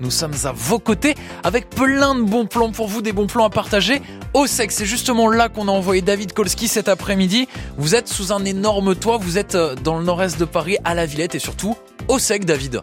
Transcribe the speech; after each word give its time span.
nous 0.00 0.10
sommes 0.10 0.34
à 0.44 0.52
vos 0.52 0.78
côtés 0.78 1.14
avec 1.42 1.70
plein 1.70 2.14
de 2.14 2.22
bons 2.22 2.46
plans 2.46 2.72
pour 2.72 2.88
vous, 2.88 3.02
des 3.02 3.12
bons 3.12 3.26
plans 3.26 3.44
à 3.44 3.50
partager 3.50 4.02
au 4.32 4.46
sec. 4.46 4.72
C'est 4.72 4.86
justement 4.86 5.28
là 5.28 5.48
qu'on 5.48 5.68
a 5.68 5.72
envoyé 5.72 6.02
David 6.02 6.32
Kolski 6.32 6.68
cet 6.68 6.88
après-midi. 6.88 7.48
Vous 7.76 7.94
êtes 7.94 8.08
sous 8.08 8.32
un 8.32 8.44
énorme 8.44 8.94
toit, 8.94 9.18
vous 9.18 9.38
êtes 9.38 9.54
euh, 9.54 9.74
dans 9.74 9.98
le 9.98 10.04
nord-est 10.04 10.38
de 10.38 10.44
Paris, 10.44 10.76
à 10.84 10.94
la 10.94 11.06
Villette 11.06 11.34
et 11.34 11.38
surtout 11.38 11.76
au 12.08 12.18
sec, 12.18 12.44
David 12.44 12.80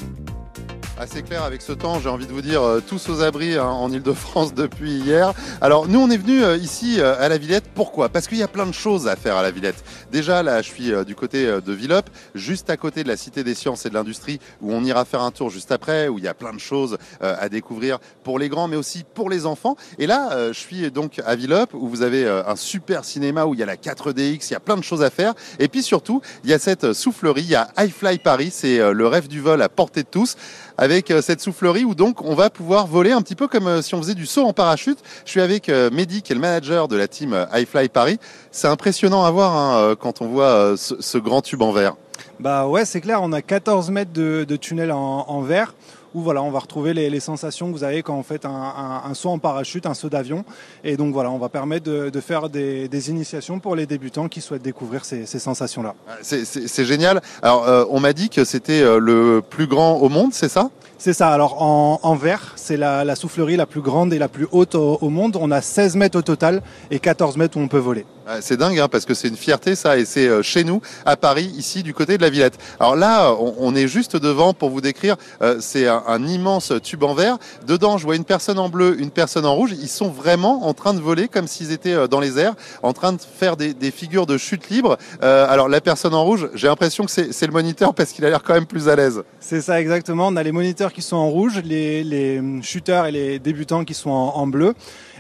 assez 1.02 1.24
clair 1.24 1.44
avec 1.44 1.64
ce 1.64 1.72
temps, 1.72 2.00
j'ai 2.00 2.10
envie 2.10 2.28
de 2.28 2.32
vous 2.32 2.44
dire, 2.44 2.62
euh, 2.62 2.80
tous 2.80 3.10
aux 3.10 3.24
abris 3.24 3.58
hein, 3.58 3.66
en 3.66 3.92
Ile-de-France 3.92 4.54
depuis 4.56 4.92
hier. 4.92 5.34
Alors 5.60 5.88
nous, 5.88 6.00
on 6.00 6.12
est 6.12 6.18
venu 6.18 6.44
euh, 6.44 6.58
ici 6.58 6.98
euh, 7.00 7.16
à 7.20 7.28
la 7.28 7.40
Villette, 7.40 7.64
pourquoi? 7.74 8.10
Parce 8.10 8.28
qu'il 8.28 8.38
y 8.38 8.44
a 8.44 8.48
plein 8.48 8.68
de 8.68 8.72
choses 8.72 9.08
à 9.08 9.16
faire 9.16 9.36
à 9.36 9.42
la 9.42 9.50
Villette. 9.50 9.84
Déjà, 10.12 10.44
là, 10.44 10.62
je 10.62 10.70
suis 10.70 10.92
du 11.06 11.16
côté 11.16 11.46
de 11.46 11.74
Villop, 11.74 12.04
juste 12.36 12.70
à 12.70 12.78
côté 12.78 13.02
de 13.02 13.08
la 13.08 13.18
Cité 13.18 13.44
des 13.44 13.56
Sciences 13.56 13.86
et 13.88 13.90
de 13.90 13.96
l'Industrie, 13.96 14.40
où 14.62 14.72
on 14.74 14.84
ira 14.84 15.04
faire 15.06 15.22
un 15.22 15.32
tour 15.32 15.50
juste 15.50 15.72
après, 15.72 16.08
où 16.08 16.20
il 16.20 16.26
y 16.26 16.28
a 16.28 16.34
plein 16.34 16.54
de 16.54 16.60
choses 16.60 16.98
à 17.22 17.48
découvrir 17.50 18.00
pour 18.24 18.38
les 18.38 18.50
grands, 18.50 18.68
mais 18.68 18.76
aussi 18.76 19.04
pour 19.14 19.30
les 19.30 19.46
enfants. 19.46 19.78
Et 19.98 20.08
là, 20.08 20.52
je 20.52 20.60
suis 20.60 20.92
donc 20.92 21.22
à 21.26 21.36
Villop, 21.36 21.68
où 21.74 21.88
vous 21.88 22.02
avez 22.02 22.28
un 22.28 22.56
super 22.58 23.06
cinéma, 23.06 23.46
où 23.46 23.54
il 23.54 23.60
y 23.62 23.64
a 23.64 23.66
la 23.66 23.78
4DX, 23.78 24.48
il 24.50 24.52
y 24.52 24.56
a 24.56 24.60
plein 24.60 24.78
de 24.78 24.84
choses 24.84 25.02
à 25.02 25.10
faire. 25.10 25.34
Et 25.60 25.70
puis 25.70 25.82
surtout, 25.82 26.22
il 26.44 26.50
y 26.50 26.54
a 26.54 26.60
cette 26.60 26.92
soufflerie, 26.92 27.44
il 27.44 27.50
y 27.50 27.56
a 27.56 27.70
iFly 27.78 28.20
Paris, 28.20 28.52
c'est 28.52 28.92
le 28.92 29.08
rêve 29.08 29.30
du 29.30 29.40
vol 29.40 29.62
à 29.62 29.70
portée 29.70 30.04
de 30.04 30.10
tous 30.10 30.36
avec 30.78 31.12
euh, 31.12 31.22
cette 31.22 31.42
soufflerie 31.42 31.86
où 31.86 31.96
donc 31.96 32.22
on 32.22 32.36
va 32.36 32.50
pouvoir 32.50 32.88
voler 32.88 33.12
un 33.12 33.22
petit 33.22 33.36
peu 33.36 33.48
comme 33.48 33.68
euh, 33.68 33.82
si 33.82 33.96
on 33.96 34.02
faisait 34.02 34.14
du 34.14 34.26
saut 34.26 34.46
en 34.46 34.54
parachute. 34.54 35.00
Je 35.26 35.32
suis 35.32 35.42
avec 35.42 35.70
euh, 35.70 35.90
Mehdi 35.92 36.22
qui 36.22 36.32
est 36.32 36.36
le 36.36 36.42
manager 36.42 36.88
de 36.88 36.96
la 36.96 37.08
team 37.08 37.48
iFly 37.54 37.90
Paris. 37.90 38.20
C'est 38.52 38.68
impressionnant 38.68 39.24
à 39.24 39.32
voir 39.32 39.56
hein, 39.56 39.96
quand 40.00 40.22
on 40.22 40.28
voit 40.28 40.76
ce, 40.78 41.18
grand 41.18 41.42
tube 41.42 41.62
en 41.62 41.72
verre. 41.72 41.96
Bah 42.40 42.68
ouais, 42.68 42.86
c'est 42.86 43.02
clair, 43.02 43.20
on 43.22 43.32
a 43.32 43.42
14 43.42 43.92
mètres 43.92 44.12
de, 44.14 44.56
tunnel 44.56 44.92
en 44.92 45.42
verre 45.42 45.74
où 46.14 46.22
voilà, 46.22 46.42
on 46.44 46.52
va 46.52 46.60
retrouver 46.60 46.94
les, 46.94 47.20
sensations 47.20 47.72
que 47.72 47.78
vous 47.78 47.84
avez 47.84 48.02
quand 48.02 48.16
vous 48.16 48.24
faites 48.24 48.46
un, 48.46 49.14
saut 49.14 49.30
en 49.30 49.40
parachute, 49.40 49.86
un 49.86 49.94
saut 49.94 50.10
d'avion. 50.10 50.44
Et 50.84 50.98
donc 50.98 51.14
voilà, 51.14 51.30
on 51.30 51.38
va 51.38 51.50
permettre 51.50 51.90
de, 51.90 52.22
faire 52.22 52.50
des, 52.50 53.10
initiations 53.10 53.60
pour 53.60 53.76
les 53.76 53.86
débutants 53.86 54.28
qui 54.28 54.42
souhaitent 54.42 54.62
découvrir 54.62 55.06
ces, 55.06 55.26
sensations-là. 55.26 55.96
Ah, 56.08 56.14
c'est 56.22 56.86
génial. 56.86 57.22
Alors, 57.42 57.68
euh, 57.68 57.86
on 57.90 58.00
m'a 58.00 58.14
dit 58.14 58.30
que 58.30 58.44
c'était 58.44 58.82
euh, 58.82 59.00
le 59.00 59.42
plus 59.48 59.68
grand 59.68 59.96
au 59.96 60.10
monde, 60.10 60.34
c'est 60.34 60.50
ça? 60.50 60.70
C'est 61.02 61.14
ça. 61.14 61.30
Alors 61.30 61.64
en, 61.64 62.00
en 62.04 62.14
verre, 62.14 62.54
c'est 62.56 62.78
la, 62.78 63.16
soufflerie 63.16 63.58
la 63.58 63.66
plus 63.66 63.82
grande 63.82 64.14
et 64.14 64.20
la 64.20 64.28
plus 64.28 64.48
haute 64.52 64.76
au, 64.76 65.10
monde. 65.10 65.36
On 65.40 65.50
a 65.50 65.60
16 65.60 65.96
mètres 65.96 66.20
au 66.20 66.22
total 66.22 66.62
et 66.92 67.00
14 67.00 67.38
mètres 67.38 67.58
où 67.58 67.62
on 67.62 67.68
peut 67.68 67.80
voler. 67.80 68.06
C'est 68.40 68.56
dingue 68.56 68.80
hein, 68.80 68.88
parce 68.88 69.06
que 69.06 69.14
c'est 69.14 69.28
une 69.28 69.36
fierté 69.36 69.76
ça 69.76 69.98
et 69.98 70.06
c'est 70.06 70.28
euh, 70.28 70.42
chez 70.42 70.64
nous 70.64 70.80
à 71.06 71.18
Paris 71.18 71.52
ici 71.58 71.84
du 71.84 71.94
côté 71.94 72.18
de 72.18 72.22
la 72.22 72.30
Villette. 72.30 72.58
Alors 72.80 72.96
là 72.96 73.34
on, 73.34 73.76
est 73.76 73.88
juste 73.88 74.16
devant 74.16 74.54
pour 74.54 74.70
vous 74.70 74.80
décrire 74.80 75.18
euh, 75.42 75.58
c'est 75.60 75.88
un, 75.88 76.24
immense 76.26 76.72
tube 76.84 77.04
en 77.04 77.14
verre. 77.14 77.40
Dedans 77.68 77.98
je 77.98 78.06
vois 78.06 78.16
une 78.16 78.24
personne 78.24 78.60
en 78.60 78.70
bleu, 78.70 79.02
une 79.02 79.10
personne 79.10 79.46
en 79.46 79.56
rouge. 79.56 79.72
Ils 79.72 79.90
sont 79.90 80.10
vraiment 80.10 80.68
en 80.68 80.74
train 80.74 80.94
de 80.94 81.02
voler 81.02 81.28
comme 81.28 81.48
s'ils 81.48 81.72
étaient 81.72 81.94
euh, 81.94 82.08
dans 82.08 82.20
les 82.20 82.40
airs, 82.40 82.54
en 82.84 82.94
train 82.94 83.12
de 83.12 83.20
faire 83.22 83.58
des, 83.58 83.74
figures 83.92 84.28
de 84.28 84.38
chute 84.38 84.70
libre. 84.70 84.98
alors 85.22 85.68
la 85.68 85.82
personne 85.82 86.14
en 86.14 86.24
rouge, 86.24 86.50
j'ai 86.54 86.68
l'impression 86.68 87.06
que 87.06 87.12
c'est 87.12 87.46
le 87.46 87.52
moniteur 87.52 87.94
parce 87.94 88.12
qu'il 88.12 88.24
a 88.24 88.30
l'air 88.30 88.44
quand 88.44 88.54
même 88.54 88.68
plus 88.68 88.88
à 88.88 88.96
l'aise. 88.96 89.24
C'est 89.40 89.62
ça 89.62 89.82
exactement. 89.82 90.28
On 90.28 90.36
a 90.36 90.44
les 90.44 90.52
moniteurs 90.52 90.91
qui 90.94 91.02
sont 91.02 91.16
en 91.16 91.30
rouge, 91.30 91.62
les, 91.64 92.04
les 92.04 92.42
shooters 92.62 93.06
et 93.06 93.12
les 93.12 93.40
débutants 93.40 93.84
qui 93.84 93.94
sont 93.94 94.10
en, 94.10 94.48
bleu. 94.48 94.74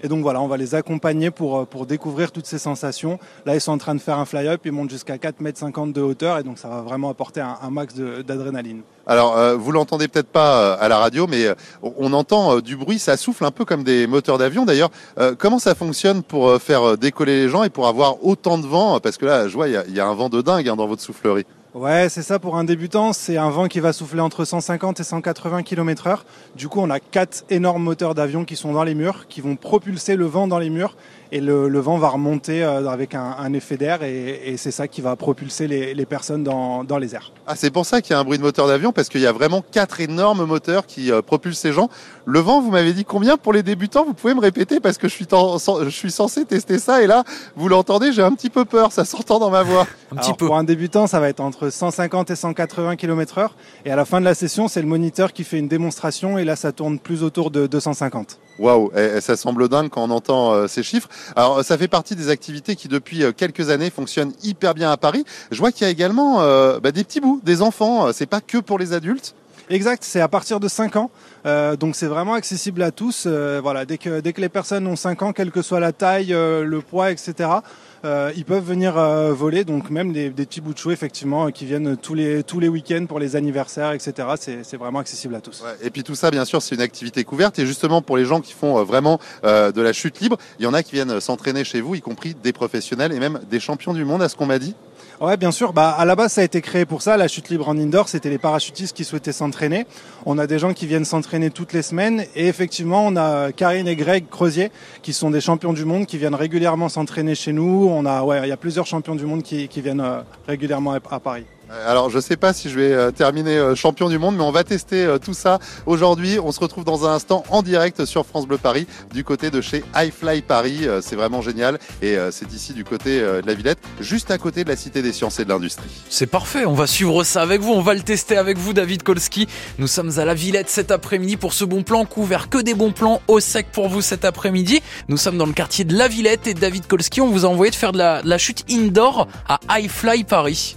Et 0.03 0.07
donc 0.07 0.21
voilà, 0.23 0.41
on 0.41 0.47
va 0.47 0.57
les 0.57 0.75
accompagner 0.75 1.31
pour, 1.31 1.59
euh, 1.59 1.65
pour 1.65 1.85
découvrir 1.85 2.31
toutes 2.31 2.45
ces 2.45 2.57
sensations. 2.57 3.19
Là, 3.45 3.55
ils 3.55 3.61
sont 3.61 3.71
en 3.71 3.77
train 3.77 3.95
de 3.95 3.99
faire 3.99 4.17
un 4.17 4.25
fly-up, 4.25 4.61
ils 4.65 4.71
montent 4.71 4.89
jusqu'à 4.89 5.17
4,50 5.17 5.83
m 5.83 5.93
de 5.93 6.01
hauteur 6.01 6.39
et 6.39 6.43
donc 6.43 6.57
ça 6.57 6.67
va 6.67 6.81
vraiment 6.81 7.09
apporter 7.09 7.41
un, 7.41 7.69
max 7.69 7.95
d'adrénaline. 7.95 8.81
Alors, 9.05 9.37
euh, 9.37 9.55
vous 9.55 9.71
l'entendez 9.71 10.07
peut-être 10.07 10.27
pas 10.27 10.61
euh, 10.61 10.77
à 10.79 10.87
la 10.87 10.97
radio, 10.97 11.27
mais 11.27 11.47
on 11.81 12.13
entend 12.13 12.59
du 12.59 12.75
bruit, 12.75 12.99
ça 12.99 13.17
souffle 13.17 13.45
un 13.45 13.51
peu 13.51 13.65
comme 13.65 13.83
des 13.83 14.07
moteurs 14.07 14.37
d'avion. 14.37 14.65
D'ailleurs, 14.65 14.91
comment 15.37 15.59
ça 15.59 15.75
fonctionne 15.75 16.23
pour 16.23 16.59
faire 16.61 16.97
décoller 16.97 17.43
les 17.43 17.49
gens 17.49 17.63
et 17.63 17.69
pour 17.69 17.87
avoir 17.87 18.25
autant 18.25 18.57
de 18.57 18.65
vent? 18.65 18.99
Parce 18.99 19.17
que 19.17 19.25
là, 19.25 19.47
je 19.47 19.53
vois, 19.53 19.67
il 19.67 19.95
y, 19.95 19.99
a 19.99 20.07
un 20.07 20.13
vent 20.13 20.29
de 20.29 20.41
dingue 20.41 20.67
hein, 20.67 20.75
dans 20.75 20.87
votre 20.87 21.01
soufflerie. 21.01 21.45
Ouais, 21.73 22.09
c'est 22.09 22.21
ça 22.21 22.37
pour 22.37 22.57
un 22.57 22.65
débutant. 22.65 23.13
C'est 23.13 23.37
un 23.37 23.49
vent 23.49 23.69
qui 23.69 23.79
va 23.79 23.93
souffler 23.93 24.19
entre 24.19 24.43
150 24.43 24.99
et 24.99 25.03
180 25.03 25.63
km 25.63 26.07
heure. 26.07 26.25
Du 26.53 26.67
coup, 26.67 26.81
on 26.81 26.89
a 26.89 26.99
quatre 26.99 27.45
énormes 27.49 27.83
moteurs 27.83 28.13
d'avion 28.13 28.43
qui 28.43 28.57
sont 28.57 28.73
dans 28.73 28.83
les 28.83 28.93
murs, 28.93 29.25
qui 29.29 29.39
vont 29.39 29.55
propulser 29.55 30.17
le 30.17 30.25
vent 30.25 30.47
dans 30.47 30.59
les 30.59 30.69
murs 30.69 30.97
et 31.31 31.39
le, 31.39 31.79
vent 31.79 31.97
va 31.97 32.09
remonter 32.09 32.63
euh, 32.63 32.87
avec 32.87 33.15
un, 33.15 33.53
effet 33.53 33.77
d'air 33.77 34.03
et, 34.03 34.55
c'est 34.57 34.71
ça 34.71 34.87
qui 34.87 35.01
va 35.01 35.15
propulser 35.15 35.67
les, 35.67 36.05
personnes 36.05 36.43
dans, 36.43 36.97
les 36.99 37.15
airs. 37.15 37.31
Ah, 37.47 37.55
c'est 37.55 37.71
pour 37.71 37.85
ça 37.85 38.01
qu'il 38.01 38.13
y 38.13 38.15
a 38.15 38.19
un 38.19 38.23
bruit 38.23 38.37
de 38.37 38.43
moteur 38.43 38.67
d'avion 38.67 38.91
parce 38.91 39.09
qu'il 39.09 39.21
y 39.21 39.27
a 39.27 39.31
vraiment 39.31 39.63
quatre 39.71 40.01
énormes 40.01 40.45
moteurs 40.45 40.85
qui 40.85 41.11
euh, 41.11 41.21
propulsent 41.21 41.59
ces 41.59 41.71
gens. 41.71 41.89
Le 42.25 42.39
vent, 42.39 42.61
vous 42.61 42.71
m'avez 42.71 42.93
dit 42.93 43.05
combien 43.05 43.37
pour 43.37 43.53
les 43.53 43.63
débutants? 43.63 44.05
Vous 44.05 44.13
pouvez 44.13 44.33
me 44.33 44.41
répéter 44.41 44.79
parce 44.79 44.97
que 44.97 45.07
je 45.07 45.13
suis, 45.13 45.27
je 45.29 45.89
suis 45.89 46.11
censé 46.11 46.45
tester 46.45 46.79
ça 46.79 47.01
et 47.01 47.07
là, 47.07 47.23
vous 47.55 47.67
l'entendez, 47.67 48.11
j'ai 48.11 48.23
un 48.23 48.33
petit 48.33 48.49
peu 48.49 48.65
peur, 48.65 48.91
ça 48.91 49.05
s'entend 49.05 49.39
dans 49.39 49.49
ma 49.49 49.63
voix. 49.63 49.87
un 50.11 50.17
petit 50.17 50.33
peu. 50.33 50.47
Pour 50.47 50.57
un 50.57 50.63
débutant, 50.63 51.07
ça 51.07 51.19
va 51.19 51.29
être 51.29 51.39
entre 51.39 51.69
150 51.69 52.31
et 52.31 52.35
180 52.35 52.95
km/h 52.97 53.49
et 53.85 53.91
à 53.91 53.95
la 53.95 54.05
fin 54.05 54.19
de 54.19 54.25
la 54.25 54.33
session, 54.33 54.67
c'est 54.67 54.81
le 54.81 54.87
moniteur 54.87 55.33
qui 55.33 55.43
fait 55.43 55.59
une 55.59 55.67
démonstration 55.67 56.37
et 56.37 56.43
là, 56.43 56.55
ça 56.55 56.71
tourne 56.71 56.99
plus 56.99 57.23
autour 57.23 57.51
de 57.51 57.67
250. 57.67 58.37
Waouh, 58.59 58.91
ça 59.21 59.35
semble 59.35 59.69
dingue 59.69 59.89
quand 59.89 60.03
on 60.03 60.11
entend 60.11 60.53
euh, 60.53 60.67
ces 60.67 60.83
chiffres. 60.83 61.09
Alors, 61.35 61.63
ça 61.63 61.77
fait 61.77 61.87
partie 61.87 62.15
des 62.15 62.29
activités 62.29 62.75
qui, 62.75 62.87
depuis 62.87 63.23
euh, 63.23 63.31
quelques 63.31 63.69
années, 63.69 63.89
fonctionnent 63.89 64.33
hyper 64.43 64.73
bien 64.73 64.91
à 64.91 64.97
Paris. 64.97 65.25
Je 65.51 65.57
vois 65.57 65.71
qu'il 65.71 65.85
y 65.85 65.87
a 65.87 65.91
également 65.91 66.41
euh, 66.41 66.79
bah, 66.79 66.91
des 66.91 67.03
petits 67.03 67.21
bouts, 67.21 67.41
des 67.43 67.61
enfants. 67.61 68.11
C'est 68.13 68.25
pas 68.25 68.41
que 68.41 68.57
pour 68.57 68.77
les 68.77 68.93
adultes. 68.93 69.33
Exact, 69.69 70.03
c'est 70.03 70.19
à 70.19 70.27
partir 70.27 70.59
de 70.59 70.67
5 70.67 70.97
ans. 70.97 71.09
Donc 71.45 71.95
c'est 71.95 72.07
vraiment 72.07 72.33
accessible 72.33 72.81
à 72.83 72.91
tous. 72.91 73.27
voilà, 73.27 73.85
dès 73.85 73.97
que, 73.97 74.21
les 74.41 74.49
personnes 74.49 74.87
ont 74.87 74.95
5 74.95 75.21
ans, 75.23 75.33
quelle 75.33 75.51
que 75.51 75.61
soit 75.61 75.79
la 75.79 75.91
taille, 75.91 76.29
le 76.29 76.79
poids, 76.81 77.11
etc., 77.11 77.61
euh, 78.03 78.31
ils 78.35 78.45
peuvent 78.45 78.63
venir 78.63 78.97
euh, 78.97 79.31
voler, 79.33 79.63
donc 79.63 79.89
même 79.89 80.11
des, 80.11 80.31
petits 80.31 80.61
bouts 80.61 80.73
effectivement 80.89 81.51
qui 81.51 81.65
viennent 81.65 81.95
tous 81.97 82.15
les, 82.15 82.67
week-ends 82.67 83.05
pour 83.07 83.19
les 83.19 83.35
anniversaires, 83.35 83.91
etc. 83.91 84.27
C'est 84.63 84.77
vraiment 84.77 84.99
accessible 84.99 85.35
à 85.35 85.41
tous. 85.41 85.63
et 85.83 85.89
puis 85.89 86.03
tout 86.03 86.15
ça, 86.15 86.31
bien 86.31 86.45
sûr, 86.45 86.61
c'est 86.61 86.75
une 86.75 86.81
activité 86.81 87.23
couverte 87.23 87.59
et 87.59 87.65
justement 87.65 88.01
pour 88.01 88.17
les 88.17 88.25
gens 88.25 88.41
qui 88.41 88.53
font 88.53 88.79
euh, 88.79 88.83
vraiment 88.83 89.19
de 89.43 89.81
la 89.81 89.93
chute 89.93 90.19
libre, 90.19 90.37
il 90.59 90.63
y 90.63 90.67
en 90.67 90.73
a 90.73 90.83
qui 90.83 90.93
viennent 90.93 91.19
s'entraîner 91.19 91.63
chez 91.63 91.81
vous, 91.81 91.95
y 91.95 92.01
compris 92.01 92.35
des 92.35 92.53
professionnels 92.53 93.11
et 93.11 93.19
même 93.19 93.39
des 93.49 93.59
champions 93.59 93.93
du 93.93 94.05
monde, 94.05 94.21
à 94.21 94.29
ce 94.29 94.35
qu'on 94.35 94.45
m'a 94.45 94.59
dit. 94.59 94.75
Ouais, 95.21 95.37
bien 95.37 95.51
sûr. 95.51 95.71
Bah, 95.71 95.91
à 95.91 96.03
la 96.03 96.15
base, 96.15 96.33
ça 96.33 96.41
a 96.41 96.43
été 96.43 96.61
créé 96.61 96.83
pour 96.87 97.03
ça. 97.03 97.15
La 97.15 97.27
chute 97.27 97.49
libre 97.49 97.69
en 97.69 97.77
indoor, 97.77 98.09
c'était 98.09 98.31
les 98.31 98.39
parachutistes 98.39 98.97
qui 98.97 99.03
souhaitaient 99.03 99.31
s'entraîner. 99.31 99.85
On 100.25 100.39
a 100.39 100.47
des 100.47 100.57
gens 100.57 100.73
qui 100.73 100.87
viennent 100.87 101.05
s'entraîner 101.05 101.51
toutes 101.51 101.73
les 101.73 101.83
semaines. 101.83 102.25
Et 102.35 102.47
effectivement, 102.47 103.05
on 103.05 103.15
a 103.15 103.51
Karine 103.51 103.87
et 103.87 103.95
Greg 103.95 104.27
Creusier, 104.31 104.71
qui 105.03 105.13
sont 105.13 105.29
des 105.29 105.39
champions 105.39 105.73
du 105.73 105.85
monde, 105.85 106.07
qui 106.07 106.17
viennent 106.17 106.33
régulièrement 106.33 106.89
s'entraîner 106.89 107.35
chez 107.35 107.53
nous. 107.53 107.87
On 107.87 108.03
a, 108.07 108.23
ouais, 108.23 108.39
il 108.41 108.49
y 108.49 108.51
a 108.51 108.57
plusieurs 108.57 108.87
champions 108.87 109.13
du 109.13 109.27
monde 109.27 109.43
qui, 109.43 109.67
viennent 109.75 110.01
euh, 110.01 110.21
régulièrement 110.47 110.93
à 110.93 111.19
Paris. 111.19 111.45
Euh, 111.71 111.89
alors 111.91 112.09
je 112.09 112.19
sais 112.19 112.37
pas 112.37 112.53
si 112.53 112.69
je 112.69 112.79
vais 112.79 112.91
euh, 112.91 113.11
terminer 113.11 113.57
euh, 113.57 113.75
champion 113.75 114.09
du 114.09 114.17
monde, 114.17 114.35
mais 114.35 114.43
on 114.43 114.51
va 114.51 114.63
tester 114.63 115.15
tout 115.23 115.33
ça 115.33 115.59
aujourd'hui. 115.85 116.39
On 116.39 116.51
se 116.51 116.59
retrouve 116.59 116.83
dans 116.83 117.07
un 117.07 117.13
instant 117.13 117.43
en 117.49 117.61
direct 117.61 118.05
sur 118.05 118.25
France 118.25 118.47
Bleu 118.47 118.57
Paris 118.57 118.87
du 119.13 119.23
côté 119.23 119.49
de 119.49 119.61
chez 119.61 119.83
iFly 119.95 120.41
Paris. 120.41 120.87
C'est 121.01 121.15
vraiment 121.15 121.41
génial 121.41 121.79
et 122.01 122.17
c'est 122.31 122.51
ici 122.53 122.73
du 122.73 122.83
côté 122.83 123.19
de 123.19 123.45
la 123.45 123.53
Villette, 123.53 123.79
juste 123.99 124.31
à 124.31 124.37
côté 124.37 124.63
de 124.63 124.69
la 124.69 124.75
Cité 124.75 125.01
des 125.01 125.11
Sciences 125.11 125.39
et 125.39 125.45
de 125.45 125.49
l'Industrie. 125.49 125.89
C'est 126.09 126.27
parfait, 126.27 126.65
on 126.65 126.73
va 126.73 126.87
suivre 126.87 127.23
ça 127.23 127.41
avec 127.41 127.61
vous, 127.61 127.71
on 127.71 127.81
va 127.81 127.93
le 127.93 128.01
tester 128.01 128.37
avec 128.37 128.57
vous 128.57 128.73
David 128.73 129.03
Kolski. 129.03 129.47
Nous 129.79 129.87
sommes 129.87 130.11
à 130.17 130.25
la 130.25 130.33
Villette 130.33 130.69
cet 130.69 130.91
après-midi 130.91 131.37
pour 131.37 131.53
ce 131.53 131.65
bon 131.65 131.83
plan 131.83 132.05
couvert, 132.05 132.49
que 132.49 132.57
des 132.57 132.73
bons 132.73 132.91
plans 132.91 133.21
au 133.27 133.39
sec 133.39 133.67
pour 133.71 133.89
vous 133.89 134.01
cet 134.01 134.25
après-midi. 134.25 134.81
Nous 135.07 135.17
sommes 135.17 135.37
dans 135.37 135.47
le 135.47 135.53
quartier 135.53 135.85
de 135.85 135.95
la 135.95 136.07
Villette 136.07 136.47
et 136.47 136.53
David 136.53 136.87
Kolski, 136.87 137.21
on 137.21 137.29
vous 137.29 137.45
a 137.45 137.49
envoyé 137.49 137.71
de 137.71 137.75
faire 137.75 137.91
de 137.91 137.97
la, 137.97 138.37
chute 138.37 138.65
indoor 138.69 139.27
à 139.47 139.79
iFly 139.79 140.23
Paris. 140.23 140.75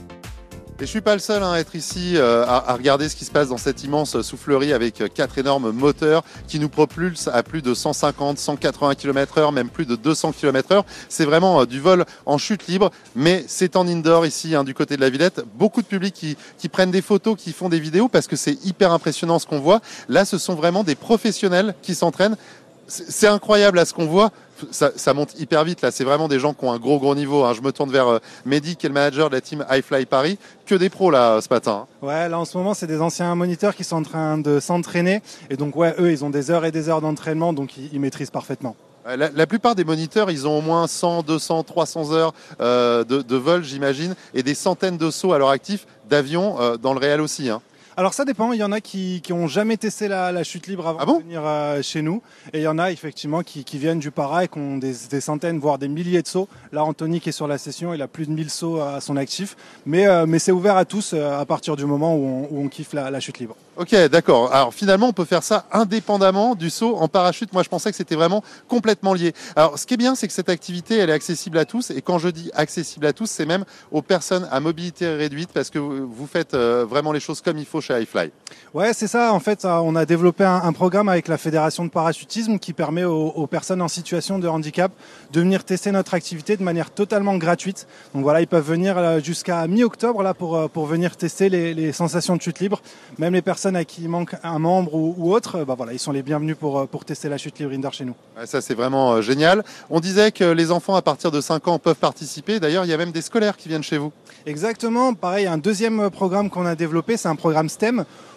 Et 0.80 0.86
je 0.86 0.90
suis 0.90 1.00
pas 1.00 1.12
le 1.12 1.20
seul 1.20 1.40
hein, 1.44 1.52
à 1.52 1.58
être 1.60 1.76
ici 1.76 2.16
euh, 2.16 2.44
à, 2.48 2.74
regarder 2.74 3.08
ce 3.08 3.14
qui 3.14 3.24
se 3.24 3.30
passe 3.30 3.48
dans 3.48 3.58
cette 3.58 3.84
immense 3.84 4.20
soufflerie 4.22 4.72
avec 4.72 5.00
euh, 5.00 5.06
quatre 5.06 5.38
énormes 5.38 5.70
moteurs 5.70 6.24
qui 6.48 6.58
nous 6.58 6.68
propulsent 6.68 7.28
à 7.28 7.44
plus 7.44 7.62
de 7.62 7.74
150, 7.74 8.38
180 8.38 8.96
km 8.96 9.38
heure, 9.38 9.52
même 9.52 9.68
plus 9.68 9.86
de 9.86 9.94
200 9.94 10.32
km 10.32 10.72
heure. 10.72 10.84
C'est 11.08 11.26
vraiment 11.26 11.60
euh, 11.60 11.64
du 11.64 11.78
vol 11.78 12.04
en 12.26 12.38
chute 12.38 12.66
libre, 12.66 12.90
mais 13.14 13.44
c'est 13.46 13.76
en 13.76 13.86
indoor 13.86 14.26
ici, 14.26 14.56
hein, 14.56 14.64
du 14.64 14.74
côté 14.74 14.96
de 14.96 15.00
la 15.00 15.10
Villette. 15.10 15.44
Beaucoup 15.54 15.80
de 15.80 15.86
publics 15.86 16.14
qui, 16.14 16.36
qui 16.58 16.68
prennent 16.68 16.90
des 16.90 17.02
photos, 17.02 17.36
qui 17.38 17.52
font 17.52 17.68
des 17.68 17.78
vidéos 17.78 18.08
parce 18.08 18.26
que 18.26 18.34
c'est 18.34 18.64
hyper 18.64 18.90
impressionnant 18.90 19.38
ce 19.38 19.46
qu'on 19.46 19.60
voit. 19.60 19.80
Là, 20.08 20.24
ce 20.24 20.38
sont 20.38 20.56
vraiment 20.56 20.82
des 20.82 20.96
professionnels 20.96 21.76
qui 21.82 21.94
s'entraînent. 21.94 22.36
C'est 22.86 23.28
incroyable 23.28 23.78
à 23.78 23.84
ce 23.84 23.94
qu'on 23.94 24.06
voit 24.06 24.30
ça, 24.70 25.14
monte 25.14 25.38
hyper 25.38 25.64
vite 25.64 25.82
là. 25.82 25.90
C'est 25.90 26.04
vraiment 26.04 26.28
des 26.28 26.38
gens 26.38 26.54
qui 26.54 26.64
ont 26.64 26.72
un 26.72 26.78
gros 26.78 26.98
gros 26.98 27.14
niveau. 27.14 27.44
Hein. 27.44 27.52
Je 27.54 27.60
me 27.60 27.72
tourne 27.72 27.90
vers 27.90 28.08
euh, 28.08 28.18
Mehdi 28.44 28.76
qui 28.76 28.86
est 28.86 28.88
le 28.88 28.94
manager 28.94 29.30
de 29.30 29.34
la 29.34 29.40
team 29.40 29.64
iFly 29.70 30.06
Paris. 30.06 30.38
Que 30.66 30.74
des 30.74 30.88
pros 30.88 31.10
là 31.10 31.40
ce 31.40 31.48
matin. 31.50 31.86
Hein. 32.02 32.06
Ouais, 32.06 32.28
là 32.28 32.38
en 32.38 32.44
ce 32.44 32.56
moment 32.56 32.74
c'est 32.74 32.86
des 32.86 33.00
anciens 33.00 33.34
moniteurs 33.34 33.74
qui 33.74 33.84
sont 33.84 33.96
en 33.96 34.02
train 34.02 34.38
de 34.38 34.60
s'entraîner 34.60 35.22
et 35.50 35.56
donc 35.56 35.76
ouais, 35.76 35.94
eux 35.98 36.10
ils 36.10 36.24
ont 36.24 36.30
des 36.30 36.50
heures 36.50 36.64
et 36.64 36.70
des 36.70 36.88
heures 36.88 37.00
d'entraînement 37.00 37.52
donc 37.52 37.76
ils, 37.76 38.00
maîtrisent 38.00 38.30
parfaitement. 38.30 38.76
La, 39.06 39.46
plupart 39.46 39.74
des 39.74 39.84
moniteurs, 39.84 40.30
ils 40.30 40.48
ont 40.48 40.58
au 40.58 40.62
moins 40.62 40.86
100, 40.86 41.24
200, 41.24 41.64
300 41.64 42.12
heures 42.14 42.32
euh, 42.62 43.04
de, 43.04 43.36
vol, 43.36 43.62
j'imagine, 43.62 44.14
et 44.32 44.42
des 44.42 44.54
centaines 44.54 44.96
de 44.96 45.10
sauts 45.10 45.34
à 45.34 45.38
leur 45.38 45.50
actif 45.50 45.86
d'avions 46.08 46.58
euh, 46.58 46.78
dans 46.78 46.94
le 46.94 47.00
réel 47.00 47.20
aussi. 47.20 47.50
Hein. 47.50 47.60
Alors 47.96 48.12
ça 48.12 48.24
dépend, 48.24 48.52
il 48.52 48.58
y 48.58 48.64
en 48.64 48.72
a 48.72 48.80
qui 48.80 49.20
qui 49.22 49.32
ont 49.32 49.46
jamais 49.46 49.76
testé 49.76 50.08
la, 50.08 50.32
la 50.32 50.42
chute 50.42 50.66
libre 50.66 50.88
avant 50.88 50.98
Ah 51.00 51.06
bon 51.06 51.18
de 51.18 51.22
venir 51.22 51.42
euh, 51.44 51.80
chez 51.80 52.02
nous, 52.02 52.22
et 52.52 52.58
il 52.58 52.62
y 52.62 52.66
en 52.66 52.78
a 52.78 52.90
effectivement 52.90 53.42
qui, 53.42 53.62
qui 53.62 53.78
viennent 53.78 54.00
du 54.00 54.10
para 54.10 54.44
et 54.44 54.48
qui 54.48 54.58
ont 54.58 54.78
des, 54.78 54.94
des 55.08 55.20
centaines 55.20 55.60
voire 55.60 55.78
des 55.78 55.86
milliers 55.86 56.20
de 56.20 56.26
sauts. 56.26 56.48
Là 56.72 56.82
Anthony 56.82 57.20
qui 57.20 57.28
est 57.28 57.32
sur 57.32 57.46
la 57.46 57.56
session, 57.56 57.94
il 57.94 58.02
a 58.02 58.08
plus 58.08 58.26
de 58.26 58.32
1000 58.32 58.50
sauts 58.50 58.80
à 58.80 59.00
son 59.00 59.16
actif, 59.16 59.56
mais 59.86 60.08
euh, 60.08 60.26
mais 60.26 60.40
c'est 60.40 60.50
ouvert 60.50 60.76
à 60.76 60.84
tous 60.84 61.12
euh, 61.12 61.38
à 61.38 61.46
partir 61.46 61.76
du 61.76 61.84
moment 61.84 62.16
où 62.16 62.26
on, 62.26 62.48
où 62.50 62.64
on 62.64 62.68
kiffe 62.68 62.94
la, 62.94 63.12
la 63.12 63.20
chute 63.20 63.38
libre. 63.38 63.54
Ok, 63.76 63.94
d'accord. 64.08 64.52
Alors 64.52 64.74
finalement, 64.74 65.08
on 65.08 65.12
peut 65.12 65.24
faire 65.24 65.42
ça 65.44 65.66
indépendamment 65.72 66.56
du 66.56 66.70
saut 66.70 66.96
en 66.96 67.06
parachute. 67.08 67.52
Moi, 67.52 67.62
je 67.64 67.68
pensais 67.68 67.90
que 67.90 67.96
c'était 67.96 68.14
vraiment 68.14 68.42
complètement 68.68 69.14
lié. 69.14 69.32
Alors, 69.56 69.78
ce 69.80 69.86
qui 69.86 69.94
est 69.94 69.96
bien, 69.96 70.14
c'est 70.14 70.28
que 70.28 70.32
cette 70.32 70.48
activité, 70.48 70.96
elle 70.98 71.10
est 71.10 71.14
accessible 71.14 71.58
à 71.58 71.64
tous. 71.64 71.90
Et 71.90 72.00
quand 72.00 72.18
je 72.18 72.28
dis 72.28 72.52
accessible 72.54 73.04
à 73.06 73.12
tous, 73.12 73.26
c'est 73.26 73.46
même 73.46 73.64
aux 73.90 74.00
personnes 74.00 74.46
à 74.52 74.60
mobilité 74.60 75.08
réduite 75.08 75.50
parce 75.52 75.70
que 75.70 75.80
vous 75.80 76.26
faites 76.28 76.54
vraiment 76.54 77.10
les 77.10 77.18
choses 77.18 77.40
comme 77.40 77.58
il 77.58 77.66
faut 77.66 77.80
chez 77.84 78.02
iFly. 78.02 78.30
Ouais, 78.72 78.92
c'est 78.92 79.06
ça. 79.06 79.32
En 79.32 79.40
fait, 79.40 79.64
on 79.64 79.94
a 79.94 80.04
développé 80.04 80.44
un, 80.44 80.56
un 80.56 80.72
programme 80.72 81.08
avec 81.08 81.28
la 81.28 81.38
Fédération 81.38 81.84
de 81.84 81.90
parachutisme 81.90 82.58
qui 82.58 82.72
permet 82.72 83.04
aux, 83.04 83.28
aux 83.28 83.46
personnes 83.46 83.80
en 83.82 83.88
situation 83.88 84.38
de 84.38 84.48
handicap 84.48 84.90
de 85.32 85.40
venir 85.40 85.64
tester 85.64 85.92
notre 85.92 86.14
activité 86.14 86.56
de 86.56 86.62
manière 86.62 86.90
totalement 86.90 87.36
gratuite. 87.36 87.86
Donc 88.14 88.22
voilà, 88.24 88.40
ils 88.40 88.48
peuvent 88.48 88.66
venir 88.66 88.98
euh, 88.98 89.20
jusqu'à 89.20 89.66
mi-octobre 89.68 90.22
là 90.22 90.34
pour 90.34 90.56
euh, 90.56 90.68
pour 90.68 90.86
venir 90.86 91.16
tester 91.16 91.48
les, 91.48 91.72
les 91.74 91.92
sensations 91.92 92.36
de 92.36 92.42
chute 92.42 92.60
libre. 92.60 92.80
Même 93.18 93.34
les 93.34 93.42
personnes 93.42 93.76
à 93.76 93.84
qui 93.84 94.02
il 94.02 94.08
manque 94.08 94.34
un 94.42 94.58
membre 94.58 94.94
ou, 94.94 95.14
ou 95.18 95.32
autre, 95.32 95.56
euh, 95.60 95.64
bah 95.64 95.74
voilà, 95.76 95.92
ils 95.92 95.98
sont 95.98 96.12
les 96.12 96.22
bienvenus 96.22 96.56
pour 96.56 96.88
pour 96.88 97.04
tester 97.04 97.28
la 97.28 97.38
chute 97.38 97.58
libre 97.58 97.72
indoor 97.72 97.92
chez 97.92 98.04
nous. 98.04 98.14
Ouais, 98.36 98.46
ça, 98.46 98.60
c'est 98.60 98.74
vraiment 98.74 99.20
génial. 99.20 99.62
On 99.90 100.00
disait 100.00 100.32
que 100.32 100.44
les 100.44 100.72
enfants 100.72 100.96
à 100.96 101.02
partir 101.02 101.30
de 101.30 101.40
5 101.40 101.68
ans 101.68 101.78
peuvent 101.78 101.94
participer. 101.94 102.58
D'ailleurs, 102.58 102.84
il 102.84 102.90
y 102.90 102.94
a 102.94 102.96
même 102.96 103.12
des 103.12 103.22
scolaires 103.22 103.56
qui 103.56 103.68
viennent 103.68 103.82
chez 103.82 103.98
vous. 103.98 104.12
Exactement. 104.46 105.14
Pareil, 105.14 105.46
un 105.46 105.58
deuxième 105.58 106.10
programme 106.10 106.50
qu'on 106.50 106.66
a 106.66 106.74
développé, 106.74 107.16
c'est 107.16 107.28
un 107.28 107.36
programme 107.36 107.68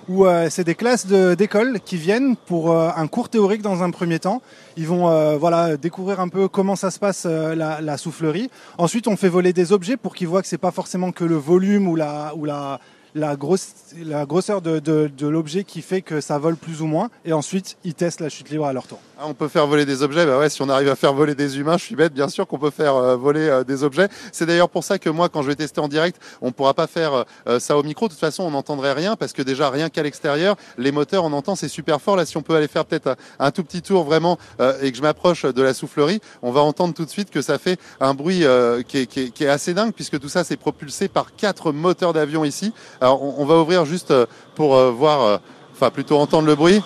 Où 0.09 0.25
euh, 0.25 0.47
c'est 0.49 0.63
des 0.63 0.75
classes 0.75 1.05
d'école 1.05 1.79
qui 1.83 1.97
viennent 1.97 2.37
pour 2.37 2.71
euh, 2.71 2.89
un 2.95 3.07
cours 3.07 3.27
théorique 3.27 3.61
dans 3.61 3.83
un 3.83 3.91
premier 3.91 4.19
temps. 4.19 4.41
Ils 4.77 4.87
vont 4.87 5.09
euh, 5.09 5.37
voilà 5.37 5.75
découvrir 5.75 6.21
un 6.21 6.29
peu 6.29 6.47
comment 6.47 6.77
ça 6.77 6.91
se 6.91 6.99
passe 6.99 7.25
la, 7.25 7.81
la 7.81 7.97
soufflerie. 7.97 8.49
Ensuite, 8.77 9.07
on 9.07 9.17
fait 9.17 9.27
voler 9.27 9.51
des 9.51 9.73
objets 9.73 9.97
pour 9.97 10.15
qu'ils 10.15 10.29
voient 10.29 10.41
que 10.41 10.47
c'est 10.47 10.57
pas 10.57 10.71
forcément 10.71 11.11
que 11.11 11.25
le 11.25 11.35
volume 11.35 11.87
ou 11.89 11.95
la 11.97 12.33
ou 12.35 12.45
la 12.45 12.79
la, 13.17 13.35
grosse, 13.35 13.69
la 13.97 14.25
grosseur 14.25 14.61
de, 14.61 14.79
de, 14.79 15.27
l'objet 15.27 15.63
qui 15.63 15.81
fait 15.81 16.01
que 16.01 16.21
ça 16.21 16.37
vole 16.37 16.55
plus 16.55 16.81
ou 16.81 16.85
moins. 16.85 17.09
Et 17.25 17.33
ensuite, 17.33 17.77
ils 17.83 17.93
testent 17.93 18.21
la 18.21 18.29
chute 18.29 18.49
libre 18.49 18.65
à 18.65 18.73
leur 18.73 18.87
tour. 18.87 18.99
Ah, 19.19 19.23
on 19.27 19.33
peut 19.33 19.47
faire 19.47 19.65
voler 19.65 19.85
des 19.85 20.03
objets. 20.03 20.27
Bah 20.27 20.37
ouais, 20.37 20.49
si 20.49 20.61
on 20.61 20.69
arrive 20.69 20.89
à 20.89 20.95
faire 20.95 21.11
voler 21.13 21.33
des 21.33 21.57
humains, 21.57 21.77
je 21.77 21.83
suis 21.83 21.95
bête, 21.95 22.13
bien 22.13 22.29
sûr 22.29 22.45
qu'on 22.45 22.59
peut 22.59 22.69
faire 22.69 22.95
euh, 22.95 23.15
voler 23.15 23.47
euh, 23.49 23.63
des 23.63 23.83
objets. 23.83 24.09
C'est 24.31 24.45
d'ailleurs 24.45 24.69
pour 24.69 24.83
ça 24.83 24.99
que 24.99 25.09
moi, 25.09 25.27
quand 25.27 25.41
je 25.41 25.47
vais 25.47 25.55
tester 25.55 25.81
en 25.81 25.87
direct, 25.87 26.21
on 26.41 26.51
pourra 26.51 26.75
pas 26.75 26.85
faire 26.85 27.25
euh, 27.47 27.59
ça 27.59 27.75
au 27.77 27.81
micro. 27.81 28.07
De 28.07 28.11
toute 28.11 28.19
façon, 28.19 28.43
on 28.43 28.51
n'entendrait 28.51 28.93
rien 28.93 29.15
parce 29.15 29.33
que 29.33 29.41
déjà, 29.41 29.71
rien 29.71 29.89
qu'à 29.89 30.03
l'extérieur, 30.03 30.55
les 30.77 30.91
moteurs, 30.91 31.23
on 31.23 31.33
entend, 31.33 31.55
c'est 31.55 31.67
super 31.67 31.99
fort. 31.99 32.15
Là, 32.15 32.25
si 32.25 32.37
on 32.37 32.43
peut 32.43 32.55
aller 32.55 32.67
faire 32.67 32.85
peut-être 32.85 33.17
un, 33.39 33.49
tout 33.49 33.63
petit 33.63 33.81
tour 33.81 34.03
vraiment 34.03 34.37
et 34.81 34.91
que 34.91 34.97
je 34.97 35.01
m'approche 35.01 35.45
de 35.45 35.61
la 35.61 35.73
soufflerie, 35.73 36.19
on 36.43 36.51
va 36.51 36.61
entendre 36.61 36.93
tout 36.93 37.05
de 37.05 37.09
suite 37.09 37.31
que 37.31 37.41
ça 37.41 37.57
fait 37.57 37.79
un 37.99 38.13
bruit 38.13 38.43
qui, 38.87 38.99
est, 38.99 39.07
qui, 39.07 39.43
est, 39.43 39.47
assez 39.47 39.73
dingue 39.73 39.93
puisque 39.93 40.19
tout 40.19 40.29
ça, 40.29 40.43
c'est 40.43 40.57
propulsé 40.57 41.07
par 41.07 41.35
quatre 41.35 41.71
moteurs 41.71 42.13
d'avion 42.13 42.45
ici. 42.45 42.71
On, 43.13 43.35
on 43.37 43.45
va 43.45 43.55
ouvrir 43.55 43.85
juste 43.85 44.11
euh, 44.11 44.25
pour 44.55 44.75
euh, 44.75 44.91
voir, 44.91 45.21
euh, 45.21 45.37
enfin 45.73 45.89
plutôt 45.89 46.17
entendre 46.17 46.47
le 46.47 46.55
bruit. 46.55 46.81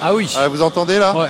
Ah 0.00 0.14
oui. 0.14 0.32
Ah, 0.38 0.48
vous 0.48 0.62
entendez 0.62 0.98
là? 0.98 1.14
Ouais. 1.16 1.28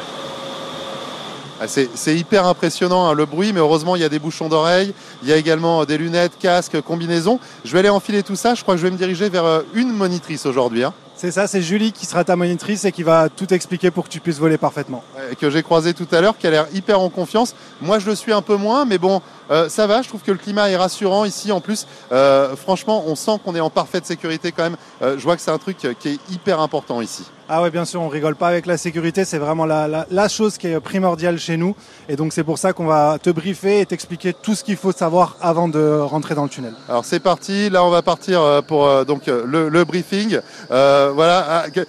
Ah, 1.62 1.68
C'est 1.68 1.90
c'est 1.94 2.16
hyper 2.16 2.46
impressionnant 2.46 3.06
hein, 3.08 3.14
le 3.14 3.26
bruit, 3.26 3.52
mais 3.52 3.60
heureusement 3.60 3.94
il 3.96 4.00
y 4.00 4.04
a 4.04 4.08
des 4.08 4.18
bouchons 4.18 4.48
d'oreilles, 4.48 4.94
il 5.22 5.28
y 5.28 5.32
a 5.32 5.36
également 5.36 5.84
des 5.84 5.98
lunettes, 5.98 6.38
casques, 6.38 6.80
combinaisons. 6.80 7.38
Je 7.64 7.72
vais 7.72 7.80
aller 7.80 7.90
enfiler 7.90 8.22
tout 8.22 8.36
ça, 8.36 8.54
je 8.54 8.62
crois 8.62 8.74
que 8.74 8.80
je 8.80 8.86
vais 8.86 8.90
me 8.92 8.96
diriger 8.96 9.28
vers 9.28 9.62
une 9.74 9.92
monitrice 9.92 10.46
aujourd'hui, 10.46 10.84
hein, 10.84 10.94
C'est 11.16 11.30
ça, 11.30 11.46
c'est 11.46 11.60
Julie 11.60 11.92
qui 11.92 12.06
sera 12.06 12.24
ta 12.24 12.34
monitrice 12.34 12.86
et 12.86 12.92
qui 12.92 13.02
va 13.02 13.28
tout 13.28 13.52
expliquer 13.52 13.90
pour 13.90 14.04
que 14.04 14.08
tu 14.08 14.20
puisses 14.20 14.38
voler 14.38 14.56
parfaitement. 14.56 15.04
que 15.38 15.50
j'ai 15.50 15.62
croisée 15.62 15.92
tout 15.92 16.08
à 16.12 16.22
l'heure, 16.22 16.38
qui 16.38 16.46
a 16.46 16.50
l'air 16.50 16.66
hyper 16.72 16.98
en 16.98 17.10
confiance. 17.10 17.54
Moi 17.82 17.98
je 17.98 18.06
le 18.08 18.14
suis 18.14 18.32
un 18.32 18.40
peu 18.42 18.56
moins, 18.56 18.86
mais 18.86 18.96
bon, 18.96 19.20
euh, 19.50 19.68
ça 19.68 19.86
va, 19.86 20.02
je 20.02 20.08
trouve 20.08 20.22
que 20.22 20.32
le 20.32 20.38
climat 20.38 20.70
est 20.70 20.76
rassurant 20.76 21.24
ici 21.24 21.52
en 21.52 21.60
plus. 21.60 21.86
Euh, 22.12 22.54
franchement, 22.56 23.04
on 23.06 23.14
sent 23.14 23.38
qu'on 23.44 23.54
est 23.54 23.60
en 23.60 23.70
parfaite 23.70 24.06
sécurité 24.06 24.52
quand 24.52 24.62
même. 24.62 24.76
Euh, 25.02 25.16
je 25.18 25.22
vois 25.24 25.36
que 25.36 25.42
c'est 25.42 25.50
un 25.50 25.58
truc 25.58 25.76
qui 25.78 26.08
est 26.08 26.18
hyper 26.30 26.60
important 26.60 27.00
ici. 27.00 27.24
Ah 27.48 27.62
ouais, 27.62 27.70
bien 27.70 27.84
sûr, 27.84 28.00
on 28.00 28.08
rigole 28.08 28.36
pas 28.36 28.46
avec 28.46 28.64
la 28.66 28.76
sécurité, 28.76 29.24
c'est 29.24 29.38
vraiment 29.38 29.66
la, 29.66 29.88
la, 29.88 30.06
la 30.10 30.28
chose 30.28 30.56
qui 30.56 30.68
est 30.68 30.78
primordiale 30.78 31.36
chez 31.38 31.56
nous. 31.56 31.74
Et 32.08 32.14
donc 32.14 32.32
c'est 32.32 32.44
pour 32.44 32.58
ça 32.58 32.72
qu'on 32.72 32.86
va 32.86 33.18
te 33.20 33.28
briefer 33.30 33.80
et 33.80 33.86
t'expliquer 33.86 34.32
tout 34.32 34.54
ce 34.54 34.62
qu'il 34.62 34.76
faut 34.76 34.92
savoir 34.92 35.36
avant 35.40 35.66
de 35.68 35.98
rentrer 35.98 36.36
dans 36.36 36.44
le 36.44 36.48
tunnel. 36.48 36.74
Alors 36.88 37.04
c'est 37.04 37.18
parti, 37.18 37.68
là 37.68 37.82
on 37.84 37.90
va 37.90 38.02
partir 38.02 38.40
euh, 38.40 38.62
pour 38.62 38.86
euh, 38.86 39.04
donc 39.04 39.26
euh, 39.26 39.42
le, 39.46 39.68
le 39.68 39.84
briefing. 39.84 40.38
Euh, 40.70 41.10
voilà. 41.12 41.44
Ah, 41.64 41.70
que- 41.70 41.86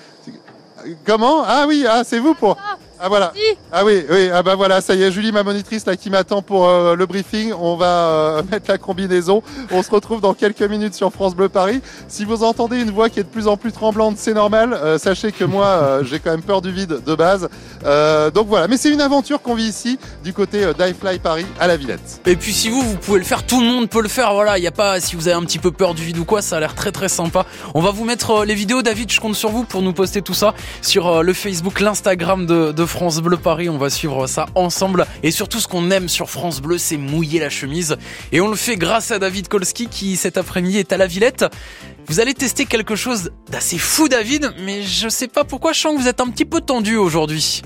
comment? 1.05 1.43
Ah 1.45 1.65
oui, 1.67 1.85
ah 1.87 2.01
c'est 2.03 2.17
vous 2.19 2.33
pour. 2.33 2.57
Ah 3.03 3.09
voilà. 3.09 3.33
Ah 3.71 3.83
oui, 3.83 4.03
oui. 4.09 4.29
Ah 4.31 4.43
bah 4.43 4.53
voilà, 4.55 4.79
ça 4.79 4.93
y 4.93 5.01
est, 5.01 5.11
Julie, 5.11 5.31
ma 5.31 5.41
monitrice 5.41 5.87
là 5.87 5.95
qui 5.95 6.11
m'attend 6.11 6.43
pour 6.43 6.69
euh, 6.69 6.95
le 6.95 7.05
briefing. 7.07 7.51
On 7.51 7.75
va 7.75 7.85
euh, 7.87 8.43
mettre 8.51 8.69
la 8.69 8.77
combinaison. 8.77 9.41
On 9.71 9.81
se 9.81 9.89
retrouve 9.89 10.21
dans 10.21 10.35
quelques 10.35 10.61
minutes 10.61 10.93
sur 10.93 11.11
France 11.11 11.35
Bleu 11.35 11.49
Paris. 11.49 11.81
Si 12.07 12.25
vous 12.25 12.43
entendez 12.43 12.79
une 12.79 12.91
voix 12.91 13.09
qui 13.09 13.19
est 13.19 13.23
de 13.23 13.27
plus 13.27 13.47
en 13.47 13.57
plus 13.57 13.71
tremblante, 13.71 14.17
c'est 14.17 14.35
normal. 14.35 14.73
Euh, 14.73 14.99
sachez 14.99 15.31
que 15.31 15.43
moi, 15.43 15.65
euh, 15.65 16.03
j'ai 16.09 16.19
quand 16.19 16.29
même 16.31 16.43
peur 16.43 16.61
du 16.61 16.71
vide 16.71 16.99
de 17.03 17.15
base. 17.15 17.49
Euh, 17.85 18.29
donc 18.29 18.47
voilà, 18.47 18.67
mais 18.67 18.77
c'est 18.77 18.91
une 18.91 19.01
aventure 19.01 19.41
qu'on 19.41 19.55
vit 19.55 19.67
ici 19.67 19.97
du 20.23 20.33
côté 20.33 20.63
euh, 20.63 20.73
d'iFly 20.73 21.17
Paris 21.17 21.47
à 21.59 21.65
la 21.65 21.77
Villette. 21.77 22.21
Et 22.27 22.35
puis 22.35 22.53
si 22.53 22.69
vous, 22.69 22.81
vous 22.81 22.97
pouvez 22.97 23.19
le 23.19 23.25
faire, 23.25 23.45
tout 23.45 23.59
le 23.61 23.65
monde 23.65 23.89
peut 23.89 24.01
le 24.01 24.09
faire. 24.09 24.33
Voilà, 24.33 24.59
il 24.59 24.63
y 24.63 24.67
a 24.67 24.71
pas 24.71 24.99
si 24.99 25.15
vous 25.15 25.27
avez 25.27 25.37
un 25.37 25.43
petit 25.43 25.59
peu 25.59 25.71
peur 25.71 25.95
du 25.95 26.03
vide 26.03 26.19
ou 26.19 26.25
quoi, 26.25 26.41
ça 26.43 26.57
a 26.57 26.59
l'air 26.59 26.75
très 26.75 26.91
très 26.91 27.09
sympa. 27.09 27.45
On 27.73 27.81
va 27.81 27.89
vous 27.91 28.05
mettre 28.05 28.31
euh, 28.31 28.45
les 28.45 28.53
vidéos, 28.53 28.83
David. 28.83 29.11
Je 29.11 29.19
compte 29.19 29.35
sur 29.35 29.49
vous 29.49 29.63
pour 29.63 29.81
nous 29.81 29.93
poster 29.93 30.21
tout 30.21 30.33
ça 30.35 30.53
sur 30.81 31.07
euh, 31.07 31.21
le 31.23 31.33
Facebook, 31.33 31.79
l'Instagram 31.79 32.45
de, 32.45 32.71
de 32.71 32.85
France 32.91 33.21
Bleu 33.21 33.37
Paris. 33.37 33.69
On 33.69 33.77
va 33.77 33.89
suivre 33.89 34.27
ça 34.27 34.47
ensemble. 34.53 35.07
Et 35.23 35.31
surtout, 35.31 35.61
ce 35.61 35.67
qu'on 35.67 35.91
aime 35.91 36.09
sur 36.09 36.29
France 36.29 36.61
Bleu, 36.61 36.77
c'est 36.77 36.97
mouiller 36.97 37.39
la 37.39 37.49
chemise. 37.49 37.95
Et 38.33 38.41
on 38.41 38.49
le 38.49 38.57
fait 38.57 38.75
grâce 38.75 39.11
à 39.11 39.17
David 39.17 39.47
Kolski 39.47 39.87
qui 39.87 40.17
cet 40.17 40.35
après-midi 40.35 40.77
est 40.77 40.91
à 40.91 40.97
la 40.97 41.07
Villette. 41.07 41.45
Vous 42.07 42.19
allez 42.19 42.33
tester 42.33 42.65
quelque 42.65 42.97
chose 42.97 43.31
d'assez 43.49 43.77
fou, 43.77 44.09
David, 44.09 44.53
mais 44.59 44.83
je 44.83 45.07
sais 45.07 45.29
pas 45.29 45.45
pourquoi. 45.45 45.71
Je 45.71 45.79
sens 45.79 45.95
que 45.95 46.01
vous 46.01 46.09
êtes 46.09 46.19
un 46.19 46.27
petit 46.27 46.43
peu 46.43 46.59
tendu 46.59 46.97
aujourd'hui. 46.97 47.61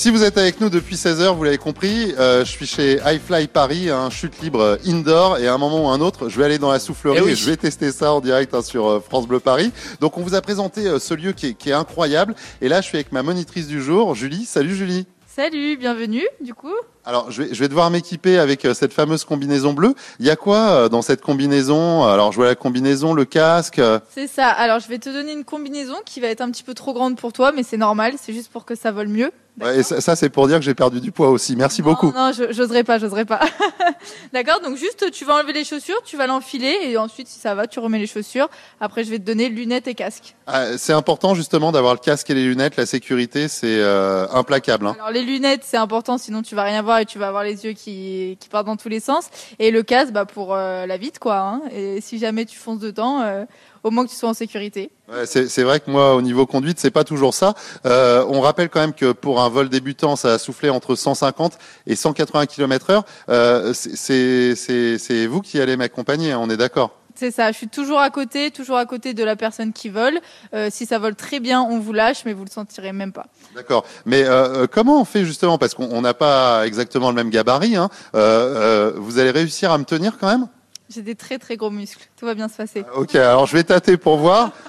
Si 0.00 0.10
vous 0.10 0.22
êtes 0.22 0.38
avec 0.38 0.60
nous 0.60 0.70
depuis 0.70 0.94
16h, 0.94 1.34
vous 1.34 1.42
l'avez 1.42 1.58
compris, 1.58 2.14
euh, 2.20 2.44
je 2.44 2.50
suis 2.52 2.66
chez 2.68 3.00
iFly 3.04 3.48
Paris, 3.48 3.90
un 3.90 4.10
chute 4.10 4.40
libre 4.40 4.78
indoor, 4.86 5.38
et 5.38 5.48
à 5.48 5.54
un 5.54 5.58
moment 5.58 5.86
ou 5.86 5.88
un 5.88 6.00
autre, 6.00 6.28
je 6.28 6.38
vais 6.38 6.44
aller 6.44 6.58
dans 6.58 6.70
la 6.70 6.78
soufflerie 6.78 7.18
Eh 7.18 7.24
oui. 7.24 7.32
et 7.32 7.34
je 7.34 7.50
vais 7.50 7.56
tester 7.56 7.90
ça 7.90 8.12
en 8.12 8.20
direct 8.20 8.54
hein, 8.54 8.62
sur 8.62 8.86
euh, 8.86 9.00
France 9.00 9.26
Bleu 9.26 9.40
Paris. 9.40 9.72
Donc 10.00 10.16
on 10.16 10.20
vous 10.22 10.36
a 10.36 10.40
présenté 10.40 10.86
euh, 10.86 11.00
ce 11.00 11.14
lieu 11.14 11.32
qui 11.32 11.46
est, 11.48 11.54
qui 11.54 11.70
est 11.70 11.72
incroyable, 11.72 12.36
et 12.60 12.68
là 12.68 12.80
je 12.80 12.86
suis 12.86 12.96
avec 12.96 13.10
ma 13.10 13.24
monitrice 13.24 13.66
du 13.66 13.82
jour, 13.82 14.14
Julie. 14.14 14.44
Salut 14.44 14.76
Julie 14.76 15.04
Salut, 15.26 15.76
bienvenue 15.76 16.26
du 16.40 16.54
coup. 16.54 16.74
alors, 17.04 17.30
je 17.32 17.42
vais, 17.42 17.48
je 17.54 17.58
vais 17.60 17.68
devoir 17.68 17.90
m'équiper 17.90 18.38
avec 18.38 18.64
euh, 18.64 18.74
cette 18.74 18.92
fameuse 18.92 19.24
combinaison 19.24 19.72
bleue. 19.72 19.94
Il 20.20 20.26
y 20.26 20.30
a 20.30 20.36
quoi 20.36 20.58
euh, 20.70 20.88
dans 20.88 21.02
cette 21.02 21.22
combinaison? 21.22 22.04
Alors, 22.04 22.30
je 22.32 22.36
vois 22.36 22.46
la 22.46 22.54
combinaison, 22.56 23.14
le 23.14 23.24
casque. 23.24 23.78
euh, 23.80 23.98
C'est 24.14 24.26
ça. 24.28 24.46
Alors 24.48 24.78
je 24.78 24.88
vais 24.88 24.98
te 24.98 25.08
donner 25.08 25.32
une 25.32 25.44
combinaison 25.44 25.94
qui 26.04 26.20
va 26.20 26.28
être 26.28 26.40
un 26.40 26.50
petit 26.52 26.62
peu 26.64 26.74
trop 26.74 26.92
grande 26.92 27.16
pour 27.16 27.32
toi, 27.32 27.50
mais 27.52 27.62
c'est 27.64 27.76
normal, 27.76 28.14
c'est 28.20 28.32
juste 28.32 28.50
pour 28.52 28.64
que 28.64 28.74
ça 28.76 28.90
vole 28.92 29.08
mieux. 29.08 29.30
Et 29.76 29.82
ça, 29.82 30.00
ça, 30.00 30.16
c'est 30.16 30.28
pour 30.28 30.46
dire 30.48 30.58
que 30.58 30.64
j'ai 30.64 30.74
perdu 30.74 31.00
du 31.00 31.10
poids 31.12 31.30
aussi. 31.30 31.56
Merci 31.56 31.82
beaucoup. 31.82 32.06
Non, 32.12 32.26
non, 32.28 32.32
je- 32.32 32.52
j'oserais 32.52 32.84
pas, 32.84 32.98
j'oserais 32.98 33.24
pas. 33.24 33.40
D'accord, 34.32 34.60
donc 34.60 34.76
juste 34.76 35.10
tu 35.10 35.24
vas 35.24 35.36
enlever 35.36 35.52
les 35.52 35.64
chaussures, 35.64 36.00
tu 36.04 36.16
vas 36.16 36.26
l'enfiler 36.26 36.76
et 36.84 36.96
ensuite 36.96 37.28
si 37.28 37.38
ça 37.38 37.54
va, 37.54 37.66
tu 37.66 37.78
remets 37.78 37.98
les 37.98 38.06
chaussures. 38.06 38.48
Après 38.80 39.04
je 39.04 39.10
vais 39.10 39.18
te 39.18 39.24
donner 39.24 39.48
lunettes 39.48 39.88
et 39.88 39.94
casque. 39.94 40.34
Ah, 40.46 40.76
c'est 40.78 40.92
important 40.92 41.34
justement 41.34 41.72
d'avoir 41.72 41.94
le 41.94 42.00
casque 42.00 42.30
et 42.30 42.34
les 42.34 42.44
lunettes. 42.44 42.76
La 42.76 42.86
sécurité, 42.86 43.48
c'est 43.48 43.78
euh, 43.80 44.26
implacable. 44.32 44.86
hein. 44.86 44.94
Alors 44.98 45.10
les 45.10 45.22
lunettes 45.22 45.62
c'est 45.64 45.76
important, 45.76 46.18
sinon 46.18 46.42
tu 46.42 46.54
vas 46.54 46.62
rien 46.64 46.82
voir 46.82 46.98
et 46.98 47.06
tu 47.06 47.18
vas 47.18 47.28
avoir 47.28 47.44
les 47.44 47.64
yeux 47.64 47.72
qui, 47.72 48.36
qui 48.40 48.48
partent 48.48 48.66
dans 48.66 48.76
tous 48.76 48.88
les 48.88 49.00
sens. 49.00 49.26
Et 49.58 49.70
le 49.70 49.82
casque, 49.82 50.12
bah 50.12 50.24
pour 50.26 50.54
euh, 50.54 50.86
la 50.86 50.96
vite 50.96 51.18
quoi. 51.18 51.38
Hein. 51.38 51.62
Et 51.72 52.00
si 52.00 52.18
jamais 52.18 52.44
tu 52.44 52.56
fonces 52.58 52.80
dedans, 52.80 53.20
euh, 53.22 53.44
au 53.84 53.90
moins 53.90 54.04
que 54.04 54.10
tu 54.10 54.16
sois 54.16 54.28
en 54.28 54.34
sécurité. 54.34 54.90
Ouais, 55.10 55.24
c'est 55.26 55.62
vrai 55.62 55.80
que 55.80 55.90
moi, 55.90 56.14
au 56.14 56.22
niveau 56.22 56.46
conduite, 56.46 56.78
c'est 56.80 56.90
pas 56.90 57.04
toujours 57.04 57.32
ça. 57.34 57.54
Euh, 57.86 58.24
on 58.28 58.40
rappelle 58.40 58.68
quand 58.68 58.80
même 58.80 58.92
que 58.92 59.12
pour 59.12 59.40
un 59.40 59.48
vol 59.48 59.68
débutant, 59.68 60.16
ça 60.16 60.34
a 60.34 60.38
soufflé 60.38 60.68
entre 60.70 60.94
150 60.94 61.58
et 61.86 61.96
180 61.96 62.46
km/h. 62.46 63.02
Euh, 63.28 63.72
c'est- 63.74 65.26
vous 65.26 65.40
qui 65.40 65.60
allez 65.60 65.76
m'accompagner, 65.76 66.32
hein, 66.32 66.38
on 66.42 66.50
est 66.50 66.56
d'accord. 66.56 66.90
C'est 67.14 67.32
ça, 67.32 67.50
je 67.50 67.56
suis 67.56 67.66
toujours 67.66 67.98
à 67.98 68.10
côté, 68.10 68.52
toujours 68.52 68.76
à 68.76 68.86
côté 68.86 69.12
de 69.12 69.24
la 69.24 69.34
personne 69.34 69.72
qui 69.72 69.88
vole. 69.88 70.20
Euh, 70.54 70.68
si 70.70 70.86
ça 70.86 71.00
vole 71.00 71.16
très 71.16 71.40
bien, 71.40 71.60
on 71.62 71.80
vous 71.80 71.92
lâche, 71.92 72.18
mais 72.24 72.32
vous 72.32 72.44
le 72.44 72.50
sentirez 72.50 72.92
même 72.92 73.12
pas. 73.12 73.26
D'accord. 73.56 73.84
Mais 74.06 74.22
euh, 74.24 74.68
comment 74.70 75.00
on 75.00 75.04
fait 75.04 75.24
justement? 75.24 75.58
Parce 75.58 75.74
qu'on 75.74 75.88
on 75.90 76.00
n'a 76.02 76.14
pas 76.14 76.64
exactement 76.64 77.08
le 77.08 77.16
même 77.16 77.30
gabarit. 77.30 77.74
Hein. 77.74 77.88
Euh, 78.14 78.92
vous 78.94 79.18
allez 79.18 79.32
réussir 79.32 79.72
à 79.72 79.78
me 79.78 79.84
tenir 79.84 80.16
quand 80.20 80.28
même? 80.28 80.46
J'ai 80.88 81.02
des 81.02 81.14
très 81.14 81.38
très 81.38 81.56
gros 81.56 81.70
muscles, 81.70 82.08
tout 82.16 82.26
va 82.26 82.34
bien 82.34 82.48
se 82.48 82.56
passer. 82.56 82.84
Ok, 82.94 83.14
alors 83.14 83.46
je 83.46 83.56
vais 83.56 83.64
tâter 83.64 83.96
pour 83.96 84.16
voir. 84.16 84.52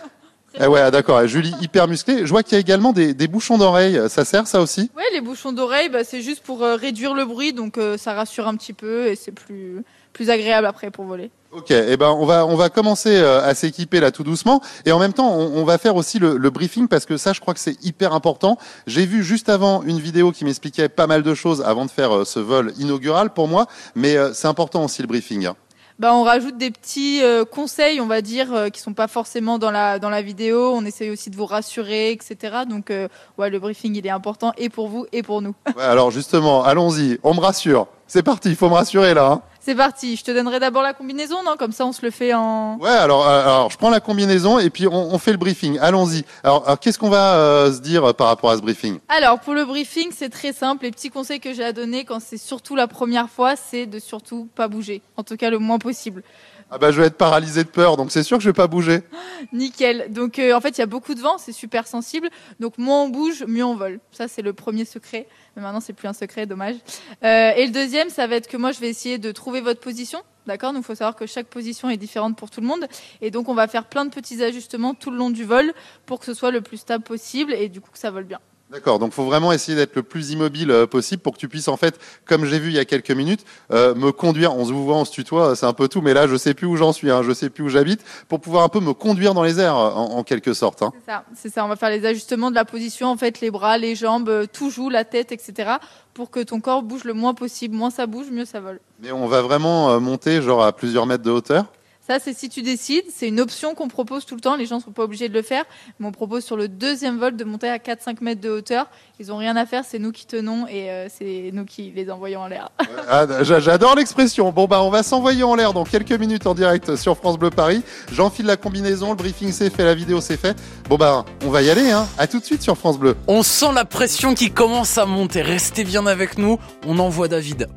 Eh 0.60 0.68
ouais, 0.68 0.82
ah, 0.82 0.92
d'accord. 0.92 1.26
Julie, 1.28 1.54
hyper 1.62 1.88
musclée. 1.88 2.26
Je 2.26 2.30
vois 2.30 2.44
qu'il 2.44 2.54
y 2.54 2.56
a 2.56 2.60
également 2.60 2.92
des, 2.92 3.14
des 3.14 3.28
bouchons 3.28 3.58
d'oreilles. 3.58 4.00
Ça 4.10 4.26
sert, 4.26 4.48
ça 4.48 4.62
aussi? 4.62 4.90
Ouais, 4.96 5.04
les 5.14 5.22
bouchons 5.22 5.52
d'oreille, 5.52 5.90
bah, 5.90 6.04
c'est 6.04 6.22
juste 6.22 6.44
pour 6.44 6.64
euh, 6.64 6.76
réduire 6.76 7.14
le 7.14 7.26
bruit, 7.26 7.54
donc 7.54 7.78
euh, 7.78 7.98
ça 7.98 8.14
rassure 8.14 8.48
un 8.48 8.56
petit 8.56 8.74
peu 8.74 9.08
et 9.08 9.16
c'est 9.16 9.32
plus 9.32 9.84
plus 10.12 10.32
agréable 10.32 10.66
après 10.66 10.90
pour 10.90 11.06
voler. 11.06 11.30
Ok, 11.52 11.70
eh 11.70 11.96
ben 11.96 12.10
on 12.10 12.26
va 12.26 12.46
on 12.46 12.56
va 12.56 12.70
commencer 12.70 13.16
euh, 13.16 13.48
à 13.48 13.54
s'équiper 13.54 14.00
là 14.00 14.10
tout 14.10 14.24
doucement 14.24 14.60
et 14.86 14.92
en 14.92 14.98
même 14.98 15.14
temps 15.14 15.32
on, 15.32 15.60
on 15.60 15.64
va 15.64 15.78
faire 15.78 15.96
aussi 15.96 16.18
le, 16.18 16.36
le, 16.36 16.50
briefing 16.50 16.88
parce 16.88 17.06
que 17.06 17.16
ça 17.16 17.32
je 17.32 17.40
crois 17.40 17.54
que 17.54 17.60
c'est 17.60 17.82
hyper 17.86 18.14
important. 18.14 18.58
J'ai 18.88 19.06
vu 19.06 19.24
juste 19.24 19.50
avant 19.50 19.84
une 19.84 20.00
vidéo 20.00 20.32
qui 20.32 20.46
m'expliquait 20.46 20.90
pas 20.90 21.06
mal 21.06 21.22
de 21.22 21.34
choses 21.36 21.62
avant 21.62 21.86
de 21.86 21.92
faire 21.92 22.26
ce 22.26 22.40
vol 22.40 22.74
inaugural 22.80 23.34
pour 23.34 23.48
moi, 23.48 23.68
mais 23.96 24.18
c'est 24.34 24.48
important 24.48 24.84
aussi 24.84 25.04
le 25.04 25.08
briefing. 25.08 25.46
Hein 25.46 25.56
bah, 26.00 26.16
on 26.16 26.24
rajoute 26.24 26.58
des 26.58 26.72
petits 26.72 27.22
euh, 27.22 27.44
conseils, 27.44 28.00
on 28.00 28.08
va 28.08 28.22
dire, 28.22 28.54
euh, 28.54 28.70
qui 28.70 28.80
sont 28.80 28.94
pas 28.94 29.10
forcément 29.10 29.60
dans 29.60 29.70
la 29.70 30.22
vidéo. 30.22 30.72
On 30.74 30.86
essaye 30.86 31.10
aussi 31.10 31.30
de 31.30 31.36
vous 31.36 31.46
rassurer, 31.46 32.12
etc. 32.12 32.60
Donc, 32.68 32.90
euh, 32.90 33.10
le 33.38 33.60
briefing 33.60 33.96
il 33.96 34.08
est 34.08 34.10
important 34.10 34.54
et 34.58 34.70
pour 34.70 34.88
vous 34.88 35.06
et 35.12 35.24
pour 35.24 35.42
nous. 35.42 35.56
Alors 35.78 36.10
justement, 36.12 36.64
allons-y. 36.64 37.20
On 37.24 37.34
me 37.34 37.42
rassure. 37.42 37.88
C'est 38.10 38.24
parti. 38.24 38.50
Il 38.50 38.56
faut 38.56 38.70
me 38.70 38.74
rassurer 38.74 39.14
là. 39.14 39.32
Hein. 39.32 39.42
C'est 39.62 39.76
parti. 39.76 40.16
Je 40.16 40.24
te 40.24 40.32
donnerai 40.32 40.60
d'abord 40.60 40.82
la 40.82 40.94
combinaison, 40.94 41.44
non? 41.46 41.56
Comme 41.60 41.72
ça, 41.72 41.86
on 41.86 41.92
se 41.92 42.04
le 42.04 42.10
fait 42.10 42.34
en. 42.34 42.78
Ouais. 42.80 42.90
Alors, 42.90 43.28
euh, 43.28 43.42
alors, 43.44 43.70
je 43.70 43.78
prends 43.78 43.92
la 43.92 44.00
combinaison 44.00 44.58
et 44.58 44.72
puis 44.72 44.88
on, 44.88 45.14
on 45.14 45.18
fait 45.20 45.32
le 45.32 45.38
briefing. 45.38 45.78
Allons-y. 45.80 46.26
Alors, 46.44 46.64
alors 46.66 46.80
qu'est-ce 46.80 46.98
qu'on 46.98 47.12
va 47.12 47.36
euh, 47.36 47.72
se 47.72 47.80
dire 47.80 48.16
par 48.16 48.28
rapport 48.28 48.50
à 48.50 48.58
ce 48.58 48.62
briefing? 48.62 48.98
Alors, 49.10 49.40
pour 49.40 49.54
le 49.54 49.64
briefing, 49.64 50.10
c'est 50.12 50.30
très 50.30 50.54
simple. 50.54 50.86
Les 50.86 50.92
petits 50.92 51.12
conseils 51.12 51.40
que 51.40 51.54
j'ai 51.54 51.64
à 51.64 51.72
donner 51.72 52.04
quand 52.04 52.20
c'est 52.20 52.38
surtout 52.38 52.76
la 52.76 52.88
première 52.88 53.30
fois, 53.30 53.56
c'est 53.56 53.86
de 53.86 54.00
surtout 54.00 54.50
pas 54.56 54.68
bouger. 54.68 55.04
En 55.16 55.24
tout 55.24 55.38
cas, 55.38 55.52
le 55.52 55.60
moins 55.60 55.78
possible. 55.78 56.24
Ah 56.72 56.78
bah 56.78 56.92
je 56.92 57.02
vais 57.02 57.08
être 57.08 57.18
paralysé 57.18 57.64
de 57.64 57.70
peur, 57.70 57.98
donc 57.98 58.12
c'est 58.12 58.22
sûr 58.22 58.38
que 58.38 58.44
je 58.44 58.50
vais 58.50 58.54
pas 58.54 58.68
bouger. 58.68 59.02
Nickel. 59.54 60.12
Donc 60.12 60.38
euh, 60.38 60.54
en 60.54 60.62
fait 60.62 60.78
il 60.78 60.80
y 60.80 60.84
a 60.84 60.88
beaucoup 60.88 61.16
de 61.16 61.20
vent, 61.20 61.40
c'est 61.40 61.52
super 61.52 61.88
sensible. 61.88 62.30
Donc 62.60 62.78
moins 62.78 63.04
on 63.04 63.10
bouge, 63.10 63.44
mieux 63.48 63.64
on 63.64 63.76
vole. 63.76 64.00
Ça 64.12 64.28
c'est 64.28 64.44
le 64.44 64.54
premier 64.54 64.86
secret. 64.86 65.28
Mais 65.56 65.64
maintenant 65.64 65.80
c'est 65.80 65.94
plus 65.94 66.08
un 66.08 66.14
secret, 66.14 66.46
dommage. 66.46 66.76
Euh, 67.24 67.52
et 67.56 67.66
le 67.66 67.72
deuxième, 67.72 68.10
ça 68.10 68.28
va 68.28 68.36
être 68.36 68.48
que 68.48 68.58
moi 68.58 68.72
je 68.72 68.80
vais 68.80 68.90
essayer 68.90 69.18
de 69.18 69.32
trouver 69.32 69.62
votre 69.62 69.80
position. 69.80 70.22
D'accord? 70.46 70.74
Donc 70.74 70.84
il 70.84 70.86
faut 70.86 70.96
savoir 70.96 71.16
que 71.16 71.26
chaque 71.26 71.48
position 71.48 71.90
est 71.90 71.98
différente 71.98 72.38
pour 72.38 72.52
tout 72.52 72.62
le 72.62 72.68
monde. 72.68 72.86
Et 73.22 73.32
donc 73.32 73.50
on 73.50 73.56
va 73.56 73.68
faire 73.68 73.86
plein 73.86 74.06
de 74.06 74.12
petits 74.12 74.44
ajustements 74.44 74.94
tout 74.94 75.10
le 75.10 75.18
long 75.18 75.32
du 75.32 75.46
vol 75.46 75.74
pour 76.06 76.20
que 76.20 76.26
ce 76.26 76.36
soit 76.36 76.52
le 76.52 76.62
plus 76.62 76.78
stable 76.78 77.04
possible 77.04 77.52
et 77.54 77.68
du 77.68 77.82
coup 77.82 77.90
que 77.90 78.00
ça 78.00 78.12
vole 78.12 78.26
bien. 78.26 78.40
D'accord, 78.72 79.00
donc 79.00 79.14
faut 79.14 79.26
vraiment 79.26 79.52
essayer 79.52 79.76
d'être 79.76 79.96
le 79.96 80.04
plus 80.04 80.30
immobile 80.30 80.70
euh, 80.70 80.86
possible 80.86 81.24
pour 81.24 81.34
que 81.34 81.40
tu 81.40 81.50
puisses 81.50 81.68
en 81.68 81.78
fait, 81.78 82.00
comme 82.26 82.46
j'ai 82.46 82.60
vu 82.60 82.70
il 82.70 82.76
y 82.76 82.80
a 82.80 82.86
quelques 82.86 83.10
minutes, 83.10 83.44
euh, 83.72 83.96
me 83.96 84.12
conduire. 84.12 84.56
On 84.56 84.64
se 84.64 84.72
voit, 84.72 84.96
on 84.96 85.06
se 85.06 85.12
tutoie, 85.12 85.56
c'est 85.56 85.66
un 85.66 85.74
peu 85.74 85.88
tout, 85.88 86.02
mais 86.02 86.14
là 86.14 86.28
je 86.28 86.36
sais 86.36 86.54
plus 86.54 86.68
où 86.68 86.76
j'en 86.78 86.94
suis, 86.94 87.10
hein, 87.10 87.24
je 87.24 87.34
sais 87.34 87.50
plus 87.50 87.64
où 87.64 87.70
j'habite, 87.70 88.02
pour 88.28 88.40
pouvoir 88.40 88.64
un 88.64 88.70
peu 88.70 88.80
me 88.80 88.94
conduire 88.94 89.34
dans 89.34 89.42
les 89.42 89.60
airs 89.60 89.76
en, 89.76 90.18
en 90.18 90.24
quelque 90.24 90.54
sorte. 90.54 90.84
Hein. 90.84 90.92
C'est 91.00 91.12
ça, 91.12 91.24
c'est 91.36 91.54
ça. 91.54 91.66
On 91.66 91.68
va 91.68 91.78
faire 91.78 91.90
les 91.90 92.06
ajustements 92.06 92.52
de 92.52 92.56
la 92.56 92.66
position, 92.66 93.08
en 93.08 93.18
fait, 93.18 93.42
les 93.42 93.50
bras, 93.50 93.80
les 93.80 93.96
jambes, 93.96 94.30
euh, 94.30 94.46
tout 94.52 94.70
joue, 94.70 94.90
la 94.90 95.04
tête, 95.04 95.32
etc., 95.32 95.72
pour 96.14 96.30
que 96.30 96.40
ton 96.42 96.60
corps 96.60 96.84
bouge 96.84 97.06
le 97.06 97.14
moins 97.14 97.34
possible. 97.34 97.76
Moins 97.76 97.90
ça 97.90 98.06
bouge, 98.06 98.28
mieux 98.32 98.46
ça 98.46 98.60
vole. 98.60 98.80
Mais 99.02 99.12
on 99.12 99.26
va 99.28 99.42
vraiment 99.42 99.90
euh, 99.90 100.00
monter 100.00 100.42
genre 100.44 100.64
à 100.64 100.74
plusieurs 100.74 101.08
mètres 101.08 101.24
de 101.24 101.32
hauteur? 101.32 101.66
Ça, 102.10 102.18
c'est 102.20 102.36
si 102.36 102.50
tu 102.50 102.64
décides. 102.64 103.04
C'est 103.16 103.28
une 103.28 103.40
option 103.40 103.76
qu'on 103.76 103.88
propose 103.88 104.26
tout 104.26 104.34
le 104.34 104.42
temps. 104.42 104.56
Les 104.56 104.66
gens 104.66 104.78
ne 104.78 104.82
sont 104.82 104.90
pas 104.92 105.04
obligés 105.04 105.30
de 105.30 105.34
le 105.36 105.44
faire. 105.44 105.64
Mais 106.00 106.08
on 106.08 106.12
propose 106.12 106.44
sur 106.44 106.58
le 106.58 106.68
deuxième 106.68 107.20
vol 107.20 107.36
de 107.36 107.44
monter 107.44 107.70
à 107.70 107.78
4-5 107.78 108.18
mètres 108.22 108.42
de 108.42 108.50
hauteur. 108.50 108.88
Ils 109.20 109.28
n'ont 109.28 109.38
rien 109.38 109.56
à 109.56 109.68
faire. 109.68 109.84
C'est 109.88 110.00
nous 110.00 110.12
qui 110.12 110.26
tenons 110.26 110.66
et 110.68 110.90
euh, 110.90 111.08
c'est 111.16 111.52
nous 111.54 111.66
qui 111.66 111.92
les 111.96 112.10
envoyons 112.10 112.40
en 112.42 112.48
l'air. 112.48 112.72
ah, 113.08 113.28
J'adore 113.44 113.94
l'expression. 113.96 114.52
Bon, 114.52 114.66
bah, 114.66 114.82
on 114.82 114.90
va 114.90 115.04
s'envoyer 115.04 115.44
en 115.44 115.54
l'air 115.54 115.72
dans 115.74 115.84
quelques 115.84 116.14
minutes 116.14 116.48
en 116.48 116.56
direct 116.56 116.96
sur 116.96 117.16
France 117.16 117.38
Bleu 117.38 117.52
Paris. 117.52 117.84
J'enfile 118.12 118.48
la 118.48 118.58
combinaison. 118.58 119.12
Le 119.12 119.16
briefing 119.16 119.52
c'est 119.52 119.70
fait. 119.70 119.86
La 119.86 119.94
vidéo 119.94 120.20
c'est 120.20 120.38
fait. 120.38 120.58
Bon, 120.90 120.96
bah, 120.98 121.26
on 121.46 121.52
va 121.52 121.62
y 121.62 121.70
aller. 121.70 121.92
Hein. 121.92 122.08
À 122.18 122.26
tout 122.26 122.40
de 122.40 122.46
suite 122.46 122.64
sur 122.64 122.76
France 122.76 122.98
Bleu. 122.98 123.16
On 123.28 123.44
sent 123.44 123.72
la 123.76 123.86
pression 123.86 124.34
qui 124.34 124.50
commence 124.50 124.98
à 124.98 125.06
monter. 125.06 125.44
Restez 125.44 125.84
bien 125.84 126.08
avec 126.08 126.40
nous. 126.40 126.58
On 126.88 126.98
envoie 126.98 127.28
David 127.28 127.68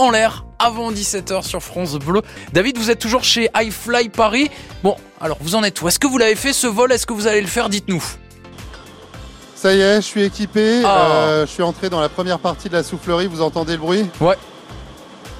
en 0.00 0.10
l'air 0.10 0.44
avant 0.58 0.90
17h 0.90 1.42
sur 1.42 1.62
France 1.62 1.94
Bleu. 1.94 2.22
David, 2.52 2.78
vous 2.78 2.90
êtes 2.90 2.98
toujours 2.98 3.22
chez 3.22 3.50
iFly 3.54 4.08
Paris. 4.08 4.50
Bon, 4.82 4.96
alors 5.20 5.36
vous 5.40 5.54
en 5.54 5.62
êtes 5.62 5.80
où? 5.82 5.88
Est-ce 5.88 5.98
que 5.98 6.06
vous 6.06 6.18
l'avez 6.18 6.34
fait 6.34 6.52
ce 6.52 6.66
vol? 6.66 6.90
Est-ce 6.90 7.06
que 7.06 7.12
vous 7.12 7.26
allez 7.26 7.40
le 7.40 7.46
faire? 7.46 7.68
Dites-nous. 7.68 8.02
Ça 9.54 9.74
y 9.74 9.80
est, 9.80 9.96
je 9.96 10.06
suis 10.06 10.22
équipé. 10.22 10.82
Ah. 10.84 11.10
Euh, 11.10 11.46
je 11.46 11.50
suis 11.52 11.62
entré 11.62 11.90
dans 11.90 12.00
la 12.00 12.08
première 12.08 12.38
partie 12.38 12.70
de 12.70 12.74
la 12.74 12.82
soufflerie. 12.82 13.26
Vous 13.26 13.42
entendez 13.42 13.72
le 13.72 13.78
bruit? 13.78 14.06
Ouais. 14.20 14.36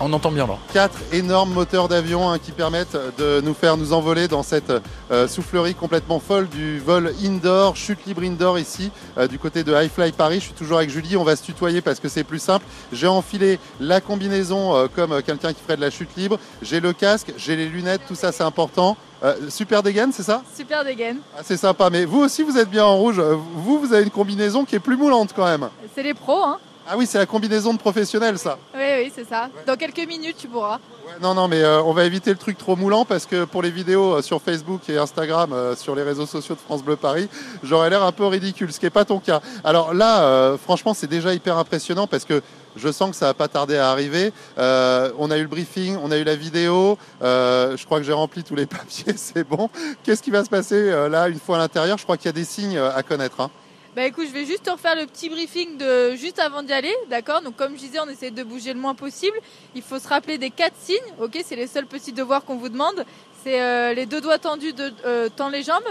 On 0.03 0.11
entend 0.15 0.33
bien 0.33 0.47
là. 0.47 0.57
Quatre 0.73 0.97
énormes 1.13 1.53
moteurs 1.53 1.87
d'avion 1.87 2.31
hein, 2.31 2.39
qui 2.39 2.53
permettent 2.53 2.97
de 3.19 3.43
nous 3.43 3.53
faire 3.53 3.77
nous 3.77 3.93
envoler 3.93 4.29
dans 4.29 4.43
cette 4.43 4.73
euh, 5.11 5.29
soufflerie 5.29 5.75
complètement 5.75 6.21
folle 6.21 6.49
du 6.49 6.79
vol 6.79 7.13
indoor, 7.23 7.77
chute 7.77 8.07
libre 8.07 8.23
indoor 8.23 8.59
ici, 8.59 8.91
euh, 9.19 9.29
du 9.29 9.39
côté 9.39 9.63
de 9.63 9.75
Highfly 9.75 10.13
Paris. 10.13 10.37
Je 10.37 10.45
suis 10.45 10.55
toujours 10.55 10.79
avec 10.79 10.89
Julie, 10.89 11.19
on 11.19 11.23
va 11.23 11.37
se 11.37 11.43
tutoyer 11.43 11.83
parce 11.83 12.01
que 12.01 12.09
c'est 12.09 12.25
plus 12.25 12.39
simple. 12.39 12.65
J'ai 12.95 13.09
enfilé 13.09 13.59
la 13.79 14.01
combinaison 14.01 14.75
euh, 14.75 14.87
comme 14.95 15.23
quelqu'un 15.23 15.53
qui 15.53 15.61
ferait 15.61 15.77
de 15.77 15.83
la 15.83 15.91
chute 15.91 16.17
libre. 16.17 16.39
J'ai 16.63 16.81
le 16.81 16.95
casque, 16.95 17.35
j'ai 17.37 17.55
les 17.55 17.67
lunettes, 17.67 18.01
tout 18.09 18.15
ça 18.15 18.33
c'est 18.33 18.45
important. 18.45 18.97
Euh, 19.23 19.51
super 19.51 19.83
dégaine, 19.83 20.13
c'est 20.15 20.23
ça? 20.23 20.43
Super 20.57 20.83
dégaine. 20.83 21.19
Ah, 21.37 21.43
c'est 21.45 21.59
sympa, 21.59 21.91
mais 21.91 22.07
vous 22.07 22.21
aussi 22.21 22.43
vous 22.43 22.57
êtes 22.57 22.71
bien 22.71 22.87
en 22.87 22.97
rouge. 22.97 23.21
Vous, 23.21 23.79
vous 23.79 23.93
avez 23.93 24.05
une 24.05 24.11
combinaison 24.11 24.65
qui 24.65 24.77
est 24.77 24.81
plus 24.81 24.97
moulante 24.97 25.35
quand 25.37 25.45
même. 25.45 25.69
C'est 25.95 26.03
les 26.03 26.15
pros, 26.15 26.43
hein 26.43 26.59
ah 26.89 26.97
oui, 26.97 27.07
c'est 27.07 27.19
la 27.19 27.27
combinaison 27.27 27.73
de 27.73 27.79
professionnel, 27.79 28.39
ça. 28.39 28.59
Oui, 28.75 28.81
oui, 28.99 29.13
c'est 29.15 29.29
ça. 29.29 29.49
Dans 29.67 29.77
quelques 29.77 30.07
minutes, 30.07 30.37
tu 30.39 30.49
pourras. 30.49 30.81
non, 31.21 31.35
non, 31.35 31.47
mais 31.47 31.63
euh, 31.63 31.83
on 31.83 31.93
va 31.93 32.05
éviter 32.05 32.31
le 32.31 32.37
truc 32.37 32.59
trop 32.59 32.75
moulant 32.75 33.05
parce 33.05 33.27
que 33.27 33.45
pour 33.45 33.63
les 33.63 33.71
vidéos 33.71 34.15
euh, 34.15 34.23
sur 34.23 34.41
Facebook 34.41 34.89
et 34.89 34.97
Instagram, 34.99 35.53
euh, 35.53 35.77
sur 35.77 35.95
les 35.95 36.03
réseaux 36.03 36.27
sociaux 36.27 36.55
de 36.55 36.61
France 36.61 36.83
Bleu 36.83 36.97
Paris, 36.97 37.29
j'aurais 37.63 37.91
l'air 37.91 38.03
un 38.03 38.13
peu 38.13 38.27
ridicule, 38.27 38.73
ce 38.73 38.81
qui 38.81 38.87
n'est 38.87 38.91
pas 38.91 39.05
ton 39.05 39.21
cas. 39.21 39.41
Alors 39.63 39.95
là, 39.95 40.57
franchement, 40.59 40.95
c'est 40.95 41.07
déjà 41.07 41.35
hyper 41.35 41.59
impressionnant 41.59 42.07
parce 42.07 42.25
que 42.25 42.43
je 42.77 42.91
sens 42.91 43.11
que 43.11 43.17
ça 43.17 43.27
va 43.27 43.35
pas 43.35 43.49
tarder 43.49 43.77
à 43.77 43.91
arriver. 43.91 44.33
on 44.57 45.31
a 45.31 45.37
eu 45.39 45.43
le 45.43 45.49
briefing, 45.49 45.97
on 46.03 46.11
a 46.11 46.17
eu 46.17 46.25
la 46.25 46.37
vidéo. 46.37 46.99
je 47.21 47.85
crois 47.85 47.99
que 47.99 48.05
j'ai 48.05 48.13
rempli 48.13 48.43
tous 48.43 48.57
les 48.57 48.67
papiers, 48.79 49.15
c'est 49.17 49.45
bon. 49.45 49.71
Qu'est-ce 50.03 50.23
qui 50.23 50.31
va 50.31 50.45
se 50.45 50.51
passer 50.51 50.91
là 51.09 51.29
une 51.29 51.39
fois 51.39 51.57
à 51.57 51.61
l'intérieur? 51.61 51.99
Je 51.99 52.05
crois 52.05 52.17
qu'il 52.17 52.27
y 52.27 52.31
a 52.31 52.33
des 52.33 52.45
signes 52.45 52.79
à 52.79 53.03
connaître. 53.03 53.41
Hein. 53.41 53.51
Bah 53.97 54.05
écoute, 54.05 54.27
je 54.29 54.33
vais 54.33 54.47
juste 54.47 54.63
te 54.63 54.71
refaire 54.71 54.95
le 54.95 55.05
petit 55.07 55.29
briefing 55.29 55.77
de 55.77 56.15
juste 56.15 56.39
avant 56.39 56.63
d'y 56.63 56.73
aller, 56.73 56.95
d'accord? 57.09 57.43
Donc 57.43 57.57
comme 57.57 57.73
je 57.73 57.81
disais, 57.81 57.99
on 57.99 58.09
essaie 58.09 58.31
de 58.31 58.45
bouger 58.45 58.73
le 58.73 58.79
moins 58.79 58.95
possible. 58.95 59.37
Il 59.75 59.83
faut 59.83 59.99
se 59.99 60.07
rappeler 60.07 60.39
des 60.39 60.51
quatre 60.51 60.77
signes, 60.79 60.99
ok? 61.21 61.41
C'est 61.45 61.57
les 61.57 61.67
seuls 61.67 61.87
petits 61.87 62.13
devoirs 62.13 62.45
qu'on 62.45 62.55
vous 62.55 62.69
demande. 62.69 63.05
C'est 63.43 63.61
euh, 63.61 63.93
les 63.93 64.07
deux 64.07 64.21
doigts 64.21 64.39
tendus, 64.39 64.73
de, 64.73 64.93
euh, 65.05 65.29
tend 65.35 65.49
les 65.49 65.65
jambes. 65.65 65.83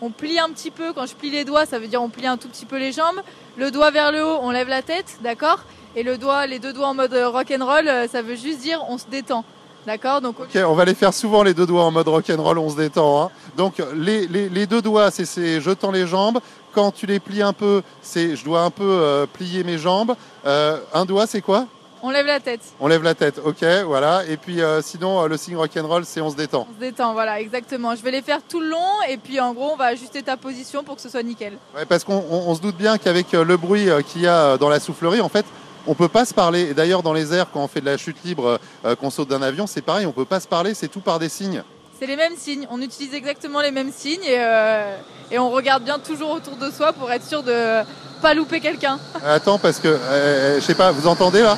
On 0.00 0.08
plie 0.08 0.38
un 0.38 0.48
petit 0.48 0.70
peu. 0.70 0.94
Quand 0.94 1.04
je 1.04 1.14
plie 1.14 1.28
les 1.28 1.44
doigts, 1.44 1.66
ça 1.66 1.78
veut 1.78 1.88
dire 1.88 2.02
on 2.02 2.08
plie 2.08 2.26
un 2.26 2.38
tout 2.38 2.48
petit 2.48 2.64
peu 2.64 2.78
les 2.78 2.90
jambes. 2.90 3.20
Le 3.58 3.70
doigt 3.70 3.90
vers 3.90 4.12
le 4.12 4.24
haut, 4.24 4.38
on 4.40 4.50
lève 4.50 4.68
la 4.68 4.80
tête, 4.80 5.18
d'accord? 5.22 5.58
Et 5.94 6.02
le 6.02 6.16
doigt, 6.16 6.46
les 6.46 6.58
deux 6.58 6.72
doigts 6.72 6.88
en 6.88 6.94
mode 6.94 7.12
rock 7.12 7.52
and 7.54 7.66
roll, 7.66 7.86
euh, 7.86 8.08
ça 8.08 8.22
veut 8.22 8.36
juste 8.36 8.60
dire 8.60 8.82
on 8.88 8.96
se 8.96 9.04
détend. 9.10 9.44
D'accord? 9.86 10.20
Donc, 10.20 10.38
ok, 10.38 10.58
on 10.64 10.74
va 10.74 10.84
les 10.84 10.94
faire 10.94 11.12
souvent 11.12 11.42
les 11.42 11.54
deux 11.54 11.66
doigts 11.66 11.84
en 11.84 11.90
mode 11.90 12.06
rock'n'roll, 12.06 12.56
on 12.58 12.70
se 12.70 12.76
détend. 12.76 13.24
Hein. 13.24 13.30
Donc 13.56 13.82
les, 13.96 14.28
les, 14.28 14.48
les, 14.48 14.66
deux 14.66 14.80
doigts, 14.80 15.10
c'est 15.10 15.60
je 15.60 15.70
tends 15.72 15.90
les 15.90 16.06
jambes. 16.06 16.38
Quand 16.72 16.90
tu 16.90 17.06
les 17.06 17.20
plies 17.20 17.42
un 17.42 17.52
peu, 17.52 17.82
c'est 18.00 18.36
je 18.36 18.44
dois 18.44 18.62
un 18.62 18.70
peu 18.70 18.84
euh, 18.84 19.26
plier 19.26 19.64
mes 19.64 19.78
jambes. 19.78 20.14
Euh, 20.46 20.78
un 20.94 21.04
doigt, 21.04 21.26
c'est 21.26 21.40
quoi? 21.40 21.66
On 22.04 22.10
lève 22.10 22.26
la 22.26 22.40
tête. 22.40 22.60
On 22.80 22.88
lève 22.88 23.04
la 23.04 23.14
tête, 23.14 23.40
ok, 23.44 23.64
voilà. 23.86 24.24
Et 24.26 24.36
puis 24.36 24.60
euh, 24.60 24.82
sinon, 24.82 25.24
le 25.26 25.36
signe 25.36 25.56
rock'n'roll, 25.56 26.04
c'est 26.04 26.20
on 26.20 26.30
se 26.30 26.36
détend. 26.36 26.66
On 26.68 26.74
se 26.74 26.80
détend, 26.80 27.12
voilà, 27.12 27.40
exactement. 27.40 27.94
Je 27.94 28.02
vais 28.02 28.10
les 28.10 28.22
faire 28.22 28.40
tout 28.42 28.58
le 28.58 28.68
long 28.68 29.02
et 29.08 29.18
puis 29.18 29.38
en 29.38 29.52
gros, 29.52 29.70
on 29.72 29.76
va 29.76 29.86
ajuster 29.86 30.22
ta 30.22 30.36
position 30.36 30.82
pour 30.82 30.96
que 30.96 31.02
ce 31.02 31.08
soit 31.08 31.22
nickel. 31.22 31.58
Ouais, 31.76 31.84
parce 31.84 32.02
qu'on 32.02 32.24
on, 32.28 32.54
se 32.56 32.60
doute 32.60 32.76
bien 32.76 32.98
qu'avec 32.98 33.30
le 33.32 33.56
bruit 33.56 33.88
qu'il 34.08 34.22
y 34.22 34.26
a 34.26 34.56
dans 34.56 34.68
la 34.68 34.80
soufflerie, 34.80 35.20
en 35.20 35.28
fait, 35.28 35.46
on 35.86 35.94
peut 35.94 36.08
pas 36.08 36.24
se 36.24 36.34
parler. 36.34 36.70
Et 36.70 36.74
d'ailleurs, 36.74 37.02
dans 37.02 37.12
les 37.12 37.32
airs, 37.34 37.50
quand 37.52 37.62
on 37.62 37.68
fait 37.68 37.80
de 37.80 37.86
la 37.86 37.96
chute 37.96 38.22
libre, 38.24 38.58
euh, 38.84 38.96
qu'on 38.96 39.10
saute 39.10 39.28
d'un 39.28 39.42
avion, 39.42 39.66
c'est 39.66 39.82
pareil, 39.82 40.06
on 40.06 40.12
peut 40.12 40.24
pas 40.24 40.40
se 40.40 40.48
parler, 40.48 40.74
c'est 40.74 40.88
tout 40.88 41.00
par 41.00 41.18
des 41.18 41.28
signes. 41.28 41.62
C'est 42.02 42.08
les 42.08 42.16
mêmes 42.16 42.36
signes, 42.36 42.66
on 42.68 42.82
utilise 42.82 43.14
exactement 43.14 43.60
les 43.60 43.70
mêmes 43.70 43.92
signes 43.96 44.24
et, 44.24 44.36
euh, 44.36 44.96
et, 45.30 45.38
on 45.38 45.50
regarde 45.50 45.84
bien 45.84 46.00
toujours 46.00 46.32
autour 46.32 46.56
de 46.56 46.68
soi 46.68 46.92
pour 46.92 47.12
être 47.12 47.24
sûr 47.24 47.44
de 47.44 47.84
pas 48.20 48.34
louper 48.34 48.58
quelqu'un. 48.58 48.98
Attends, 49.24 49.56
parce 49.56 49.78
que, 49.78 49.86
euh, 49.86 50.56
je 50.56 50.64
sais 50.64 50.74
pas, 50.74 50.90
vous 50.90 51.06
entendez 51.06 51.42
là? 51.42 51.56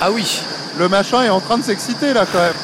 Ah 0.00 0.10
oui. 0.10 0.40
Le 0.80 0.88
machin 0.88 1.22
est 1.22 1.28
en 1.28 1.38
train 1.38 1.58
de 1.58 1.62
s'exciter 1.62 2.12
là 2.12 2.26
quand 2.26 2.40
même. 2.40 2.54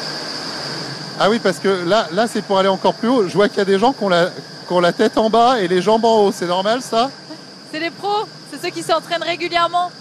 Ah 1.21 1.31
oui, 1.31 1.39
parce 1.39 1.61
que 1.61 1.69
là, 1.87 2.09
là 2.11 2.27
c'est 2.27 2.43
pour 2.43 2.59
aller 2.59 2.69
encore 2.69 2.95
plus 2.95 3.11
haut. 3.11 3.29
Je 3.29 3.35
vois 3.35 3.49
qu'il 3.49 3.59
y 3.59 3.61
a 3.61 3.65
des 3.65 3.79
gens 3.79 3.93
qui 3.93 4.03
ont, 4.03 4.09
la, 4.09 4.31
qui 4.67 4.73
ont 4.73 4.81
la 4.81 4.93
tête 4.93 5.17
en 5.19 5.31
bas 5.31 5.61
et 5.61 5.69
les 5.69 5.81
jambes 5.81 6.05
en 6.05 6.25
haut. 6.25 6.33
C'est 6.33 6.47
normal 6.47 6.83
ça? 6.83 7.13
C'est 7.71 7.79
les 7.79 7.91
pros, 7.91 8.27
c'est 8.51 8.61
ceux 8.61 8.71
qui 8.71 8.83
s'entraînent 8.83 9.23
régulièrement 9.23 9.93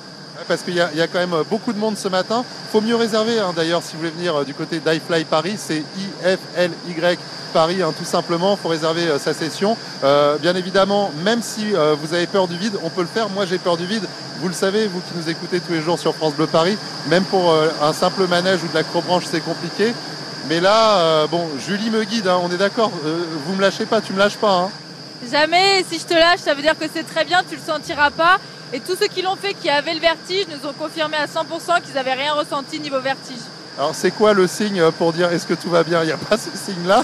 parce 0.48 0.62
qu'il 0.62 0.76
y, 0.76 0.80
a 0.80 1.08
quand 1.08 1.20
même 1.20 1.36
beaucoup 1.50 1.74
de 1.74 1.78
monde 1.78 1.98
ce 1.98 2.08
matin. 2.08 2.44
faut 2.72 2.82
mieux 2.82 2.96
réserver 2.96 3.40
hein, 3.40 3.54
d'ailleurs 3.56 3.82
si 3.82 3.94
vous 3.94 4.00
voulez 4.00 4.12
venir 4.12 4.36
euh, 4.36 4.44
du 4.44 4.54
côté 4.54 4.80
d'iFly 4.80 5.24
Paris, 5.26 5.56
c'est 5.58 5.78
I-F-L-Y 5.78 7.20
Paris 7.54 7.82
hein, 7.82 7.94
tout 7.98 8.06
simplement, 8.06 8.58
il 8.60 8.62
faut 8.62 8.70
réserver 8.70 9.08
euh, 9.08 9.20
sa 9.20 9.34
session. 9.34 9.78
Euh, 10.04 10.38
bien 10.38 10.56
évidemment, 10.56 11.12
même 11.24 11.42
si 11.42 11.72
vous 11.72 12.14
avez 12.14 12.28
peur 12.28 12.48
du 12.48 12.58
vide, 12.58 12.78
on 12.84 12.90
peut 12.90 13.02
le 13.02 13.08
faire. 13.08 13.30
Moi 13.30 13.46
j'ai 13.46 13.58
peur 13.58 13.78
du 13.78 13.86
vide, 13.86 14.04
vous 14.40 14.48
le 14.48 14.54
savez, 14.54 14.88
vous 14.88 15.00
qui 15.00 15.18
nous 15.18 15.30
écoutez 15.30 15.60
tous 15.60 15.74
les 15.74 15.82
jours 15.82 16.00
sur 16.00 16.14
France 16.16 16.34
Bleu 16.34 16.48
Paris, 16.48 16.78
même 17.08 17.24
pour 17.24 17.54
un 17.82 17.94
simple 17.94 18.28
manège 18.28 18.64
ou 18.64 18.68
de 18.68 18.74
l'acrobranche 18.74 19.26
c'est 19.30 19.44
compliqué. 19.44 19.94
Mais 20.48 20.60
là, 20.60 21.26
bon, 21.28 21.48
Julie 21.66 21.90
me 21.90 22.04
guide, 22.04 22.28
hein, 22.28 22.40
on 22.44 22.52
est 22.52 22.58
d'accord, 22.58 22.92
vous 23.46 23.56
me 23.56 23.62
lâchez 23.62 23.86
pas, 23.86 24.02
tu 24.02 24.14
me 24.14 24.20
lâches 24.20 24.38
pas. 24.38 24.70
Jamais, 25.32 25.84
si 25.90 25.98
je 25.98 26.06
te 26.06 26.14
lâche, 26.14 26.40
ça 26.40 26.54
veut 26.54 26.62
dire 26.62 26.78
que 26.78 26.86
c'est 26.94 27.04
très 27.04 27.26
bien, 27.26 27.42
tu 27.50 27.56
le 27.56 27.62
sentiras 27.62 28.12
pas. 28.12 28.38
Et 28.74 28.80
tous 28.80 28.96
ceux 28.96 29.08
qui 29.08 29.22
l'ont 29.22 29.36
fait, 29.36 29.54
qui 29.54 29.70
avaient 29.70 29.94
le 29.94 30.00
vertige, 30.00 30.46
nous 30.48 30.68
ont 30.68 30.74
confirmé 30.74 31.18
à 31.18 31.28
100% 31.28 31.82
qu'ils 31.84 31.94
n'avaient 31.94 32.14
rien 32.14 32.34
ressenti 32.34 32.80
niveau 32.80 33.00
vertige. 33.00 33.38
Alors 33.78 33.94
c'est 33.94 34.12
quoi 34.12 34.34
le 34.34 34.48
signe 34.48 34.82
pour 34.98 35.14
dire 35.14 35.32
est-ce 35.32 35.46
que 35.46 35.54
tout 35.54 35.70
va 35.70 35.84
bien? 35.84 36.02
Il 36.04 36.08
n'y 36.08 36.12
a 36.12 36.18
pas 36.18 36.38
ce 36.38 36.50
signe-là? 36.58 37.04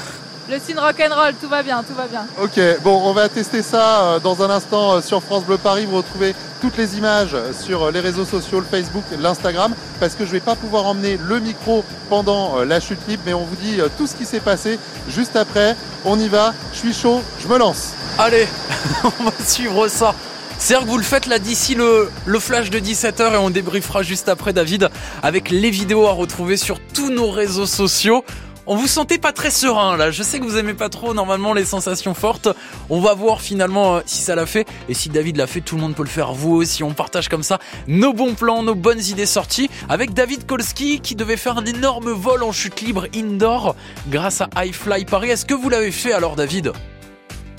Le 0.50 0.60
signe 0.60 0.80
rock'n'roll, 0.80 1.36
tout 1.40 1.48
va 1.48 1.64
bien, 1.64 1.84
tout 1.84 1.94
va 1.94 2.08
bien. 2.08 2.26
Ok, 2.42 2.60
bon, 2.84 3.00
on 3.06 3.14
va 3.14 3.30
tester 3.30 3.62
ça 3.62 4.02
euh, 4.02 4.20
dans 4.20 4.42
un 4.42 4.50
instant 4.50 4.96
euh, 4.96 5.02
sur 5.02 5.22
France 5.22 5.46
Bleu 5.46 5.58
Paris. 5.58 5.86
Vous 5.86 5.98
retrouvez 5.98 6.36
toutes 6.62 6.78
les 6.78 6.98
images 6.98 7.38
sur 7.54 7.84
euh, 7.84 7.92
les 7.92 8.00
réseaux 8.00 8.26
sociaux, 8.26 8.60
le 8.60 8.66
Facebook, 8.66 9.04
l'Instagram, 9.20 9.74
parce 10.00 10.16
que 10.16 10.26
je 10.26 10.30
ne 10.30 10.34
vais 10.34 10.40
pas 10.40 10.56
pouvoir 10.56 10.88
emmener 10.88 11.18
le 11.22 11.40
micro 11.40 11.86
pendant 12.10 12.64
la 12.64 12.80
chute 12.80 13.00
libre, 13.08 13.24
mais 13.26 13.34
on 13.34 13.46
vous 13.46 13.56
dit 13.58 13.80
tout 13.98 14.08
ce 14.08 14.16
qui 14.16 14.26
s'est 14.26 14.40
passé 14.40 14.80
juste 15.08 15.36
après. 15.36 15.76
On 16.06 16.20
y 16.20 16.28
va, 16.28 16.54
je 16.74 16.80
suis 16.80 16.94
chaud, 16.94 17.22
je 17.40 17.48
me 17.48 17.58
lance. 17.58 17.92
Allez, 18.18 18.48
on 19.04 19.24
va 19.24 19.32
suivre 19.46 19.88
ça. 19.88 20.16
C'est-à-dire 20.62 20.86
que 20.86 20.92
vous 20.92 21.00
le 21.00 21.04
faites 21.04 21.26
là 21.26 21.40
d'ici 21.40 21.74
le, 21.74 22.12
le, 22.28 22.40
flash 22.40 22.70
de 22.70 22.80
17h 22.80 23.34
et 23.34 23.38
on 23.38 23.50
débriefera 23.50 24.04
juste 24.04 24.30
après 24.30 24.54
David 24.54 24.90
avec 25.24 25.50
les 25.50 25.72
vidéos 25.72 26.06
à 26.06 26.12
retrouver 26.12 26.56
sur 26.56 26.80
tous 26.80 27.10
nos 27.10 27.32
réseaux 27.32 27.66
sociaux. 27.66 28.24
On 28.68 28.76
vous 28.76 28.86
sentait 28.86 29.18
pas 29.18 29.32
très 29.32 29.50
serein 29.50 29.98
là, 29.98 30.12
je 30.12 30.22
sais 30.22 30.40
que 30.40 30.44
vous 30.44 30.58
aimez 30.58 30.76
pas 30.76 30.88
trop 30.90 31.16
normalement 31.16 31.54
les 31.54 31.66
sensations 31.66 32.14
fortes. 32.14 32.48
On 32.92 33.02
va 33.02 33.16
voir 33.16 33.42
finalement 33.42 33.96
euh, 33.96 34.02
si 34.06 34.22
ça 34.22 34.36
l'a 34.36 34.46
fait 34.46 34.68
et 34.88 34.94
si 34.94 35.10
David 35.10 35.38
l'a 35.38 35.48
fait, 35.48 35.62
tout 35.62 35.78
le 35.78 35.82
monde 35.82 35.96
peut 35.96 36.04
le 36.04 36.10
faire 36.10 36.32
vous 36.34 36.54
aussi. 36.54 36.84
On 36.84 36.94
partage 36.94 37.28
comme 37.28 37.44
ça 37.44 37.58
nos 37.88 38.14
bons 38.14 38.36
plans, 38.36 38.62
nos 38.62 38.76
bonnes 38.76 39.02
idées 39.02 39.26
sorties 39.26 39.68
avec 39.90 40.14
David 40.14 40.46
Kolski 40.46 41.00
qui 41.00 41.16
devait 41.16 41.38
faire 41.38 41.58
un 41.58 41.66
énorme 41.66 42.12
vol 42.12 42.44
en 42.44 42.52
chute 42.52 42.82
libre 42.82 43.08
indoor 43.16 43.76
grâce 44.10 44.42
à 44.42 44.64
iFly 44.64 45.06
Paris. 45.06 45.32
Est-ce 45.32 45.48
que 45.48 45.56
vous 45.56 45.70
l'avez 45.70 45.92
fait 45.92 46.14
alors 46.14 46.36
David? 46.36 46.72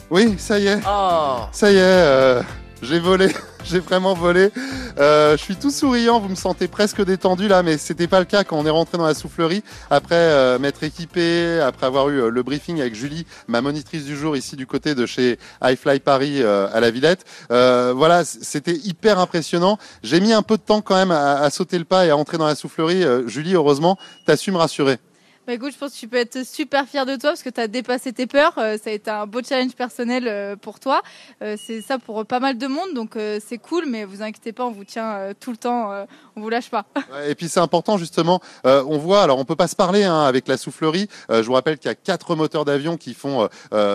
Oui, 0.09 0.37
ça 0.38 0.61
y 0.61 0.68
est. 0.68 0.78
Ah. 0.87 1.49
Ça 1.50 1.73
y 1.73 1.76
est, 1.76 1.80
euh, 1.80 2.42
j'ai 2.82 2.98
volé. 2.98 3.28
j'ai 3.64 3.78
vraiment 3.78 4.14
volé. 4.14 4.50
Euh, 4.98 5.36
je 5.36 5.42
suis 5.42 5.56
tout 5.56 5.70
souriant, 5.70 6.20
vous 6.20 6.28
me 6.28 6.34
sentez 6.34 6.68
presque 6.68 7.02
détendu 7.04 7.48
là, 7.48 7.62
mais 7.62 7.78
c'était 7.78 8.06
pas 8.06 8.18
le 8.18 8.24
cas 8.24 8.44
quand 8.44 8.58
on 8.58 8.66
est 8.66 8.70
rentré 8.70 8.98
dans 8.98 9.06
la 9.06 9.14
soufflerie. 9.14 9.62
Après 9.90 10.14
euh, 10.14 10.58
m'être 10.58 10.82
équipé, 10.82 11.60
après 11.60 11.86
avoir 11.86 12.08
eu 12.10 12.20
euh, 12.20 12.28
le 12.28 12.42
briefing 12.42 12.80
avec 12.80 12.94
Julie, 12.94 13.26
ma 13.48 13.60
monitrice 13.60 14.04
du 14.04 14.16
jour 14.16 14.36
ici 14.36 14.56
du 14.56 14.66
côté 14.66 14.94
de 14.94 15.06
chez 15.06 15.38
iFly 15.62 16.00
Paris 16.00 16.42
à 16.42 16.80
la 16.80 16.90
Villette. 16.90 17.24
voilà, 17.48 18.24
c'était 18.24 18.74
hyper 18.74 19.18
impressionnant. 19.18 19.78
J'ai 20.02 20.20
mis 20.20 20.32
un 20.32 20.42
peu 20.42 20.56
de 20.56 20.62
temps 20.62 20.80
quand 20.80 20.96
même 20.96 21.10
à, 21.10 21.34
à, 21.40 21.50
sauter 21.50 21.78
le 21.78 21.84
pas 21.84 22.06
et 22.06 22.10
à 22.10 22.16
entrer 22.16 22.38
dans 22.38 22.46
la 22.46 22.54
soufflerie. 22.54 23.04
Julie, 23.26 23.54
heureusement, 23.54 23.98
t'as 24.26 24.36
su 24.36 24.50
me 24.50 24.56
rassurer. 24.56 24.98
Bah 25.44 25.54
écoute, 25.54 25.72
je 25.72 25.78
pense 25.78 25.92
que 25.92 25.99
tu 25.99 26.06
peux 26.06 26.18
être 26.18 26.46
super 26.46 26.87
fier 26.87 27.04
de 27.04 27.16
toi 27.16 27.30
parce 27.30 27.42
que 27.42 27.50
tu 27.50 27.61
as 27.61 27.66
dépassé 27.66 28.12
tes 28.12 28.28
peurs. 28.28 28.56
Euh, 28.58 28.76
ça 28.78 28.90
a 28.90 28.92
été 28.92 29.11
un 29.11 29.26
beau 29.26 29.40
challenge 29.42 29.72
personnel 29.72 30.28
euh, 30.28 30.54
pour 30.54 30.78
toi. 30.78 31.02
Euh, 31.42 31.56
c'est 31.61 31.80
ça 31.80 31.99
pour 31.99 32.25
pas 32.25 32.38
mal 32.38 32.58
de 32.58 32.66
monde, 32.68 32.94
donc 32.94 33.18
c'est 33.40 33.58
cool, 33.58 33.87
mais 33.88 34.04
vous 34.04 34.22
inquiétez 34.22 34.52
pas, 34.52 34.64
on 34.64 34.70
vous 34.70 34.84
tient 34.84 35.32
tout 35.40 35.50
le 35.50 35.56
temps, 35.56 35.90
on 36.37 36.40
vous 36.40 36.49
lâche 36.49 36.70
pas. 36.70 36.84
et 37.28 37.34
puis 37.34 37.49
c'est 37.49 37.61
important 37.61 37.99
justement, 37.99 38.40
on 38.64 38.99
voit, 38.99 39.22
alors 39.22 39.38
on 39.38 39.44
peut 39.44 39.56
pas 39.56 39.66
se 39.66 39.75
parler 39.75 40.04
hein, 40.04 40.22
avec 40.22 40.46
la 40.46 40.56
soufflerie. 40.56 41.08
je 41.28 41.42
vous 41.42 41.52
rappelle 41.52 41.78
qu'il 41.78 41.88
y 41.88 41.92
a 41.92 41.94
quatre 41.94 42.37
moteurs 42.37 42.64
d'avion 42.64 42.96
qui 42.96 43.14
font 43.14 43.49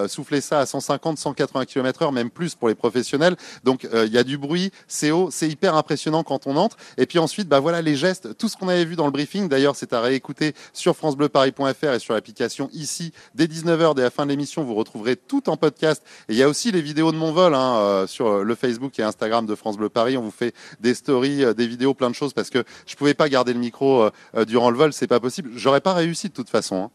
souffler 0.08 0.42
ça 0.42 0.60
à 0.60 0.66
150, 0.66 1.18
180 1.18 1.66
km 1.66 2.02
heure, 2.02 2.12
même 2.12 2.30
plus 2.30 2.56
pour 2.56 2.68
les 2.68 2.76
professionnels. 2.76 3.36
Donc 3.64 3.88
il 3.92 4.14
y 4.14 4.18
a 4.18 4.24
du 4.24 4.38
bruit, 4.38 4.72
c'est 4.88 5.12
haut, 5.12 5.30
c'est 5.32 5.48
hyper 5.48 5.76
impressionnant 5.76 6.24
quand 6.24 6.48
on 6.48 6.58
entre. 6.58 6.78
Et 6.98 7.06
puis 7.06 7.20
ensuite, 7.20 7.48
bah 7.48 7.60
voilà 7.60 7.82
les 7.82 7.96
gestes, 7.96 8.38
tout 8.38 8.50
ce 8.50 8.58
qu'on 8.58 8.68
avait 8.68 8.86
vu 8.86 8.96
dans 8.96 9.06
le 9.06 9.12
briefing. 9.12 9.48
D'ailleurs, 9.48 9.76
c'est 9.76 9.94
à 9.94 10.02
réécouter 10.02 10.54
sur 10.74 10.96
France 10.96 11.16
Bleu 11.16 11.30
paris.fr 11.38 11.94
et 11.94 12.00
sur 12.00 12.16
l'application 12.16 12.68
ici. 12.74 13.14
Dès 13.36 13.46
19h, 13.46 13.94
dès 13.94 14.02
la 14.02 14.10
fin 14.10 14.26
de 14.26 14.32
l'émission, 14.32 14.64
vous 14.64 14.74
retrouverez 14.74 15.16
tout 15.16 15.52
en 15.52 15.56
podcast. 15.56 16.02
Et 16.30 16.34
il 16.34 16.38
y 16.38 16.42
a 16.42 16.50
aussi 16.50 16.72
les 16.72 16.82
vidéos 16.82 17.12
de 17.12 17.18
mon 17.18 17.32
vol 17.32 17.54
hein, 17.54 17.76
euh, 17.78 18.08
sur 18.08 18.44
le 18.44 18.56
Facebook 18.56 18.98
et 18.98 19.04
Instagram 19.04 19.46
de 19.46 19.54
France 19.54 19.78
Bleu 19.78 19.90
Paris. 19.90 20.18
On 20.18 20.24
vous 20.24 20.32
fait 20.32 20.56
des 20.80 20.96
stories, 20.96 21.44
euh, 21.44 21.54
des 21.54 21.68
vidéos, 21.68 21.94
plein 21.94 22.10
de 22.10 22.16
choses 22.16 22.34
parce 22.34 22.50
que 22.50 22.64
je 22.88 22.96
pouvais 22.96 23.14
pas 23.14 23.30
garder 23.30 23.54
le 23.54 23.60
micro 23.60 24.10
euh, 24.36 24.46
durant 24.46 24.72
le 24.72 24.78
vol, 24.78 24.94
c'est 24.94 25.06
pas 25.06 25.20
possible. 25.20 25.52
J'aurais 25.56 25.82
pas 25.82 25.94
réussi 25.94 26.30
de 26.30 26.34
toute 26.34 26.50
façon. 26.50 26.86
Hein 26.86 26.92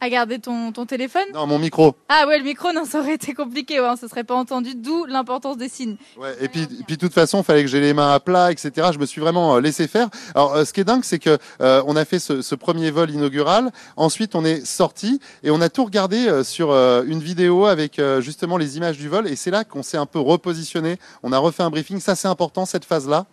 à 0.00 0.10
garder 0.10 0.38
ton, 0.38 0.72
ton 0.72 0.84
téléphone 0.84 1.24
Non, 1.32 1.46
mon 1.46 1.58
micro. 1.58 1.94
Ah 2.08 2.26
ouais, 2.28 2.38
le 2.38 2.44
micro, 2.44 2.72
non, 2.72 2.84
ça 2.84 3.00
aurait 3.00 3.14
été 3.14 3.32
compliqué, 3.32 3.80
ouais, 3.80 3.96
ça 3.96 4.08
serait 4.08 4.24
pas 4.24 4.34
entendu, 4.34 4.74
d'où 4.74 5.06
l'importance 5.06 5.56
des 5.56 5.68
signes. 5.68 5.96
Ouais, 6.18 6.36
et 6.40 6.48
puis, 6.48 6.66
puis 6.86 6.96
de 6.96 7.00
toute 7.00 7.14
façon, 7.14 7.40
il 7.40 7.44
fallait 7.44 7.62
que 7.62 7.68
j'ai 7.68 7.80
les 7.80 7.94
mains 7.94 8.12
à 8.12 8.20
plat, 8.20 8.52
etc. 8.52 8.90
Je 8.92 8.98
me 8.98 9.06
suis 9.06 9.20
vraiment 9.20 9.56
euh, 9.56 9.60
laissé 9.60 9.88
faire. 9.88 10.08
Alors, 10.34 10.54
euh, 10.54 10.64
ce 10.64 10.72
qui 10.72 10.80
est 10.80 10.84
dingue, 10.84 11.04
c'est 11.04 11.18
que 11.18 11.38
euh, 11.60 11.82
on 11.86 11.96
a 11.96 12.04
fait 12.04 12.18
ce, 12.18 12.42
ce, 12.42 12.54
premier 12.54 12.90
vol 12.90 13.10
inaugural. 13.10 13.70
Ensuite, 13.96 14.34
on 14.34 14.44
est 14.44 14.66
sorti 14.66 15.20
et 15.42 15.50
on 15.50 15.60
a 15.60 15.68
tout 15.68 15.84
regardé 15.84 16.42
sur 16.44 16.72
une 16.72 17.20
vidéo 17.20 17.66
avec 17.66 18.00
justement 18.20 18.56
les 18.56 18.76
images 18.76 18.98
du 18.98 19.08
vol. 19.08 19.28
Et 19.28 19.36
c'est 19.36 19.50
là 19.50 19.64
qu'on 19.64 19.82
s'est 19.82 19.96
un 19.96 20.06
peu 20.06 20.18
repositionné. 20.18 20.98
On 21.22 21.32
a 21.32 21.38
refait 21.38 21.62
un 21.62 21.70
briefing. 21.70 22.00
Ça, 22.00 22.14
c'est 22.16 22.28
important 22.28 22.66
cette 22.66 22.84
phase-là. 22.84 23.26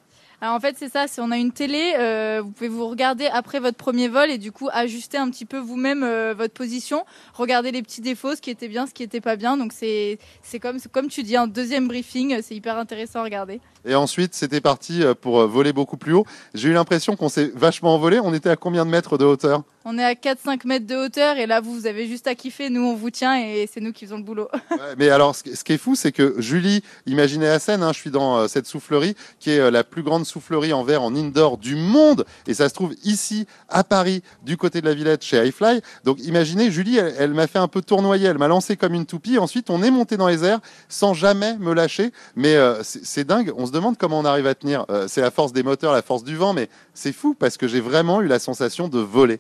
Alors 0.44 0.56
en 0.56 0.60
fait 0.60 0.76
c'est 0.78 0.92
ça, 0.92 1.08
si 1.08 1.22
on 1.22 1.32
a 1.32 1.38
une 1.38 1.54
télé, 1.54 1.94
euh, 1.98 2.42
vous 2.44 2.52
pouvez 2.52 2.68
vous 2.68 2.86
regarder 2.86 3.28
après 3.28 3.62
votre 3.62 3.78
premier 3.78 4.10
vol 4.10 4.30
et 4.30 4.38
du 4.38 4.52
coup 4.52 4.68
ajuster 4.74 5.18
un 5.18 5.30
petit 5.30 5.46
peu 5.46 5.58
vous-même 5.58 6.04
euh, 6.04 6.34
votre 6.38 6.54
position, 6.54 7.06
regarder 7.34 7.72
les 7.72 7.82
petits 7.82 8.02
défauts, 8.02 8.36
ce 8.36 8.42
qui 8.42 8.50
était 8.50 8.68
bien, 8.68 8.86
ce 8.86 8.94
qui 8.94 9.04
était 9.04 9.22
pas 9.22 9.38
bien. 9.38 9.56
Donc 9.56 9.72
c'est 9.72 10.20
c'est 10.42 10.60
comme 10.60 10.82
comme 10.92 11.08
tu 11.08 11.24
dis 11.24 11.38
un 11.38 11.48
deuxième 11.48 11.88
briefing, 11.88 12.42
c'est 12.42 12.56
hyper 12.56 12.78
intéressant 12.78 13.22
à 13.22 13.24
regarder. 13.24 13.62
Et 13.86 13.96
ensuite 13.96 14.34
c'était 14.34 14.60
parti 14.60 15.02
euh, 15.02 15.14
pour 15.14 15.48
voler 15.48 15.72
beaucoup 15.72 15.96
plus 15.96 16.12
haut. 16.12 16.26
J'ai 16.54 16.68
eu 16.68 16.74
l'impression 16.74 17.16
qu'on 17.16 17.30
s'est 17.30 17.50
vachement 17.56 17.96
envolé. 17.96 18.20
On 18.20 18.34
était 18.34 18.50
à 18.50 18.58
combien 18.58 18.86
de 18.86 18.92
mètres 18.92 19.18
de 19.18 19.24
hauteur? 19.24 19.64
On 19.86 19.98
est 19.98 20.04
à 20.04 20.14
4-5 20.14 20.66
mètres 20.66 20.88
de 20.88 20.96
hauteur 20.96 21.38
et 21.38 21.46
là 21.46 21.60
vous, 21.60 21.74
vous 21.74 21.88
avez 21.88 22.08
juste 22.08 22.28
à 22.28 22.36
kiffer, 22.36 22.70
nous 22.70 22.84
on 22.84 22.96
vous 22.96 23.10
tient 23.10 23.38
et 23.38 23.68
c'est 23.72 23.82
nous 23.82 23.92
qui 23.92 24.06
faisons 24.06 24.18
le 24.18 24.24
boulot. 24.24 24.48
mais 24.98 25.10
alors 25.10 25.36
ce 25.36 25.64
qui 25.64 25.74
est 25.74 25.78
fou 25.78 25.96
c'est 25.96 26.14
que 26.14 26.36
Julie, 26.40 26.84
imaginez 27.06 27.48
la 27.48 27.60
scène, 27.60 27.84
hein, 27.84 27.92
je 27.92 28.00
suis 28.00 28.10
dans 28.10 28.38
euh, 28.38 28.48
cette 28.48 28.66
soufflerie 28.66 29.16
qui 29.40 29.52
est 29.52 29.60
euh, 29.60 29.72
la 29.72 29.84
plus 29.84 30.02
grande 30.02 30.26
soufflerie 30.34 30.74
en 30.74 30.84
verre 30.84 31.04
en 31.04 31.16
indoor 31.16 31.58
du 31.58 31.76
monde 31.76 32.26
et 32.48 32.54
ça 32.54 32.70
se 32.70 32.74
trouve 32.74 32.96
ici 33.04 33.46
à 33.70 33.84
Paris 33.84 34.24
du 34.44 34.58
côté 34.58 34.82
de 34.82 34.86
la 34.86 34.94
Villette 34.94 35.24
chez 35.24 35.46
iFly. 35.48 35.82
Donc 36.04 36.20
imaginez 36.24 36.72
Julie, 36.72 36.98
elle, 36.98 37.34
m'a 37.34 37.48
fait 37.48 37.60
un 37.60 37.68
peu 37.68 37.82
tournoyer, 37.82 38.28
elle 38.28 38.38
m'a 38.38 38.48
lancé 38.48 38.76
comme 38.76 38.94
une 38.94 39.06
toupie, 39.06 39.38
ensuite 39.38 39.70
on 39.70 39.84
est 39.84 39.92
monté 39.92 40.18
dans 40.18 40.28
les 40.28 40.44
airs 40.44 40.60
sans 40.90 41.14
jamais 41.14 41.58
me 41.58 41.74
lâcher. 41.74 42.12
Mais 42.36 42.56
euh, 42.56 42.82
c'est 42.84 43.26
dingue, 43.26 43.54
on 43.58 43.66
se 43.66 43.72
demande 43.72 43.98
comment 43.98 44.20
on 44.20 44.26
arrive 44.26 44.48
à 44.48 44.56
tenir. 44.56 44.86
c'est 45.08 45.22
la 45.22 45.32
force 45.32 45.54
des 45.54 45.64
moteurs, 45.64 45.94
la 45.94 46.02
force 46.02 46.24
du 46.24 46.36
vent, 46.36 46.54
mais 46.54 46.70
c'est 46.94 47.14
fou 47.14 47.36
parce 47.38 47.58
que 47.58 47.68
j'ai 47.68 47.80
vraiment 47.80 48.22
eu 48.22 48.28
la 48.28 48.40
sensation 48.40 48.88
de 48.88 49.00
voler 49.00 49.40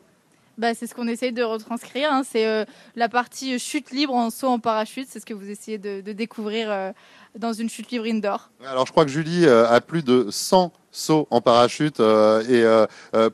bah, 0.57 0.73
c'est 0.75 0.87
ce 0.87 0.93
qu'on 0.93 1.07
essaye 1.07 1.31
de 1.31 1.43
retranscrire. 1.43 2.11
Hein. 2.11 2.21
C'est 2.23 2.45
euh, 2.45 2.65
la 2.95 3.09
partie 3.09 3.57
chute 3.59 3.91
libre 3.91 4.13
en 4.13 4.29
saut 4.29 4.47
en 4.47 4.59
parachute. 4.59 5.07
C'est 5.09 5.19
ce 5.19 5.25
que 5.25 5.33
vous 5.33 5.49
essayez 5.49 5.77
de, 5.77 6.01
découvrir 6.11 6.71
euh, 6.71 6.91
dans 7.37 7.53
une 7.53 7.69
chute 7.69 7.91
libre 7.91 8.05
indoor. 8.05 8.51
Alors, 8.65 8.85
je 8.85 8.91
crois 8.91 9.05
que 9.05 9.11
Julie 9.11 9.45
euh, 9.45 9.67
a 9.67 9.81
plus 9.81 10.03
de 10.03 10.27
100 10.29 10.71
sauts 10.93 11.27
en 11.29 11.41
parachute 11.41 11.99
et 11.99 12.63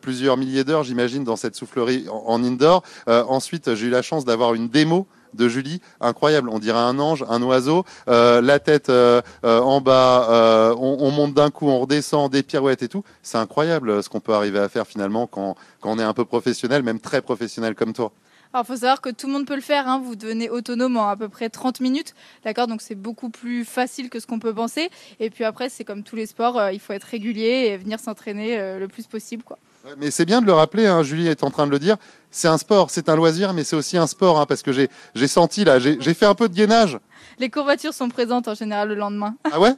plusieurs 0.01 0.37
milliers 0.37 0.63
d'heures, 0.63 0.83
j'imagine, 0.83 1.23
dans 1.23 1.35
cette 1.35 1.55
soufflerie 1.55 2.05
en 2.09 2.43
indoor. 2.43 2.83
ensuite, 3.07 3.75
j'ai 3.75 3.87
eu 3.87 3.89
la 3.89 4.01
chance 4.01 4.25
d'avoir 4.25 4.53
une 4.53 4.69
démo 4.69 5.07
de 5.33 5.47
Julie, 5.47 5.81
incroyable. 6.01 6.49
On 6.49 6.59
dirait 6.59 6.79
un 6.79 6.99
ange, 6.99 7.25
un 7.27 7.41
oiseau, 7.41 7.85
euh, 8.07 8.41
la 8.41 8.59
tête 8.59 8.89
euh, 8.89 9.21
euh, 9.43 9.59
en 9.59 9.81
bas, 9.81 10.73
on, 10.77 11.11
monte 11.11 11.33
d'un 11.33 11.49
coup, 11.49 11.67
on 11.67 11.79
redescend, 11.79 12.31
des 12.31 12.43
pirouettes 12.43 12.83
et 12.83 12.87
tout. 12.87 13.03
C'est 13.21 13.37
incroyable 13.37 14.03
ce 14.03 14.09
qu'on 14.09 14.19
peut 14.19 14.33
arriver 14.33 14.59
à 14.59 14.69
faire 14.69 14.87
finalement 14.87 15.27
quand, 15.27 15.55
quand 15.81 15.91
on 15.91 15.99
est 15.99 16.03
un 16.03 16.13
peu 16.13 16.25
professionnel, 16.25 16.83
même 16.83 16.99
très 16.99 17.21
professionnel 17.21 17.75
comme 17.75 17.93
toi. 17.93 18.11
Alors, 18.53 18.65
faut 18.65 18.75
savoir 18.77 18.99
que 18.99 19.09
tout 19.09 19.27
le 19.27 19.33
monde 19.33 19.45
peut 19.45 19.55
le 19.55 19.61
faire. 19.61 19.87
Hein. 19.87 20.01
Vous 20.03 20.15
devenez 20.15 20.49
autonome 20.49 20.97
en 20.97 21.07
à 21.07 21.15
peu 21.15 21.29
près 21.29 21.49
30 21.49 21.81
minutes, 21.81 22.15
d'accord 22.43 22.65
Donc, 22.67 22.81
c'est 22.81 22.95
beaucoup 22.95 23.29
plus 23.29 23.63
facile 23.63 24.09
que 24.09 24.19
ce 24.19 24.25
qu'on 24.25 24.39
peut 24.39 24.53
penser. 24.53 24.89
Et 25.19 25.29
puis 25.29 25.43
après, 25.43 25.69
c'est 25.69 25.83
comme 25.83 26.03
tous 26.03 26.15
les 26.15 26.25
sports, 26.25 26.59
il 26.71 26.79
faut 26.79 26.93
être 26.93 27.03
régulier 27.03 27.67
et 27.67 27.77
venir 27.77 27.99
s'entraîner 27.99 28.57
le 28.79 28.87
plus 28.87 29.05
possible, 29.05 29.43
quoi. 29.43 29.59
Mais 29.97 30.11
c'est 30.11 30.25
bien 30.25 30.41
de 30.41 30.45
le 30.45 30.53
rappeler, 30.53 30.87
hein, 30.87 31.03
Julie 31.03 31.27
est 31.27 31.43
en 31.43 31.51
train 31.51 31.65
de 31.65 31.71
le 31.71 31.79
dire, 31.79 31.95
c'est 32.31 32.49
un 32.49 32.57
sport, 32.57 32.89
c'est 32.89 33.07
un 33.07 33.15
loisir, 33.15 33.53
mais 33.53 33.63
c'est 33.63 33.77
aussi 33.77 33.97
un 33.97 34.07
sport, 34.07 34.39
hein, 34.39 34.45
parce 34.45 34.61
que 34.61 34.71
j'ai 34.73 35.27
senti 35.27 35.63
là, 35.63 35.79
j'ai 35.79 36.13
fait 36.13 36.25
un 36.25 36.35
peu 36.35 36.49
de 36.49 36.53
gainage. 36.53 36.99
Les 37.39 37.49
courbatures 37.49 37.93
sont 37.93 38.09
présentes 38.09 38.49
en 38.49 38.55
général 38.55 38.89
le 38.89 38.95
lendemain. 38.95 39.35
Ah 39.49 39.59
ouais? 39.59 39.73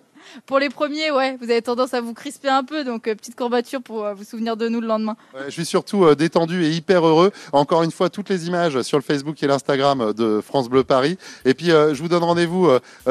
Pour 0.46 0.60
les 0.60 0.70
premiers, 0.70 1.12
ouais, 1.12 1.38
vous 1.42 1.50
avez 1.50 1.62
tendance 1.62 1.94
à 1.94 2.02
vous 2.02 2.14
crisper 2.14 2.50
un 2.50 2.64
peu, 2.64 2.84
donc 2.84 3.08
euh, 3.08 3.16
petite 3.16 3.36
courbature 3.36 3.82
pour 3.82 4.06
euh, 4.06 4.14
vous 4.14 4.24
souvenir 4.24 4.58
de 4.58 4.68
nous 4.68 4.82
le 4.82 4.88
lendemain. 4.88 5.16
je 5.46 5.52
suis 5.52 5.66
surtout 5.66 6.06
euh, 6.06 6.16
détendu 6.16 6.64
et 6.64 6.70
hyper 6.70 7.06
heureux. 7.06 7.32
Encore 7.52 7.84
une 7.84 7.92
fois, 7.92 8.10
toutes 8.10 8.30
les 8.30 8.48
images 8.48 8.82
sur 8.82 8.98
le 8.98 9.04
Facebook 9.04 9.42
et 9.42 9.48
l'Instagram 9.48 10.14
de 10.14 10.42
France 10.42 10.70
Bleu 10.70 10.84
Paris. 10.84 11.18
Et 11.46 11.54
puis, 11.54 11.68
je 11.68 12.02
vous 12.02 12.08
donne 12.08 12.24
rendez-vous 12.24 12.70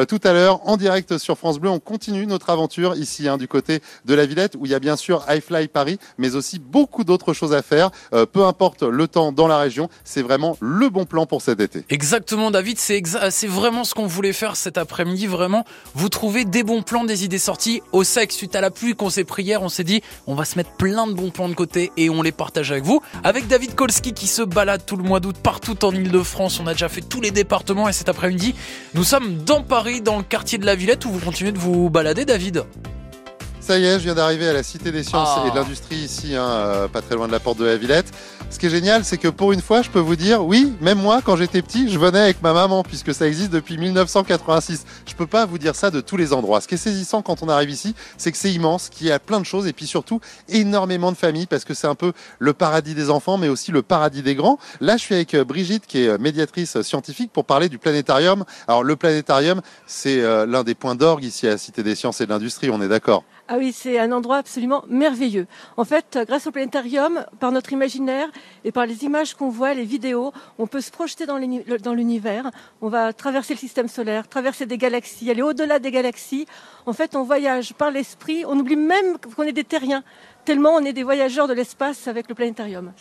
tout 0.08 0.20
à 0.24 0.32
l'heure 0.32 0.66
en 0.68 0.76
direct 0.76 1.18
sur 1.18 1.36
France 1.36 1.58
Bleu. 1.58 1.70
On 1.70 1.78
continue 1.78 2.26
notre 2.26 2.50
aventure 2.50 2.96
ici, 2.96 3.28
hein, 3.28 3.36
du 3.36 3.48
côté 3.48 3.80
de 4.04 4.14
la 4.14 4.26
Villette, 4.26 4.56
où 4.58 4.66
il 4.66 4.72
y 4.72 4.74
a 4.74 4.78
bien 4.78 4.96
sûr 4.96 5.24
iFly 5.28 5.68
Paris, 5.68 5.98
mais 6.18 6.34
aussi 6.34 6.58
beaucoup 6.58 7.04
d'autres 7.04 7.32
choses 7.32 7.52
à 7.52 7.62
faire. 7.62 7.90
peu 8.32 8.44
importe 8.44 8.82
le 8.82 9.08
temps 9.08 9.32
dans 9.32 9.46
la 9.46 9.58
région, 9.58 9.88
c'est 10.04 10.22
vraiment 10.22 10.56
le 10.60 10.88
bon 10.88 11.04
plan 11.04 11.26
pour 11.26 11.42
cet 11.42 11.60
été. 11.60 11.84
Exactement, 11.88 12.50
David, 12.50 12.78
c'est 12.78 13.46
vraiment 13.46 13.84
ce 13.84 13.94
qu'on 13.94 14.06
voulait 14.06 14.32
faire 14.32 14.56
cet 14.56 14.78
après-midi. 14.78 15.26
Vraiment, 15.26 15.64
vous 15.94 16.08
trouvez 16.08 16.44
des 16.44 16.62
bons 16.62 16.82
plans 16.82 16.99
des 17.04 17.24
idées 17.24 17.38
sorties 17.38 17.82
au 17.92 18.04
sec 18.04 18.32
suite 18.32 18.54
à 18.56 18.60
la 18.60 18.70
pluie 18.70 18.94
qu'on 18.94 19.10
s'est 19.10 19.24
pris. 19.24 19.56
On 19.60 19.68
s'est 19.68 19.84
dit, 19.84 20.02
on 20.26 20.34
va 20.34 20.44
se 20.44 20.56
mettre 20.56 20.72
plein 20.72 21.06
de 21.06 21.12
bons 21.12 21.30
plans 21.30 21.48
de 21.48 21.54
côté 21.54 21.92
et 21.96 22.10
on 22.10 22.22
les 22.22 22.32
partage 22.32 22.70
avec 22.72 22.84
vous. 22.84 23.00
Avec 23.24 23.46
David 23.46 23.74
Kolski 23.74 24.12
qui 24.12 24.26
se 24.26 24.42
balade 24.42 24.84
tout 24.86 24.96
le 24.96 25.02
mois 25.02 25.20
d'août 25.20 25.36
partout 25.42 25.84
en 25.84 25.92
Ile-de-France. 25.92 26.60
On 26.60 26.66
a 26.66 26.72
déjà 26.72 26.88
fait 26.88 27.00
tous 27.02 27.20
les 27.20 27.30
départements 27.30 27.88
et 27.88 27.92
cet 27.92 28.08
après-midi, 28.08 28.54
nous 28.94 29.04
sommes 29.04 29.38
dans 29.44 29.62
Paris, 29.62 30.00
dans 30.00 30.18
le 30.18 30.22
quartier 30.22 30.58
de 30.58 30.66
la 30.66 30.74
Villette 30.74 31.04
où 31.04 31.10
vous 31.10 31.20
continuez 31.20 31.52
de 31.52 31.58
vous 31.58 31.90
balader, 31.90 32.24
David. 32.24 32.64
Ça 33.70 33.78
y 33.78 33.84
est, 33.84 34.00
je 34.00 34.04
viens 34.04 34.16
d'arriver 34.16 34.48
à 34.48 34.52
la 34.52 34.64
Cité 34.64 34.90
des 34.90 35.04
Sciences 35.04 35.28
Ah. 35.36 35.44
et 35.46 35.50
de 35.52 35.54
l'Industrie 35.54 35.94
ici, 35.94 36.34
hein, 36.34 36.42
euh, 36.42 36.88
pas 36.88 37.02
très 37.02 37.14
loin 37.14 37.28
de 37.28 37.32
la 37.32 37.38
porte 37.38 37.58
de 37.58 37.64
la 37.64 37.76
Villette. 37.76 38.10
Ce 38.50 38.58
qui 38.58 38.66
est 38.66 38.70
génial, 38.70 39.04
c'est 39.04 39.16
que 39.16 39.28
pour 39.28 39.52
une 39.52 39.60
fois, 39.60 39.80
je 39.82 39.90
peux 39.90 40.00
vous 40.00 40.16
dire, 40.16 40.44
oui, 40.44 40.72
même 40.80 40.98
moi, 40.98 41.20
quand 41.24 41.36
j'étais 41.36 41.62
petit, 41.62 41.88
je 41.88 41.96
venais 41.96 42.18
avec 42.18 42.42
ma 42.42 42.52
maman, 42.52 42.82
puisque 42.82 43.14
ça 43.14 43.28
existe 43.28 43.52
depuis 43.52 43.78
1986. 43.78 44.84
Je 45.06 45.14
peux 45.14 45.28
pas 45.28 45.46
vous 45.46 45.56
dire 45.56 45.76
ça 45.76 45.92
de 45.92 46.00
tous 46.00 46.16
les 46.16 46.32
endroits. 46.32 46.60
Ce 46.60 46.66
qui 46.66 46.74
est 46.74 46.78
saisissant 46.78 47.22
quand 47.22 47.44
on 47.44 47.48
arrive 47.48 47.70
ici, 47.70 47.94
c'est 48.16 48.32
que 48.32 48.38
c'est 48.38 48.52
immense, 48.52 48.88
qu'il 48.88 49.06
y 49.06 49.12
a 49.12 49.20
plein 49.20 49.38
de 49.38 49.46
choses, 49.46 49.68
et 49.68 49.72
puis 49.72 49.86
surtout, 49.86 50.20
énormément 50.48 51.12
de 51.12 51.16
familles, 51.16 51.46
parce 51.46 51.64
que 51.64 51.72
c'est 51.72 51.86
un 51.86 51.94
peu 51.94 52.12
le 52.40 52.52
paradis 52.52 52.96
des 52.96 53.08
enfants, 53.08 53.38
mais 53.38 53.48
aussi 53.48 53.70
le 53.70 53.82
paradis 53.82 54.22
des 54.22 54.34
grands. 54.34 54.58
Là, 54.80 54.96
je 54.96 55.02
suis 55.02 55.14
avec 55.14 55.32
euh, 55.34 55.44
Brigitte, 55.44 55.86
qui 55.86 56.02
est 56.02 56.08
euh, 56.08 56.18
médiatrice 56.18 56.82
scientifique, 56.82 57.30
pour 57.32 57.44
parler 57.44 57.68
du 57.68 57.78
planétarium. 57.78 58.44
Alors, 58.66 58.82
le 58.82 58.96
planétarium, 58.96 59.60
c'est 59.86 60.20
l'un 60.46 60.64
des 60.64 60.74
points 60.74 60.96
d'orgue 60.96 61.22
ici 61.22 61.46
à 61.46 61.50
la 61.50 61.58
Cité 61.58 61.84
des 61.84 61.94
Sciences 61.94 62.20
et 62.20 62.26
de 62.26 62.30
l'Industrie, 62.30 62.68
on 62.70 62.82
est 62.82 62.88
d'accord 62.88 63.22
Ah 63.52 63.56
oui, 63.58 63.72
c'est 63.72 63.98
un 63.98 64.12
endroit 64.12 64.36
absolument 64.36 64.84
merveilleux. 64.88 65.48
En 65.76 65.84
fait, 65.84 66.14
euh, 66.14 66.24
grâce 66.24 66.46
au 66.46 66.52
planétarium, 66.52 67.24
par 67.40 67.50
notre 67.50 67.72
imaginaire 67.72 68.28
et 68.62 68.70
par 68.70 68.86
les 68.86 69.02
images 69.02 69.34
qu'on 69.34 69.48
voit, 69.48 69.74
les 69.74 69.82
vidéos, 69.82 70.32
on 70.56 70.68
peut 70.68 70.80
se 70.80 70.92
projeter 70.92 71.26
dans 71.26 71.36
l'univers. 71.36 72.52
On 72.80 72.86
va 72.86 73.12
traverser 73.12 73.54
le 73.54 73.58
système 73.58 73.88
solaire, 73.88 74.28
traverser 74.28 74.66
des 74.66 74.78
galaxies, 74.78 75.28
aller 75.32 75.42
au-delà 75.42 75.80
des 75.80 75.90
galaxies. 75.90 76.46
En 76.86 76.92
fait, 76.92 77.16
on 77.16 77.24
voyage 77.24 77.74
par 77.74 77.90
l'esprit. 77.90 78.44
On 78.46 78.56
oublie 78.56 78.76
même 78.76 79.18
qu'on 79.34 79.42
est 79.42 79.50
des 79.50 79.64
terriens, 79.64 80.04
tellement 80.44 80.70
on 80.70 80.84
est 80.84 80.92
des 80.92 81.02
voyageurs 81.02 81.48
de 81.48 81.52
l'espace 81.52 82.08
avec 82.08 82.28
le 82.28 82.34
planétarium. 82.34 82.92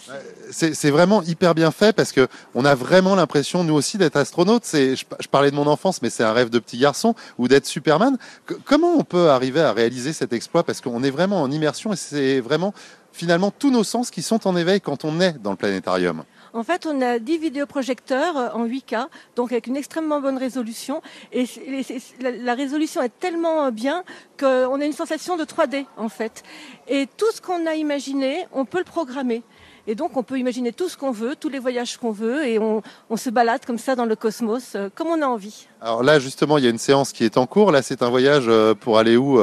C'est 0.51 0.89
vraiment 0.89 1.21
hyper 1.23 1.55
bien 1.55 1.71
fait 1.71 1.93
parce 1.93 2.11
que 2.11 2.27
on 2.55 2.65
a 2.65 2.75
vraiment 2.75 3.15
l'impression, 3.15 3.63
nous 3.63 3.73
aussi, 3.73 3.97
d'être 3.97 4.15
astronautes. 4.17 4.65
Je, 4.73 5.27
parlais 5.29 5.51
de 5.51 5.55
mon 5.55 5.67
enfance, 5.67 6.01
mais 6.01 6.09
c'est 6.09 6.23
un 6.23 6.33
rêve 6.33 6.49
de 6.49 6.59
petit 6.59 6.77
garçon 6.77 7.15
ou 7.37 7.47
d'être 7.47 7.65
Superman. 7.65 8.17
Comment 8.65 8.93
on 8.95 9.03
peut 9.03 9.29
arriver 9.29 9.61
à 9.61 9.73
réaliser 9.73 10.13
cet 10.13 10.33
exploit? 10.33 10.63
Parce 10.63 10.81
qu'on 10.81 11.03
est 11.03 11.11
vraiment 11.11 11.41
en 11.41 11.51
immersion 11.51 11.93
et 11.93 11.95
c'est 11.95 12.39
vraiment 12.39 12.73
finalement 13.11 13.51
tous 13.51 13.71
nos 13.71 13.83
sens 13.83 14.11
qui 14.11 14.21
sont 14.21 14.47
en 14.47 14.55
éveil 14.55 14.81
quand 14.81 15.05
on 15.05 15.19
est 15.19 15.41
dans 15.41 15.51
le 15.51 15.57
planétarium. 15.57 16.23
En 16.53 16.63
fait, 16.63 16.85
on 16.85 17.01
a 17.01 17.19
10 17.19 17.37
vidéoprojecteurs 17.37 18.37
euh, 18.37 18.49
en 18.53 18.65
8K, 18.65 19.07
donc 19.35 19.51
avec 19.51 19.67
une 19.67 19.77
extrêmement 19.77 20.19
bonne 20.19 20.37
résolution. 20.37 21.01
Et 21.31 21.45
la, 22.21 22.55
résolution 22.55 23.01
est 23.01 23.17
tellement 23.19 23.65
euh, 23.65 23.71
bien 23.71 24.03
qu'on 24.39 24.81
a 24.81 24.85
une 24.85 24.93
sensation 24.93 25.37
de 25.37 25.43
3D, 25.43 25.85
en 25.97 26.09
fait. 26.09 26.43
Et 26.87 27.07
tout 27.17 27.31
ce 27.33 27.41
qu'on 27.41 27.65
a 27.67 27.75
imaginé, 27.75 28.45
on 28.51 28.65
peut 28.65 28.79
le 28.79 28.83
programmer. 28.83 29.43
Et 29.87 29.95
donc, 29.95 30.17
on 30.17 30.23
peut 30.23 30.37
imaginer 30.37 30.71
tout 30.71 30.89
ce 30.89 30.97
qu'on 30.97 31.11
veut, 31.11 31.35
tous 31.35 31.49
les 31.49 31.59
voyages 31.59 31.97
qu'on 31.97 32.11
veut, 32.11 32.45
et 32.45 32.59
on, 32.59 32.81
se 33.15 33.29
balade 33.29 33.65
comme 33.65 33.77
ça 33.79 33.95
dans 33.95 34.05
le 34.05 34.15
cosmos, 34.15 34.75
euh, 34.75 34.89
comme 34.93 35.07
on 35.07 35.21
a 35.21 35.25
envie. 35.25 35.67
Alors 35.81 36.03
là, 36.03 36.19
justement, 36.19 36.57
il 36.57 36.63
y 36.63 36.67
a 36.67 36.69
une 36.69 36.77
séance 36.77 37.11
qui 37.11 37.25
est 37.25 37.37
en 37.37 37.45
cours. 37.45 37.71
Là, 37.71 37.81
c'est 37.81 38.01
un 38.01 38.09
voyage 38.09 38.49
pour 38.79 38.97
aller 38.97 39.17
où 39.17 39.39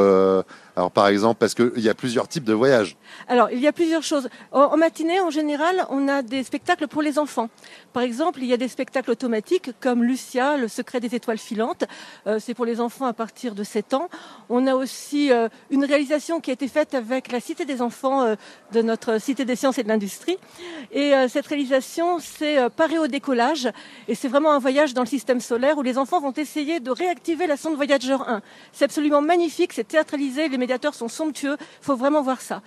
Alors, 0.77 0.91
par 0.91 1.09
exemple, 1.09 1.39
parce 1.39 1.55
qu'il 1.55 1.81
y 1.81 1.89
a 1.89 1.95
plusieurs 1.95 2.29
types 2.29 2.45
de 2.45 2.53
voyages. 2.53 2.99
Alors, 3.29 3.51
il 3.51 3.59
y 3.61 3.67
a 3.67 3.73
plusieurs 3.73 4.03
choses. 4.03 4.29
En, 4.53 4.77
matinée, 4.77 5.21
en 5.21 5.31
général, 5.31 5.87
on 5.89 6.07
a 6.07 6.21
des 6.21 6.45
spectacles 6.45 6.87
pour 6.87 7.01
les 7.01 7.19
enfants. 7.19 7.49
Par 7.95 8.03
exemple, 8.03 8.41
il 8.43 8.47
y 8.47 8.53
a 8.53 8.59
des 8.59 8.69
spectacles 8.69 9.11
automatiques 9.11 9.71
comme 9.81 10.05
Lucia, 10.05 10.59
le 10.59 10.69
secret 10.69 11.01
des 11.01 11.15
étoiles 11.15 11.39
filantes. 11.39 11.85
Euh, 12.27 12.39
c'est 12.39 12.53
pour 12.53 12.67
les 12.67 12.83
enfants 12.83 13.07
à 13.07 13.15
partir 13.15 13.55
de 13.55 13.65
7 13.65 13.95
ans. 13.95 14.11
On 14.51 14.67
a 14.67 14.75
aussi 14.75 15.33
euh, 15.33 15.49
une 15.71 15.83
réalisation 15.83 16.41
qui 16.41 16.51
a 16.51 16.53
été 16.53 16.69
faite 16.69 16.93
avec 16.95 17.33
la 17.33 17.41
Cité 17.41 17.65
des 17.65 17.81
enfants 17.81 18.25
euh, 18.25 18.35
de 18.73 18.83
notre 18.83 19.19
Cité 19.19 19.47
des 19.47 19.57
sciences 19.57 19.79
et 19.79 19.83
de 19.83 19.89
l'industrie. 19.89 20.37
Et 20.93 21.13
cette 21.29 21.47
réalisation, 21.47 22.19
c'est 22.21 22.71
Paris 22.71 22.99
au 22.99 23.07
décollage. 23.07 23.69
Et 24.09 24.15
c'est 24.15 24.29
vraiment 24.29 24.53
un 24.53 24.59
voyage 24.59 24.95
dans 24.95 25.03
le 25.03 25.09
système 25.09 25.41
solaire 25.41 25.79
où 25.79 25.83
les 25.83 25.99
enfants 25.99 26.21
vont 26.21 26.33
essayer 26.33 26.81
de 26.81 26.91
réactiver 26.91 27.47
la 27.47 27.57
sonde 27.57 27.77
Voyager 27.77 28.17
1. 28.27 28.43
C'est 28.73 28.85
absolument 28.85 29.21
magnifique, 29.21 29.73
c'est 29.73 29.89
théâtralisé, 29.89 30.49
les 30.49 30.59
médiateurs 30.67 30.95
sont 30.95 31.09
somptueux. 31.09 31.57
Faut 31.81 31.95
vraiment 31.95 32.23
voir 32.23 32.41
ça. 32.41 32.61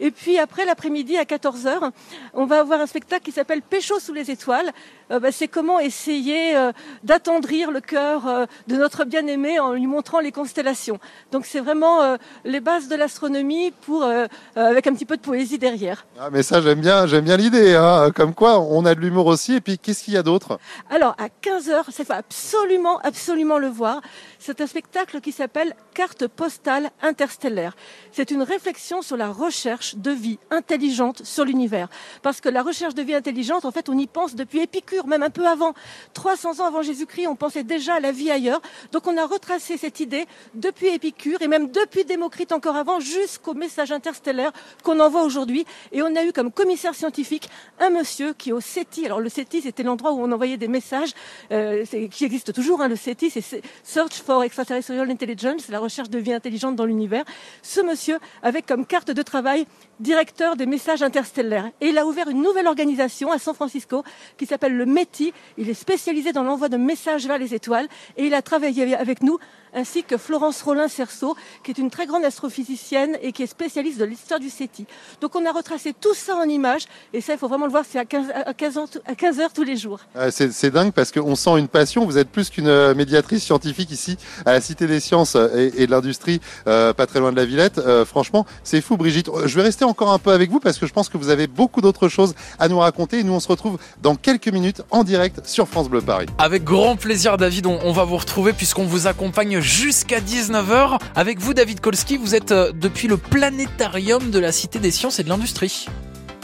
Et 0.00 0.10
puis 0.10 0.38
après 0.38 0.64
l'après-midi 0.64 1.16
à 1.16 1.22
14h, 1.22 1.92
on 2.32 2.46
va 2.46 2.58
avoir 2.58 2.80
un 2.80 2.86
spectacle 2.86 3.24
qui 3.24 3.30
s'appelle 3.30 3.62
Pécho 3.62 4.00
sous 4.00 4.12
les 4.12 4.30
étoiles. 4.32 4.72
Euh, 5.10 5.20
bah, 5.20 5.32
c'est 5.32 5.48
comment 5.48 5.80
essayer 5.80 6.56
euh, 6.56 6.72
d'attendrir 7.02 7.70
le 7.70 7.80
cœur 7.80 8.26
euh, 8.26 8.46
de 8.68 8.76
notre 8.76 9.04
bien-aimé 9.04 9.58
en 9.60 9.72
lui 9.72 9.86
montrant 9.86 10.20
les 10.20 10.32
constellations. 10.32 10.98
Donc 11.32 11.46
c'est 11.46 11.60
vraiment 11.60 12.02
euh, 12.02 12.16
les 12.44 12.60
bases 12.60 12.88
de 12.88 12.96
l'astronomie 12.96 13.72
pour 13.82 14.04
euh, 14.04 14.26
euh, 14.56 14.70
avec 14.70 14.86
un 14.86 14.94
petit 14.94 15.04
peu 15.04 15.16
de 15.16 15.22
poésie 15.22 15.58
derrière. 15.58 16.06
Ah, 16.18 16.28
mais 16.30 16.42
ça, 16.42 16.60
j'aime 16.60 16.80
bien, 16.80 17.06
j'aime 17.06 17.24
bien 17.24 17.36
l'idée. 17.36 17.74
Hein. 17.74 18.10
Comme 18.14 18.34
quoi, 18.34 18.60
on 18.60 18.84
a 18.84 18.94
de 18.94 19.00
l'humour 19.00 19.26
aussi. 19.26 19.54
Et 19.54 19.60
puis, 19.60 19.78
qu'est-ce 19.78 20.04
qu'il 20.04 20.14
y 20.14 20.16
a 20.16 20.22
d'autre? 20.22 20.58
Alors 20.90 21.16
à 21.18 21.26
15h, 21.26 21.84
il 21.98 22.04
faut 22.04 22.12
absolument 22.12 22.98
absolument 23.00 23.58
le 23.58 23.68
voir. 23.68 24.00
C'est 24.38 24.60
un 24.60 24.66
spectacle 24.66 25.20
qui 25.20 25.32
s'appelle 25.32 25.74
Carte 25.94 26.26
postale 26.26 26.90
interstellaire. 27.02 27.76
C'est 28.12 28.30
une 28.30 28.42
réflexion 28.42 29.02
sur 29.02 29.16
la 29.16 29.28
recherche 29.28 29.96
de 29.96 30.10
vie 30.10 30.38
intelligente 30.50 31.24
sur 31.24 31.44
l'univers. 31.44 31.88
Parce 32.22 32.40
que 32.40 32.48
la 32.48 32.62
recherche 32.62 32.94
de 32.94 33.02
vie 33.02 33.14
intelligente, 33.14 33.64
en 33.64 33.70
fait, 33.70 33.88
on 33.88 33.98
y 33.98 34.06
pense 34.06 34.34
depuis 34.34 34.60
Épicure, 34.60 34.93
même 35.06 35.22
un 35.22 35.30
peu 35.30 35.46
avant. 35.46 35.74
300 36.14 36.60
ans 36.60 36.66
avant 36.66 36.82
Jésus-Christ, 36.82 37.26
on 37.26 37.36
pensait 37.36 37.64
déjà 37.64 37.94
à 37.94 38.00
la 38.00 38.12
vie 38.12 38.30
ailleurs. 38.30 38.60
Donc 38.92 39.06
on 39.06 39.16
a 39.16 39.26
retracé 39.26 39.76
cette 39.76 40.00
idée 40.00 40.26
depuis 40.54 40.88
Épicure 40.88 41.42
et 41.42 41.48
même 41.48 41.70
depuis 41.70 42.04
Démocrite 42.04 42.52
encore 42.52 42.76
avant 42.76 43.00
jusqu'au 43.00 43.54
message 43.54 43.92
interstellaire 43.92 44.52
qu'on 44.82 45.00
envoie 45.00 45.22
aujourd'hui. 45.22 45.66
Et 45.92 46.02
on 46.02 46.14
a 46.16 46.24
eu 46.24 46.32
comme 46.32 46.52
commissaire 46.52 46.94
scientifique 46.94 47.48
un 47.80 47.90
monsieur 47.90 48.32
qui 48.32 48.52
au 48.52 48.60
SETI. 48.60 49.06
Alors 49.06 49.20
le 49.20 49.28
SETI, 49.28 49.62
c'était 49.62 49.82
l'endroit 49.82 50.12
où 50.12 50.20
on 50.20 50.30
envoyait 50.32 50.56
des 50.56 50.68
messages 50.68 51.12
euh, 51.50 51.84
qui 52.10 52.24
existe 52.24 52.52
toujours. 52.52 52.80
Hein, 52.80 52.88
le 52.88 52.96
SETI, 52.96 53.30
c'est 53.30 53.62
Search 53.82 54.14
for 54.14 54.44
Extraterrestrial 54.44 55.10
Intelligence, 55.10 55.68
la 55.68 55.78
recherche 55.78 56.10
de 56.10 56.18
vie 56.18 56.32
intelligente 56.32 56.76
dans 56.76 56.86
l'univers. 56.86 57.24
Ce 57.62 57.80
monsieur 57.80 58.18
avec 58.42 58.66
comme 58.66 58.86
carte 58.86 59.10
de 59.10 59.22
travail 59.22 59.66
directeur 60.00 60.56
des 60.56 60.66
messages 60.66 61.02
interstellaires. 61.02 61.70
Et 61.80 61.88
il 61.88 61.98
a 61.98 62.06
ouvert 62.06 62.28
une 62.28 62.42
nouvelle 62.42 62.66
organisation 62.66 63.32
à 63.32 63.38
San 63.38 63.54
Francisco 63.54 64.04
qui 64.36 64.46
s'appelle 64.46 64.76
le 64.76 64.83
METI. 64.84 65.32
Il 65.58 65.68
est 65.68 65.74
spécialisé 65.74 66.32
dans 66.32 66.42
l'envoi 66.42 66.68
de 66.68 66.76
messages 66.76 67.26
vers 67.26 67.38
les 67.38 67.54
étoiles 67.54 67.88
et 68.16 68.26
il 68.26 68.34
a 68.34 68.42
travaillé 68.42 68.94
avec 68.94 69.22
nous 69.22 69.38
ainsi 69.74 70.02
que 70.04 70.16
Florence 70.16 70.62
Rollin-Cerceau, 70.62 71.34
qui 71.62 71.70
est 71.70 71.78
une 71.78 71.90
très 71.90 72.06
grande 72.06 72.24
astrophysicienne 72.24 73.16
et 73.22 73.32
qui 73.32 73.42
est 73.42 73.46
spécialiste 73.46 73.98
de 73.98 74.04
l'histoire 74.04 74.40
du 74.40 74.50
SETI. 74.50 74.86
Donc 75.20 75.34
on 75.36 75.44
a 75.46 75.52
retracé 75.52 75.92
tout 75.98 76.14
ça 76.14 76.36
en 76.36 76.44
images, 76.44 76.84
et 77.12 77.20
ça, 77.20 77.32
il 77.32 77.38
faut 77.38 77.48
vraiment 77.48 77.66
le 77.66 77.70
voir, 77.72 77.84
c'est 77.90 77.98
à 77.98 78.04
15, 78.04 78.26
à 78.46 78.54
15 78.54 78.78
heures, 78.78 78.88
à 79.06 79.14
15 79.14 79.40
heures 79.40 79.52
tous 79.52 79.64
les 79.64 79.76
jours. 79.76 80.00
Ah, 80.14 80.30
C'est 80.30 80.70
dingue 80.70 80.92
parce 80.92 81.10
qu'on 81.12 81.34
sent 81.36 81.58
une 81.58 81.68
passion. 81.68 82.04
Vous 82.04 82.18
êtes 82.18 82.28
plus 82.28 82.50
qu'une 82.50 82.68
euh, 82.68 82.94
médiatrice 82.94 83.42
scientifique 83.44 83.90
ici 83.90 84.16
à 84.46 84.52
la 84.52 84.60
Cité 84.60 84.86
des 84.86 85.00
Sciences 85.00 85.36
euh, 85.36 85.48
et, 85.74 85.82
et 85.82 85.86
de 85.86 85.90
l'Industrie, 85.90 86.40
euh, 86.66 86.92
pas 86.92 87.06
très 87.06 87.20
loin 87.20 87.30
de 87.32 87.36
la 87.36 87.44
Villette. 87.44 87.78
Euh, 87.78 88.04
franchement, 88.04 88.46
c'est 88.62 88.80
fou, 88.80 88.96
Brigitte. 88.96 89.28
Euh, 89.28 89.46
Je 89.46 89.56
vais 89.56 89.62
rester 89.62 89.84
encore 89.84 90.12
un 90.12 90.18
peu 90.18 90.30
avec 90.32 90.50
vous 90.50 90.60
parce 90.60 90.78
que 90.78 90.86
je 90.86 90.92
pense 90.92 91.08
que 91.08 91.18
vous 91.18 91.28
avez 91.30 91.46
beaucoup 91.46 91.80
d'autres 91.80 92.08
choses 92.08 92.34
à 92.58 92.68
nous 92.68 92.78
raconter. 92.78 93.18
Et 93.20 93.24
nous, 93.24 93.32
on 93.32 93.40
se 93.40 93.48
retrouve 93.48 93.78
dans 94.02 94.14
quelques 94.16 94.48
minutes 94.48 94.82
en 94.90 95.04
direct 95.04 95.46
sur 95.46 95.68
France 95.68 95.88
Bleu 95.88 96.00
Paris. 96.00 96.26
Avec 96.38 96.64
grand 96.64 96.96
plaisir, 96.96 97.36
David, 97.36 97.66
on, 97.66 97.78
on 97.82 97.92
va 97.92 98.04
vous 98.04 98.16
retrouver 98.16 98.52
puisqu'on 98.52 98.84
vous 98.84 99.06
accompagne 99.06 99.60
jusqu'à 99.64 100.20
19h. 100.20 100.98
Avec 101.14 101.38
vous, 101.38 101.54
David 101.54 101.80
Kolski, 101.80 102.18
vous 102.18 102.34
êtes 102.34 102.52
euh, 102.52 102.70
depuis 102.72 103.08
le 103.08 103.16
planétarium 103.16 104.30
de 104.30 104.38
la 104.38 104.52
Cité 104.52 104.78
des 104.78 104.90
Sciences 104.90 105.18
et 105.18 105.24
de 105.24 105.30
l'Industrie. 105.30 105.86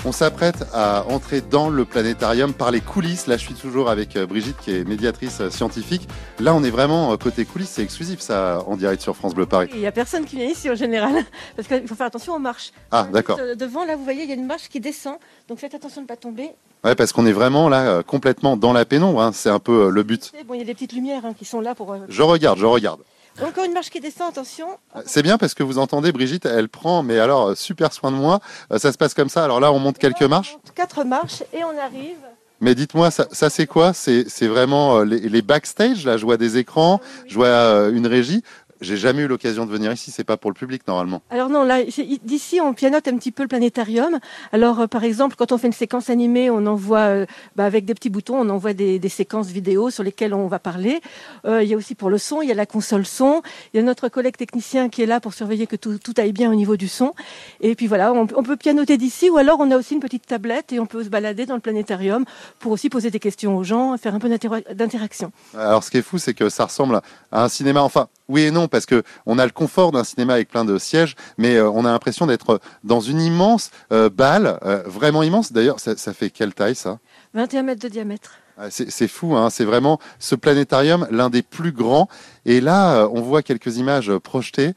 On 0.07 0.13
s'apprête 0.13 0.65
à 0.73 1.05
entrer 1.09 1.43
dans 1.43 1.69
le 1.69 1.85
planétarium 1.85 2.55
par 2.55 2.71
les 2.71 2.81
coulisses. 2.81 3.27
Là, 3.27 3.37
je 3.37 3.43
suis 3.43 3.55
toujours 3.55 3.91
avec 3.91 4.17
euh, 4.17 4.27
Brigitte, 4.27 4.57
qui 4.57 4.71
est 4.71 4.85
médiatrice 4.85 5.43
euh, 5.43 5.51
scientifique. 5.51 6.09
Là, 6.39 6.55
on 6.55 6.65
est 6.65 6.71
vraiment 6.71 7.15
côté 7.19 7.45
coulisses. 7.45 7.73
C'est 7.73 7.83
exclusif, 7.83 8.21
ça, 8.21 8.65
en 8.67 8.77
direct 8.79 9.03
sur 9.03 9.15
France 9.15 9.35
Bleu 9.35 9.45
Paris. 9.45 9.69
Il 9.75 9.81
n'y 9.81 9.87
a 9.87 9.93
personne 9.93 10.25
qui 10.25 10.37
vient 10.37 10.49
ici 10.49 10.71
en 10.71 10.75
général, 10.75 11.13
parce 11.57 11.69
qu'il 11.69 11.87
faut 11.87 11.95
faire 11.95 12.07
attention 12.07 12.35
aux 12.35 12.39
marches. 12.39 12.73
Ah, 12.91 13.07
d'accord. 13.13 13.39
Devant, 13.55 13.85
là, 13.85 13.97
vous 13.97 14.05
voyez, 14.05 14.23
il 14.23 14.31
y 14.31 14.33
a 14.33 14.37
une 14.37 14.47
marche 14.47 14.71
qui 14.71 14.81
descend, 14.81 15.17
donc 15.47 15.59
faites 15.59 15.75
attention 15.75 16.01
de 16.01 16.07
ne 16.07 16.09
pas 16.09 16.17
tomber. 16.17 16.53
Ouais, 16.85 16.95
parce 16.95 17.13
qu'on 17.13 17.27
est 17.27 17.33
vraiment 17.33 17.69
là, 17.69 17.83
euh, 17.87 18.03
complètement 18.03 18.57
dans 18.57 18.73
la 18.73 18.85
pénombre. 18.85 19.21
hein. 19.21 19.33
C'est 19.35 19.51
un 19.51 19.59
peu 19.59 19.87
euh, 19.87 19.91
le 19.91 20.03
but. 20.03 20.33
Bon, 20.47 20.55
il 20.55 20.59
y 20.59 20.63
a 20.63 20.65
des 20.65 20.75
petites 20.75 20.93
lumières 20.93 21.25
hein, 21.27 21.35
qui 21.39 21.45
sont 21.45 21.61
là 21.61 21.75
pour... 21.75 21.93
euh, 21.93 21.99
Je 22.09 22.23
regarde, 22.23 22.59
je 22.59 22.67
regarde. 22.67 23.01
Encore 23.43 23.65
une 23.65 23.73
marche 23.73 23.91
qui 23.91 24.01
descend, 24.01 24.29
attention. 24.31 24.67
C'est 25.07 25.23
bien 25.23 25.39
parce 25.39 25.55
que 25.55 25.63
vous 25.63 25.79
entendez, 25.79 26.11
Brigitte, 26.13 26.47
elle 26.47 26.69
prend, 26.69 27.03
mais 27.03 27.19
alors, 27.19 27.57
super 27.57 27.93
soin 27.93 28.11
de 28.11 28.17
moi. 28.17 28.41
Ça 28.77 28.93
se 28.93 28.99
passe 28.99 29.15
comme 29.15 29.29
ça. 29.29 29.45
Alors 29.45 29.61
là, 29.61 29.73
on 29.73 29.79
monte 29.79 29.99
quelques 29.99 30.23
marches. 30.23 30.59
Quatre 30.75 31.05
marches, 31.05 31.43
et 31.53 31.63
on 31.65 31.79
arrive... 31.79 32.17
Mais 32.63 32.75
dites-moi, 32.75 33.11
ça, 33.11 33.27
ça, 33.33 33.49
c'est 33.49 33.67
quoi? 33.67 33.95
C'est 33.95 34.47
vraiment 34.47 35.01
les, 35.01 35.21
les 35.21 35.41
backstage. 35.41 36.05
Là, 36.05 36.19
je 36.19 36.27
vois 36.27 36.37
des 36.37 36.59
écrans, 36.59 37.01
je 37.27 37.35
vois 37.37 37.89
une 37.89 38.07
régie. 38.07 38.43
J'ai 38.81 38.97
jamais 38.97 39.23
eu 39.23 39.27
l'occasion 39.27 39.67
de 39.67 39.71
venir 39.71 39.93
ici. 39.93 40.11
C'est 40.11 40.25
pas 40.25 40.37
pour 40.37 40.51
le 40.51 40.55
public 40.55 40.87
normalement. 40.89 41.23
Alors 41.31 41.49
non, 41.49 41.65
là, 41.65 41.83
d'ici, 42.25 42.61
on 42.61 42.73
pianote 42.73 43.07
un 43.09 43.17
petit 43.17 43.33
peu 43.33 43.43
le 43.43 43.49
planétarium. 43.49 44.19
Alors, 44.53 44.81
euh, 44.81 44.87
par 44.87 45.05
exemple, 45.05 45.37
quand 45.37 45.53
on 45.53 45.59
fait 45.59 45.67
une 45.67 45.73
séquence 45.73 46.11
animée, 46.11 46.51
on 46.51 46.67
envoie, 46.67 46.99
euh, 46.99 47.27
bah, 47.57 47.65
avec 47.65 47.85
des 47.85 47.95
petits 47.95 48.11
boutons, 48.11 48.37
on 48.37 48.49
envoie 48.49 48.73
des, 48.73 49.01
séquences 49.11 49.49
vidéo 49.49 49.91
sur 49.91 50.03
lesquelles 50.03 50.33
on 50.33 50.47
va 50.47 50.59
parler. 50.59 51.01
Euh, 51.45 51.63
il 51.63 51.69
y 51.69 51.75
a 51.75 51.77
aussi 51.77 51.95
pour 51.95 52.11
le 52.11 52.19
son, 52.19 52.43
il 52.43 52.49
y 52.49 52.53
a 52.53 52.55
la 52.55 52.67
console 52.67 53.05
son. 53.05 53.43
Il 53.75 53.79
y 53.79 53.81
a 53.81 53.83
notre 53.83 54.09
collègue 54.09 54.37
technicien 54.37 54.89
qui 54.89 55.03
est 55.03 55.07
là 55.07 55.21
pour 55.21 55.35
surveiller 55.35 55.67
que 55.67 55.77
tout, 55.77 55.99
aille 56.17 56.33
bien 56.33 56.51
au 56.51 56.55
niveau 56.55 56.77
du 56.77 56.89
son. 56.89 57.13
Et 57.61 57.75
puis 57.75 57.87
voilà, 57.87 58.13
on, 58.13 58.27
peut 58.27 58.57
pianoter 58.57 58.97
d'ici, 58.97 59.31
ou 59.31 59.37
alors 59.37 59.59
on 59.61 59.71
a 59.71 59.77
aussi 59.77 59.95
une 59.95 60.01
petite 60.01 60.27
tablette 60.27 60.73
et 60.73 60.81
on 60.81 60.87
peut 60.87 61.05
se 61.05 61.09
balader 61.09 61.45
dans 61.45 61.55
le 61.55 61.61
planétarium 61.61 62.25
pour 62.59 62.73
aussi 62.73 62.89
poser 62.89 63.11
des 63.11 63.21
questions 63.21 63.57
aux 63.57 63.65
gens, 63.65 63.97
faire 63.99 64.15
un 64.15 64.19
peu 64.19 64.29
d'interaction. 64.29 65.33
Alors, 65.57 65.83
ce 65.83 65.91
qui 65.91 65.99
est 65.99 66.03
fou, 66.03 66.19
c'est 66.19 66.35
que 66.35 66.49
ça 66.49 66.67
ressemble 66.67 67.01
à 67.33 67.45
un 67.45 67.49
cinéma. 67.49 67.83
Enfin, 67.83 68.09
oui 68.31 68.43
et 68.43 68.51
non, 68.51 68.69
parce 68.69 68.87
que 68.87 69.03
on 69.27 69.39
a 69.39 69.45
le 69.45 69.51
confort 69.51 69.91
d'un 69.91 70.05
cinéma 70.05 70.35
avec 70.35 70.49
plein 70.49 70.65
de 70.65 70.79
sièges, 70.79 71.17
mais 71.37 71.57
euh, 71.57 71.69
on 71.69 71.85
a 71.85 71.91
l'impression 71.91 72.27
d'être 72.27 72.61
dans 72.85 73.01
une 73.01 73.21
immense 73.21 73.71
euh, 73.93 74.09
balle, 74.09 74.59
euh, 74.65 74.83
vraiment 74.87 75.23
immense. 75.23 75.53
D'ailleurs, 75.53 75.81
ça, 75.81 75.97
fait 76.15 76.31
quelle 76.31 76.55
taille 76.55 76.77
ça? 76.77 76.99
21 77.35 77.65
mètres 77.65 77.83
de 77.83 77.89
diamètre. 77.89 78.35
Ah, 78.57 78.69
c'est 78.71 79.09
fou, 79.09 79.37
hein 79.37 79.49
c'est 79.49 79.65
vraiment 79.65 79.99
ce 80.19 80.35
planétarium, 80.35 81.09
l'un 81.11 81.31
des 81.31 81.43
plus 81.43 81.73
grands. 81.73 82.09
Et 82.45 82.61
là, 82.61 83.09
on 83.11 83.23
voit 83.23 83.43
quelques 83.43 83.79
images 83.79 84.13
projetées. 84.19 84.75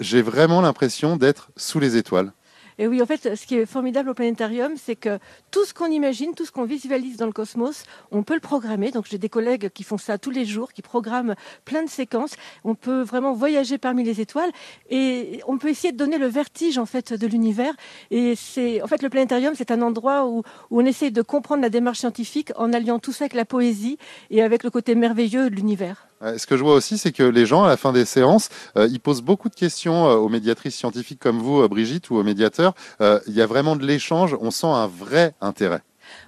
J'ai 0.00 0.22
vraiment 0.22 0.62
l'impression 0.62 1.16
d'être 1.16 1.50
sous 1.54 1.78
les 1.78 1.98
étoiles. 1.98 2.32
Et 2.78 2.86
oui, 2.86 3.02
en 3.02 3.06
fait, 3.06 3.34
ce 3.34 3.46
qui 3.46 3.56
est 3.56 3.66
formidable 3.66 4.10
au 4.10 4.14
planétarium, 4.14 4.74
c'est 4.76 4.94
que 4.94 5.18
tout 5.50 5.64
ce 5.64 5.74
qu'on 5.74 5.90
imagine, 5.90 6.34
tout 6.34 6.44
ce 6.44 6.52
qu'on 6.52 6.64
visualise 6.64 7.16
dans 7.16 7.26
le 7.26 7.32
cosmos, 7.32 7.82
on 8.12 8.22
peut 8.22 8.34
le 8.34 8.40
programmer. 8.40 8.92
Donc 8.92 9.06
j'ai 9.10 9.18
des 9.18 9.28
collègues 9.28 9.70
qui 9.70 9.82
font 9.82 9.98
ça 9.98 10.16
tous 10.16 10.30
les 10.30 10.44
jours, 10.44 10.72
qui 10.72 10.82
programment 10.82 11.34
plein 11.64 11.82
de 11.82 11.88
séquences. 11.88 12.36
On 12.64 12.74
peut 12.76 13.02
vraiment 13.02 13.32
voyager 13.32 13.78
parmi 13.78 14.04
les 14.04 14.20
étoiles 14.20 14.50
et 14.90 15.40
on 15.48 15.58
peut 15.58 15.68
essayer 15.68 15.92
de 15.92 15.96
donner 15.96 16.18
le 16.18 16.26
vertige 16.26 16.78
en 16.78 16.86
fait 16.86 17.12
de 17.12 17.26
l'univers. 17.26 17.74
Et 18.10 18.36
c'est 18.36 18.80
en 18.82 18.86
fait 18.86 19.02
le 19.02 19.08
planétarium, 19.08 19.54
c'est 19.56 19.70
un 19.70 19.82
endroit 19.82 20.26
où, 20.26 20.42
où 20.70 20.80
on 20.80 20.84
essaye 20.84 21.10
de 21.10 21.22
comprendre 21.22 21.62
la 21.62 21.70
démarche 21.70 21.98
scientifique 21.98 22.52
en 22.56 22.72
alliant 22.72 22.98
tout 23.00 23.12
ça 23.12 23.24
avec 23.24 23.34
la 23.34 23.44
poésie 23.44 23.98
et 24.30 24.42
avec 24.42 24.62
le 24.62 24.70
côté 24.70 24.94
merveilleux 24.94 25.50
de 25.50 25.56
l'univers. 25.56 26.07
Ce 26.20 26.46
que 26.46 26.56
je 26.56 26.62
vois 26.62 26.74
aussi, 26.74 26.98
c'est 26.98 27.12
que 27.12 27.22
les 27.22 27.46
gens, 27.46 27.64
à 27.64 27.68
la 27.68 27.76
fin 27.76 27.92
des 27.92 28.04
séances, 28.04 28.48
euh, 28.76 28.88
ils 28.90 29.00
posent 29.00 29.22
beaucoup 29.22 29.48
de 29.48 29.54
questions 29.54 30.08
euh, 30.08 30.14
aux 30.14 30.28
médiatrices 30.28 30.74
scientifiques 30.74 31.20
comme 31.20 31.38
vous, 31.38 31.62
euh, 31.62 31.68
Brigitte, 31.68 32.10
ou 32.10 32.16
aux 32.16 32.24
médiateurs. 32.24 32.74
il 33.00 33.34
y 33.34 33.40
a 33.40 33.46
vraiment 33.46 33.76
de 33.76 33.86
l'échange, 33.86 34.36
on 34.40 34.50
sent 34.50 34.66
un 34.66 34.86
vrai 34.86 35.34
intérêt. 35.40 35.82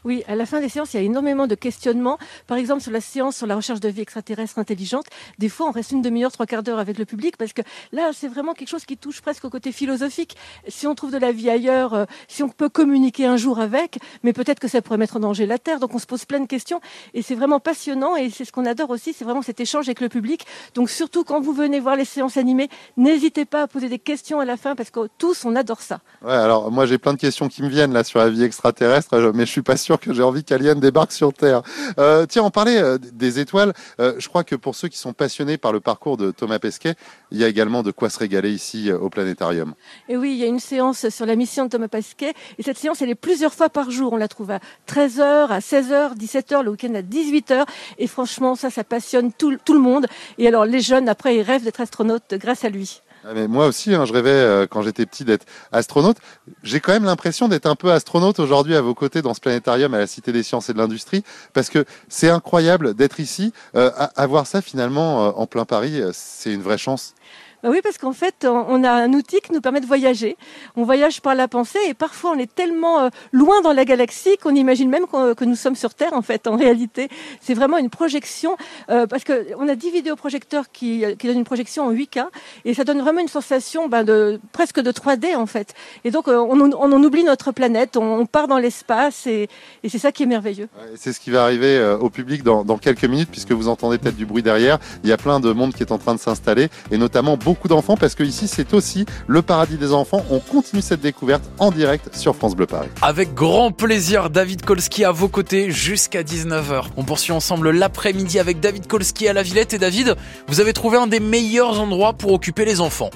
Oui, 0.04 0.22
à 0.28 0.34
la 0.34 0.46
fin 0.46 0.60
des 0.60 0.68
séances, 0.68 0.94
il 0.94 0.96
y 0.96 1.00
a 1.00 1.02
énormément 1.02 1.46
de 1.46 1.54
questionnements. 1.54 2.18
Par 2.46 2.56
exemple, 2.56 2.82
sur 2.82 2.92
la 2.92 3.00
séance 3.00 3.36
sur 3.36 3.46
la 3.46 3.56
recherche 3.56 3.80
de 3.80 3.88
vie 3.88 4.00
extraterrestre 4.00 4.58
intelligente, 4.58 5.06
des 5.38 5.48
fois, 5.48 5.68
on 5.68 5.70
reste 5.70 5.92
une 5.92 6.02
demi-heure, 6.02 6.32
trois 6.32 6.46
quarts 6.46 6.62
d'heure 6.62 6.78
avec 6.78 6.98
le 6.98 7.04
public 7.04 7.36
parce 7.36 7.52
que 7.52 7.62
là, 7.92 8.10
c'est 8.12 8.28
vraiment 8.28 8.54
quelque 8.54 8.68
chose 8.68 8.84
qui 8.84 8.96
touche 8.96 9.20
presque 9.20 9.44
au 9.44 9.50
côté 9.50 9.72
philosophique. 9.72 10.36
Si 10.68 10.86
on 10.86 10.94
trouve 10.94 11.12
de 11.12 11.18
la 11.18 11.32
vie 11.32 11.50
ailleurs, 11.50 11.94
euh, 11.94 12.04
si 12.28 12.42
on 12.42 12.48
peut 12.48 12.68
communiquer 12.68 13.26
un 13.26 13.36
jour 13.36 13.60
avec, 13.60 13.98
mais 14.22 14.32
peut-être 14.32 14.60
que 14.60 14.68
ça 14.68 14.82
pourrait 14.82 14.98
mettre 14.98 15.16
en 15.16 15.20
danger 15.20 15.46
la 15.46 15.58
Terre. 15.58 15.80
Donc, 15.80 15.94
on 15.94 15.98
se 15.98 16.06
pose 16.06 16.24
plein 16.24 16.40
de 16.40 16.46
questions 16.46 16.80
et 17.14 17.22
c'est 17.22 17.34
vraiment 17.34 17.60
passionnant 17.60 18.16
et 18.16 18.30
c'est 18.30 18.44
ce 18.44 18.52
qu'on 18.52 18.66
adore 18.66 18.90
aussi, 18.90 19.12
c'est 19.12 19.24
vraiment 19.24 19.42
cet 19.42 19.60
échange 19.60 19.88
avec 19.88 20.00
le 20.00 20.08
public. 20.08 20.46
Donc, 20.74 20.90
surtout 20.90 21.24
quand 21.24 21.40
vous 21.40 21.52
venez 21.52 21.80
voir 21.80 21.96
les 21.96 22.04
séances 22.04 22.36
animées, 22.36 22.68
n'hésitez 22.96 23.44
pas 23.44 23.62
à 23.62 23.66
poser 23.66 23.88
des 23.88 23.98
questions 23.98 24.40
à 24.40 24.44
la 24.44 24.56
fin 24.56 24.74
parce 24.74 24.90
que 24.90 25.08
tous, 25.18 25.44
on 25.44 25.56
adore 25.56 25.82
ça. 25.82 26.00
Ouais, 26.22 26.32
alors 26.32 26.70
moi, 26.70 26.86
j'ai 26.86 26.98
plein 26.98 27.12
de 27.12 27.18
questions 27.18 27.48
qui 27.48 27.62
me 27.62 27.68
viennent 27.68 27.92
là 27.92 28.04
sur 28.04 28.18
la 28.18 28.28
vie 28.28 28.44
extraterrestre, 28.44 29.32
mais 29.34 29.46
je 29.46 29.50
suis 29.50 29.62
pas 29.62 29.76
sûr 29.76 29.89
que 29.98 30.12
j'ai 30.12 30.22
envie 30.22 30.44
qu'Alien 30.44 30.78
débarque 30.78 31.12
sur 31.12 31.32
Terre. 31.32 31.62
Euh, 31.98 32.26
tiens, 32.26 32.42
on 32.42 32.50
parlait 32.50 32.78
euh, 32.78 32.98
des 32.98 33.40
étoiles. 33.40 33.72
Euh, 33.98 34.14
je 34.18 34.28
crois 34.28 34.44
que 34.44 34.54
pour 34.54 34.74
ceux 34.74 34.88
qui 34.88 34.98
sont 34.98 35.12
passionnés 35.12 35.56
par 35.56 35.72
le 35.72 35.80
parcours 35.80 36.16
de 36.16 36.30
Thomas 36.30 36.58
Pesquet, 36.58 36.94
il 37.30 37.38
y 37.38 37.44
a 37.44 37.48
également 37.48 37.82
de 37.82 37.90
quoi 37.90 38.10
se 38.10 38.18
régaler 38.18 38.50
ici 38.50 38.92
au 38.92 39.08
planétarium. 39.08 39.74
Et 40.08 40.16
oui, 40.16 40.32
il 40.32 40.38
y 40.38 40.44
a 40.44 40.46
une 40.46 40.60
séance 40.60 41.08
sur 41.08 41.26
la 41.26 41.36
mission 41.36 41.64
de 41.64 41.70
Thomas 41.70 41.88
Pesquet. 41.88 42.34
Et 42.58 42.62
cette 42.62 42.78
séance, 42.78 43.02
elle 43.02 43.10
est 43.10 43.14
plusieurs 43.14 43.54
fois 43.54 43.68
par 43.68 43.90
jour. 43.90 44.12
On 44.12 44.16
la 44.16 44.28
trouve 44.28 44.50
à 44.50 44.60
13h, 44.88 45.48
à 45.48 45.58
16h, 45.60 46.16
17h, 46.16 46.62
le 46.62 46.70
week-end 46.70 46.94
à 46.94 47.02
18h. 47.02 47.64
Et 47.98 48.06
franchement, 48.06 48.54
ça, 48.54 48.70
ça 48.70 48.84
passionne 48.84 49.32
tout, 49.32 49.56
tout 49.64 49.74
le 49.74 49.80
monde. 49.80 50.06
Et 50.38 50.46
alors, 50.46 50.64
les 50.64 50.80
jeunes, 50.80 51.08
après, 51.08 51.36
ils 51.36 51.42
rêvent 51.42 51.64
d'être 51.64 51.80
astronautes 51.80 52.34
grâce 52.34 52.64
à 52.64 52.68
lui. 52.68 53.02
Ah, 53.24 53.34
moi 53.48 53.66
aussi, 53.66 53.94
hein, 53.94 54.06
je 54.06 54.12
rêvais 54.12 54.30
euh, 54.30 54.66
quand 54.66 54.82
j'étais 54.82 55.04
petit 55.04 55.24
d'être 55.24 55.46
astronaute. 55.72 56.16
J'ai 56.62 56.80
quand 56.80 56.92
même 56.92 57.04
l'impression 57.04 57.48
d'être 57.48 57.66
un 57.66 57.74
peu 57.74 57.92
astronaute 57.92 58.38
aujourd'hui 58.38 58.74
à 58.74 58.80
vos 58.80 58.94
côtés 58.94 59.20
dans 59.20 59.34
ce 59.34 59.40
planétarium 59.40 59.92
à 59.92 59.98
la 59.98 60.06
Cité 60.06 60.32
des 60.32 60.42
Sciences 60.42 60.70
et 60.70 60.72
de 60.72 60.78
l'Industrie, 60.78 61.22
parce 61.52 61.68
que 61.68 61.84
c'est 62.08 62.30
incroyable 62.30 62.94
d'être 62.94 63.20
ici. 63.20 63.52
Euh, 63.76 63.90
avoir 64.16 64.46
ça 64.46 64.62
finalement 64.62 65.26
euh, 65.26 65.32
en 65.36 65.46
plein 65.46 65.66
Paris, 65.66 66.00
c'est 66.12 66.52
une 66.52 66.62
vraie 66.62 66.78
chance. 66.78 67.14
Bah 67.62 67.68
oui, 67.70 67.80
parce 67.82 67.98
qu'en 67.98 68.12
fait, 68.12 68.46
on 68.46 68.84
a 68.84 68.90
un 68.90 69.12
outil 69.12 69.40
qui 69.40 69.52
nous 69.52 69.60
permet 69.60 69.80
de 69.80 69.86
voyager. 69.86 70.36
On 70.76 70.84
voyage 70.84 71.20
par 71.20 71.34
la 71.34 71.46
pensée 71.46 71.78
et 71.88 71.94
parfois 71.94 72.30
on 72.34 72.38
est 72.38 72.52
tellement 72.52 73.00
euh, 73.00 73.08
loin 73.32 73.60
dans 73.60 73.72
la 73.72 73.84
galaxie 73.84 74.38
qu'on 74.38 74.54
imagine 74.54 74.88
même 74.88 75.06
que 75.06 75.44
nous 75.44 75.56
sommes 75.56 75.76
sur 75.76 75.92
Terre. 75.92 76.14
En 76.14 76.22
fait, 76.22 76.46
en 76.46 76.56
réalité, 76.56 77.08
c'est 77.40 77.52
vraiment 77.52 77.76
une 77.76 77.90
projection 77.90 78.56
euh, 78.88 79.06
parce 79.06 79.24
que 79.24 79.46
on 79.58 79.68
a 79.68 79.74
10 79.74 79.90
vidéoprojecteurs 79.90 80.70
qui, 80.72 81.04
qui 81.18 81.26
donnent 81.26 81.38
une 81.38 81.44
projection 81.44 81.84
en 81.86 81.92
8K 81.92 82.26
et 82.64 82.72
ça 82.72 82.84
donne 82.84 83.00
vraiment 83.00 83.20
une 83.20 83.28
sensation 83.28 83.88
ben, 83.88 84.04
de 84.04 84.40
presque 84.52 84.80
de 84.80 84.90
3D 84.90 85.36
en 85.36 85.46
fait. 85.46 85.74
Et 86.04 86.10
donc 86.10 86.28
euh, 86.28 86.38
on, 86.38 86.58
on, 86.60 86.92
en 86.92 87.02
oublie 87.04 87.24
notre 87.24 87.52
planète, 87.52 87.96
on, 87.96 88.24
part 88.24 88.48
dans 88.48 88.58
l'espace 88.58 89.26
et, 89.26 89.48
et 89.82 89.88
c'est 89.88 89.98
ça 89.98 90.12
qui 90.12 90.22
est 90.22 90.26
merveilleux. 90.26 90.68
c'est 90.94 91.12
ce 91.12 91.20
qui 91.20 91.30
va 91.30 91.42
arriver 91.42 91.96
au 92.00 92.10
public 92.10 92.42
dans, 92.42 92.64
dans 92.64 92.78
quelques 92.78 93.04
minutes 93.04 93.30
puisque 93.30 93.52
vous 93.52 93.68
entendez 93.68 93.98
peut-être 93.98 94.16
du 94.16 94.26
bruit 94.26 94.42
derrière. 94.42 94.78
Il 95.04 95.10
y 95.10 95.12
a 95.12 95.16
plein 95.16 95.40
de 95.40 95.52
monde 95.52 95.74
qui 95.74 95.82
est 95.82 95.92
en 95.92 95.98
train 95.98 96.14
de 96.14 96.20
s'installer 96.20 96.68
et 96.90 96.96
notamment 96.98 97.36
d'enfants 97.68 97.96
parce 97.96 98.14
que 98.14 98.22
ici 98.22 98.48
c'est 98.48 98.74
aussi 98.74 99.06
le 99.26 99.42
paradis 99.42 99.76
des 99.76 99.92
enfants. 99.92 100.24
On 100.30 100.38
continue 100.38 100.82
cette 100.82 101.00
découverte 101.00 101.42
en 101.58 101.70
direct 101.70 102.14
sur 102.16 102.34
France 102.36 102.56
Bleu 102.56 102.66
Paris. 102.66 102.88
Avec 103.02 103.34
grand 103.34 103.72
plaisir, 103.72 104.30
David 104.30 104.64
Kolski 104.64 105.04
à 105.04 105.12
vos 105.12 105.28
côtés 105.28 105.70
jusqu'à 105.70 106.22
19h. 106.22 106.86
On 106.96 107.04
poursuit 107.04 107.32
ensemble 107.32 107.70
l'après-midi 107.70 108.38
avec 108.38 108.60
David 108.60 108.86
Kolski 108.86 109.28
à 109.28 109.32
la 109.32 109.42
Villette. 109.42 109.74
Et 109.74 109.78
David, 109.78 110.16
vous 110.48 110.60
avez 110.60 110.72
trouvé 110.72 110.98
un 110.98 111.06
des 111.06 111.20
meilleurs 111.20 111.80
endroits 111.80 112.12
pour 112.12 112.32
occuper 112.32 112.64
les 112.64 112.80
enfants. 112.80 113.10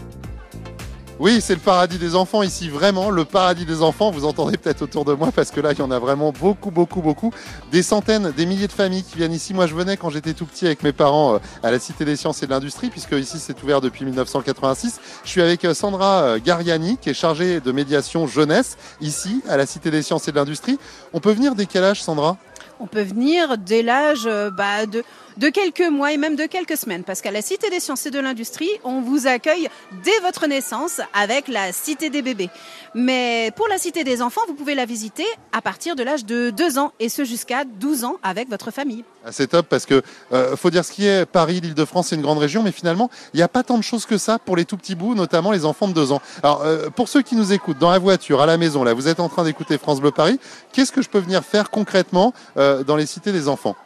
Oui, 1.20 1.40
c'est 1.40 1.54
le 1.54 1.60
paradis 1.60 1.98
des 1.98 2.16
enfants 2.16 2.42
ici, 2.42 2.68
vraiment 2.68 3.08
le 3.08 3.24
paradis 3.24 3.64
des 3.64 3.82
enfants. 3.82 4.10
Vous 4.10 4.24
entendez 4.24 4.56
peut-être 4.56 4.82
autour 4.82 5.04
de 5.04 5.12
moi 5.12 5.30
parce 5.30 5.52
que 5.52 5.60
là, 5.60 5.70
il 5.70 5.78
y 5.78 5.82
en 5.82 5.92
a 5.92 6.00
vraiment 6.00 6.32
beaucoup, 6.32 6.72
beaucoup, 6.72 7.02
beaucoup. 7.02 7.32
Des 7.70 7.84
centaines, 7.84 8.32
des 8.32 8.46
milliers 8.46 8.66
de 8.66 8.72
familles 8.72 9.04
qui 9.04 9.18
viennent 9.18 9.32
ici. 9.32 9.54
Moi, 9.54 9.68
je 9.68 9.76
venais 9.76 9.96
quand 9.96 10.10
j'étais 10.10 10.32
tout 10.32 10.44
petit 10.44 10.66
avec 10.66 10.82
mes 10.82 10.92
parents 10.92 11.34
euh, 11.34 11.38
à 11.62 11.70
la 11.70 11.78
Cité 11.78 12.04
des 12.04 12.16
Sciences 12.16 12.42
et 12.42 12.46
de 12.46 12.50
l'Industrie, 12.50 12.90
puisque 12.90 13.12
ici, 13.12 13.38
c'est 13.38 13.62
ouvert 13.62 13.80
depuis 13.80 14.04
1986. 14.04 15.00
Je 15.24 15.30
suis 15.30 15.40
avec 15.40 15.64
euh, 15.64 15.72
Sandra 15.72 16.22
euh, 16.22 16.38
Gariani, 16.44 16.98
qui 17.00 17.10
est 17.10 17.14
chargée 17.14 17.60
de 17.60 17.70
médiation 17.70 18.26
jeunesse 18.26 18.76
ici 19.00 19.40
à 19.48 19.56
la 19.56 19.66
Cité 19.66 19.92
des 19.92 20.02
Sciences 20.02 20.26
et 20.26 20.32
de 20.32 20.36
l'Industrie. 20.36 20.80
On 21.12 21.20
peut 21.20 21.32
venir 21.32 21.54
dès 21.54 21.66
quel 21.66 21.84
âge, 21.84 22.02
Sandra? 22.02 22.38
On 22.80 22.88
peut 22.88 23.02
venir 23.02 23.56
dès 23.56 23.84
l'âge 23.84 24.28
bah, 24.56 24.86
de 24.86 25.04
de 25.36 25.48
quelques 25.48 25.88
mois 25.88 26.12
et 26.12 26.16
même 26.16 26.36
de 26.36 26.46
quelques 26.46 26.76
semaines. 26.76 27.04
Parce 27.04 27.20
qu'à 27.20 27.30
la 27.30 27.42
Cité 27.42 27.70
des 27.70 27.80
sciences 27.80 28.06
et 28.06 28.10
de 28.10 28.18
l'industrie, 28.18 28.70
on 28.84 29.00
vous 29.00 29.26
accueille 29.26 29.68
dès 30.04 30.18
votre 30.22 30.46
naissance 30.46 31.00
avec 31.12 31.48
la 31.48 31.72
Cité 31.72 32.10
des 32.10 32.22
bébés. 32.22 32.50
Mais 32.94 33.50
pour 33.56 33.68
la 33.68 33.78
Cité 33.78 34.04
des 34.04 34.22
enfants, 34.22 34.42
vous 34.46 34.54
pouvez 34.54 34.74
la 34.74 34.86
visiter 34.86 35.24
à 35.52 35.60
partir 35.60 35.96
de 35.96 36.02
l'âge 36.02 36.24
de 36.24 36.50
2 36.50 36.78
ans 36.78 36.92
et 37.00 37.08
ce 37.08 37.24
jusqu'à 37.24 37.64
12 37.64 38.04
ans 38.04 38.16
avec 38.22 38.48
votre 38.48 38.70
famille. 38.70 39.04
Ah, 39.26 39.32
c'est 39.32 39.46
top 39.46 39.66
parce 39.68 39.86
que 39.86 40.02
euh, 40.32 40.54
faut 40.54 40.70
dire 40.70 40.84
ce 40.84 40.92
qui 40.92 41.06
est 41.06 41.24
Paris, 41.24 41.60
l'Île-de-France, 41.60 42.08
c'est 42.08 42.16
une 42.16 42.22
grande 42.22 42.38
région, 42.38 42.62
mais 42.62 42.72
finalement, 42.72 43.10
il 43.32 43.38
n'y 43.38 43.42
a 43.42 43.48
pas 43.48 43.62
tant 43.62 43.78
de 43.78 43.82
choses 43.82 44.04
que 44.04 44.18
ça 44.18 44.38
pour 44.38 44.54
les 44.54 44.64
tout 44.64 44.76
petits 44.76 44.94
bouts, 44.94 45.14
notamment 45.14 45.50
les 45.50 45.64
enfants 45.64 45.88
de 45.88 45.94
2 45.94 46.12
ans. 46.12 46.20
Alors, 46.42 46.62
euh, 46.62 46.90
pour 46.90 47.08
ceux 47.08 47.22
qui 47.22 47.34
nous 47.34 47.52
écoutent 47.52 47.78
dans 47.78 47.90
la 47.90 47.98
voiture, 47.98 48.42
à 48.42 48.46
la 48.46 48.58
maison, 48.58 48.84
là, 48.84 48.92
vous 48.92 49.08
êtes 49.08 49.20
en 49.20 49.28
train 49.28 49.44
d'écouter 49.44 49.78
France 49.78 50.00
Bleu 50.00 50.10
Paris, 50.10 50.38
qu'est-ce 50.72 50.92
que 50.92 51.02
je 51.02 51.08
peux 51.08 51.18
venir 51.18 51.42
faire 51.42 51.70
concrètement 51.70 52.34
euh, 52.56 52.84
dans 52.84 52.96
les 52.96 53.06
cités 53.06 53.32
des 53.32 53.48
enfants? 53.48 53.76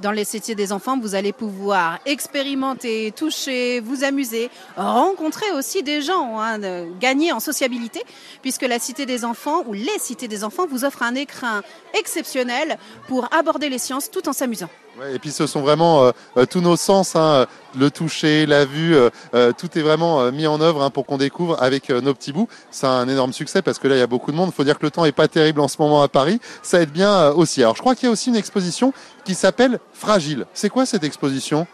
Dans 0.00 0.12
les 0.12 0.24
cités 0.24 0.54
des 0.54 0.72
enfants, 0.72 0.98
vous 0.98 1.14
allez 1.14 1.32
pouvoir 1.32 1.98
expérimenter, 2.06 3.12
toucher, 3.12 3.80
vous 3.80 4.04
amuser, 4.04 4.50
rencontrer 4.76 5.50
aussi 5.52 5.82
des 5.82 6.02
gens, 6.02 6.40
hein, 6.40 6.58
gagner 7.00 7.32
en 7.32 7.40
sociabilité, 7.40 8.02
puisque 8.42 8.62
la 8.62 8.78
cité 8.78 9.06
des 9.06 9.24
enfants 9.24 9.62
ou 9.66 9.72
les 9.72 9.98
cités 9.98 10.28
des 10.28 10.44
enfants 10.44 10.66
vous 10.66 10.84
offrent 10.84 11.02
un 11.02 11.14
écrin 11.14 11.62
exceptionnel 11.98 12.78
pour 13.08 13.32
aborder 13.32 13.68
les 13.68 13.78
sciences 13.78 14.10
tout 14.10 14.28
en 14.28 14.32
s'amusant 14.32 14.70
et 15.12 15.18
puis 15.18 15.30
ce 15.30 15.46
sont 15.46 15.60
vraiment 15.60 16.04
euh, 16.04 16.10
euh, 16.36 16.46
tous 16.46 16.60
nos 16.60 16.76
sens, 16.76 17.16
hein, 17.16 17.46
le 17.76 17.90
toucher, 17.90 18.46
la 18.46 18.64
vue, 18.64 18.96
euh, 19.34 19.52
tout 19.52 19.78
est 19.78 19.82
vraiment 19.82 20.30
mis 20.30 20.46
en 20.46 20.60
œuvre 20.60 20.82
hein, 20.82 20.90
pour 20.90 21.06
qu'on 21.06 21.18
découvre 21.18 21.60
avec 21.62 21.90
nos 21.90 22.14
petits 22.14 22.32
bouts. 22.32 22.48
C'est 22.70 22.86
un 22.86 23.08
énorme 23.08 23.32
succès 23.32 23.62
parce 23.62 23.78
que 23.78 23.88
là 23.88 23.96
il 23.96 23.98
y 23.98 24.02
a 24.02 24.06
beaucoup 24.06 24.30
de 24.30 24.36
monde. 24.36 24.50
Il 24.52 24.54
faut 24.54 24.64
dire 24.64 24.78
que 24.78 24.84
le 24.84 24.90
temps 24.90 25.04
est 25.04 25.12
pas 25.12 25.28
terrible 25.28 25.60
en 25.60 25.68
ce 25.68 25.76
moment 25.80 26.02
à 26.02 26.08
Paris. 26.08 26.40
Ça 26.62 26.80
aide 26.80 26.90
bien 26.90 27.30
aussi. 27.30 27.62
Alors 27.62 27.74
je 27.74 27.80
crois 27.80 27.94
qu'il 27.94 28.06
y 28.06 28.08
a 28.08 28.12
aussi 28.12 28.30
une 28.30 28.36
exposition 28.36 28.92
qui 29.24 29.34
s'appelle 29.34 29.80
Fragile. 29.92 30.46
C'est 30.54 30.70
quoi 30.70 30.86
cette 30.86 31.04
exposition? 31.04 31.66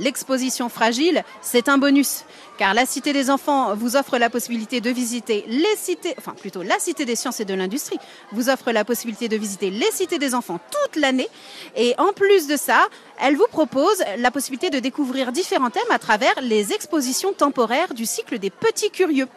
L'exposition 0.00 0.68
fragile, 0.68 1.22
c'est 1.40 1.68
un 1.68 1.78
bonus. 1.78 2.24
Car 2.58 2.74
la 2.74 2.84
Cité 2.84 3.12
des 3.12 3.30
enfants 3.30 3.74
vous 3.74 3.96
offre 3.96 4.18
la 4.18 4.28
possibilité 4.28 4.80
de 4.80 4.90
visiter 4.90 5.44
les 5.48 5.76
cités, 5.76 6.14
enfin 6.18 6.32
plutôt 6.32 6.62
la 6.62 6.78
Cité 6.78 7.04
des 7.04 7.16
sciences 7.16 7.40
et 7.40 7.44
de 7.44 7.54
l'industrie 7.54 7.98
vous 8.32 8.50
offre 8.50 8.70
la 8.72 8.84
possibilité 8.84 9.28
de 9.28 9.36
visiter 9.36 9.70
les 9.70 9.90
cités 9.92 10.18
des 10.18 10.34
enfants 10.34 10.60
toute 10.70 11.00
l'année. 11.00 11.28
Et 11.76 11.94
en 11.98 12.12
plus 12.12 12.48
de 12.48 12.56
ça, 12.56 12.86
elle 13.18 13.36
vous 13.36 13.46
propose 13.50 14.02
la 14.18 14.30
possibilité 14.30 14.68
de 14.70 14.78
découvrir 14.78 15.32
différents 15.32 15.70
thèmes 15.70 15.82
à 15.90 15.98
travers 15.98 16.34
les 16.42 16.72
expositions 16.72 17.32
temporaires 17.32 17.94
du 17.94 18.04
cycle 18.04 18.38
des 18.38 18.50
petits 18.50 18.90
curieux. 18.90 19.28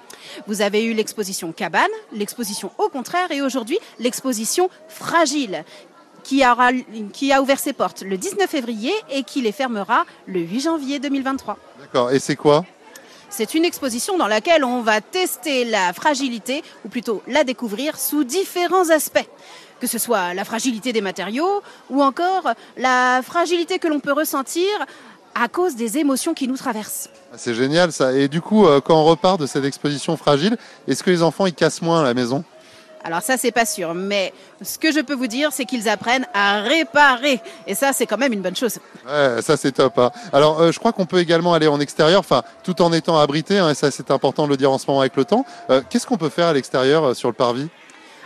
Vous 0.48 0.62
avez 0.62 0.84
eu 0.84 0.94
l'exposition 0.94 1.52
cabane, 1.52 1.92
l'exposition 2.14 2.72
au 2.78 2.90
contraire 2.90 3.32
et 3.32 3.42
aujourd'hui 3.42 3.80
l'exposition 4.00 4.70
fragile 4.88 5.64
qui, 6.34 6.48
aura, 6.48 6.72
qui 7.12 7.32
a 7.32 7.42
ouvert 7.42 7.60
ses 7.60 7.74
portes 7.74 8.02
le 8.02 8.18
19 8.18 8.50
février 8.50 8.92
et 9.12 9.24
qui 9.24 9.42
les 9.42 9.52
fermera 9.52 10.06
le 10.26 10.40
8 10.40 10.60
janvier 10.62 11.00
2023. 11.00 11.58
D'accord, 11.80 12.12
et 12.12 12.20
c'est 12.20 12.36
quoi? 12.36 12.66
C'est 13.30 13.54
une 13.54 13.66
exposition 13.66 14.18
dans 14.18 14.28
laquelle 14.28 14.64
on 14.64 14.82
va 14.82 15.02
tester 15.02 15.66
la 15.66 15.94
fragilité, 15.94 16.64
ou 16.86 16.90
plutôt 16.90 17.22
la 17.28 17.44
découvrir 17.44 17.98
sous 18.00 18.24
différents 18.24 18.90
aspects. 18.90 19.28
Que 19.80 19.88
ce 19.88 20.00
soit 20.00 20.34
la 20.34 20.46
fragilité 20.46 20.92
des 20.94 21.02
matériaux, 21.02 21.62
ou 21.90 22.02
encore 22.02 22.50
la 22.78 23.22
fragilité 23.24 23.78
que 23.78 23.88
l'on 23.88 24.00
peut 24.00 24.14
ressentir 24.14 24.68
à 25.36 25.48
cause 25.48 25.76
des 25.76 25.98
émotions 25.98 26.34
qui 26.34 26.48
nous 26.48 26.58
traversent. 26.58 27.10
Ah, 27.32 27.38
c'est 27.38 27.56
génial 27.56 27.92
ça. 27.92 28.14
Et 28.14 28.28
du 28.28 28.42
coup, 28.42 28.66
euh, 28.66 28.82
quand 28.82 28.96
on 28.96 29.06
repart 29.06 29.40
de 29.40 29.48
cette 29.48 29.66
exposition 29.66 30.16
fragile, 30.16 30.58
est-ce 30.88 31.04
que 31.04 31.10
les 31.10 31.24
enfants 31.24 31.48
ils 31.48 31.54
cassent 31.54 31.82
moins 31.82 32.02
à 32.02 32.04
la 32.04 32.14
maison? 32.14 32.44
Alors 33.04 33.22
ça, 33.22 33.38
c'est 33.38 33.52
pas 33.52 33.66
sûr. 33.66 33.94
Mais 33.94 34.34
ce 34.62 34.78
que 34.78 34.92
je 34.92 35.02
peux 35.02 35.14
vous 35.14 35.28
dire, 35.28 35.50
c'est 35.52 35.66
qu'ils 35.66 35.90
apprennent 35.90 36.26
à 36.34 36.62
réparer. 36.62 37.42
Et 37.68 37.76
ça, 37.76 37.92
c'est 37.94 38.06
quand 38.06 38.18
même 38.18 38.34
une 38.34 38.42
bonne 38.42 38.56
chose. 38.56 38.80
Ouais, 39.06 39.42
ça, 39.42 39.58
c'est 39.58 39.74
top. 39.74 39.98
Hein. 40.00 40.12
Alors, 40.32 40.62
euh, 40.62 40.72
je 40.72 40.80
crois 40.80 40.94
qu'on 40.94 41.06
peut 41.06 41.20
également 41.20 41.54
aller 41.54 41.68
en 41.68 41.80
extérieur, 41.80 42.20
enfin, 42.22 42.44
tout 42.64 42.82
en 42.82 42.94
étant 42.94 43.20
abrité. 43.20 43.60
Hein, 43.60 43.70
et 43.70 43.76
ça, 43.76 43.92
c'est 43.92 44.12
important 44.12 44.46
de 44.46 44.50
le 44.50 44.58
dire 44.58 44.72
en 44.72 44.78
ce 44.78 44.88
moment 44.88 45.02
avec 45.02 45.18
le 45.18 45.26
temps. 45.26 45.46
Euh, 45.70 45.82
qu'est-ce 45.90 46.08
qu'on 46.08 46.18
peut 46.18 46.30
faire 46.30 46.48
à 46.48 46.54
l'extérieur 46.54 47.04
euh, 47.04 47.14
sur 47.14 47.28
le 47.28 47.34
parvis? 47.34 47.68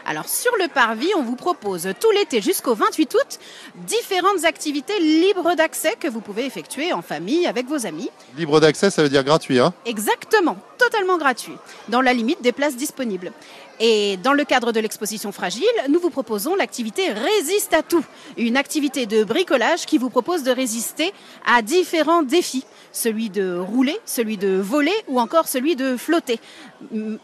Alors 0.09 0.29
sur 0.29 0.53
le 0.57 0.69
parvis, 0.69 1.09
on 1.17 1.21
vous 1.21 1.35
propose 1.35 1.89
tout 1.99 2.11
l'été 2.11 2.39
jusqu'au 2.39 2.73
28 2.73 3.13
août 3.13 3.39
différentes 3.75 4.45
activités 4.45 4.97
libres 5.01 5.53
d'accès 5.57 5.95
que 5.99 6.07
vous 6.07 6.21
pouvez 6.21 6.45
effectuer 6.45 6.93
en 6.93 7.01
famille 7.01 7.45
avec 7.45 7.67
vos 7.67 7.85
amis. 7.85 8.09
Libre 8.37 8.61
d'accès, 8.61 8.89
ça 8.89 9.03
veut 9.03 9.09
dire 9.09 9.25
gratuit, 9.25 9.59
hein? 9.59 9.73
Exactement, 9.85 10.55
totalement 10.77 11.17
gratuit, 11.17 11.57
dans 11.89 11.99
la 11.99 12.13
limite 12.13 12.41
des 12.41 12.53
places 12.53 12.77
disponibles. 12.77 13.33
Et 13.79 14.17
dans 14.17 14.33
le 14.33 14.43
cadre 14.43 14.71
de 14.71 14.79
l'exposition 14.79 15.31
Fragile, 15.31 15.63
nous 15.89 15.99
vous 15.99 16.09
proposons 16.09 16.55
l'activité 16.55 17.11
Résiste 17.11 17.73
à 17.73 17.83
tout, 17.83 18.03
une 18.35 18.57
activité 18.57 19.05
de 19.05 19.23
bricolage 19.23 19.85
qui 19.85 19.97
vous 19.97 20.09
propose 20.09 20.43
de 20.43 20.51
résister 20.51 21.13
à 21.45 21.61
différents 21.61 22.23
défis, 22.23 22.65
celui 22.91 23.29
de 23.29 23.57
rouler, 23.57 23.97
celui 24.05 24.37
de 24.37 24.57
voler 24.57 24.95
ou 25.07 25.19
encore 25.19 25.47
celui 25.47 25.75
de 25.75 25.95
flotter. 25.95 26.39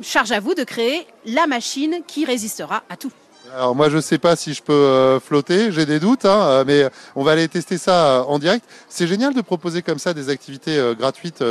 Charge 0.01 0.31
à 0.31 0.39
vous 0.39 0.53
de 0.53 0.63
créer 0.63 1.07
la 1.25 1.47
machine 1.47 2.01
qui 2.05 2.25
résistera 2.25 2.83
à 2.89 2.97
tout. 2.97 3.11
Alors 3.55 3.75
moi 3.75 3.87
je 3.87 3.99
sais 3.99 4.17
pas 4.17 4.35
si 4.35 4.55
je 4.55 4.63
peux 4.63 4.73
euh, 4.73 5.19
flotter, 5.19 5.71
j'ai 5.71 5.85
des 5.85 5.99
doutes, 5.99 6.25
hein, 6.25 6.41
euh, 6.41 6.63
mais 6.65 6.89
on 7.15 7.23
va 7.23 7.33
aller 7.33 7.47
tester 7.47 7.77
ça 7.77 8.07
euh, 8.07 8.23
en 8.23 8.39
direct. 8.39 8.65
C'est 8.89 9.05
génial 9.05 9.35
de 9.35 9.41
proposer 9.41 9.83
comme 9.83 9.99
ça 9.99 10.15
des 10.15 10.29
activités 10.29 10.81
gratuites 10.97 11.43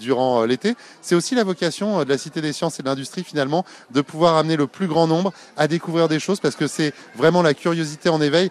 durant 0.00 0.44
l'été. 0.44 0.74
C'est 1.00 1.14
aussi 1.14 1.36
la 1.36 1.44
vocation 1.44 2.02
de 2.02 2.08
la 2.08 2.18
Cité 2.18 2.40
des 2.40 2.52
sciences 2.52 2.80
et 2.80 2.82
de 2.82 2.88
l'industrie 2.88 3.22
finalement 3.22 3.64
de 3.92 4.00
pouvoir 4.00 4.36
amener 4.36 4.56
le 4.56 4.66
plus 4.66 4.88
grand 4.88 5.06
nombre 5.06 5.32
à 5.56 5.68
découvrir 5.68 6.08
des 6.08 6.18
choses 6.18 6.40
parce 6.40 6.56
que 6.56 6.66
c'est 6.66 6.92
vraiment 7.16 7.42
la 7.42 7.54
curiosité 7.54 8.08
en 8.08 8.20
éveil 8.20 8.50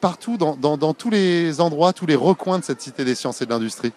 partout 0.00 0.36
dans, 0.36 0.56
dans 0.56 0.94
tous 0.94 1.10
les 1.10 1.60
endroits, 1.60 1.92
tous 1.92 2.06
les 2.06 2.16
recoins 2.16 2.58
de 2.58 2.64
cette 2.64 2.80
Cité 2.80 3.04
des 3.04 3.14
sciences 3.14 3.42
et 3.42 3.46
de 3.46 3.50
l'industrie. 3.50 3.92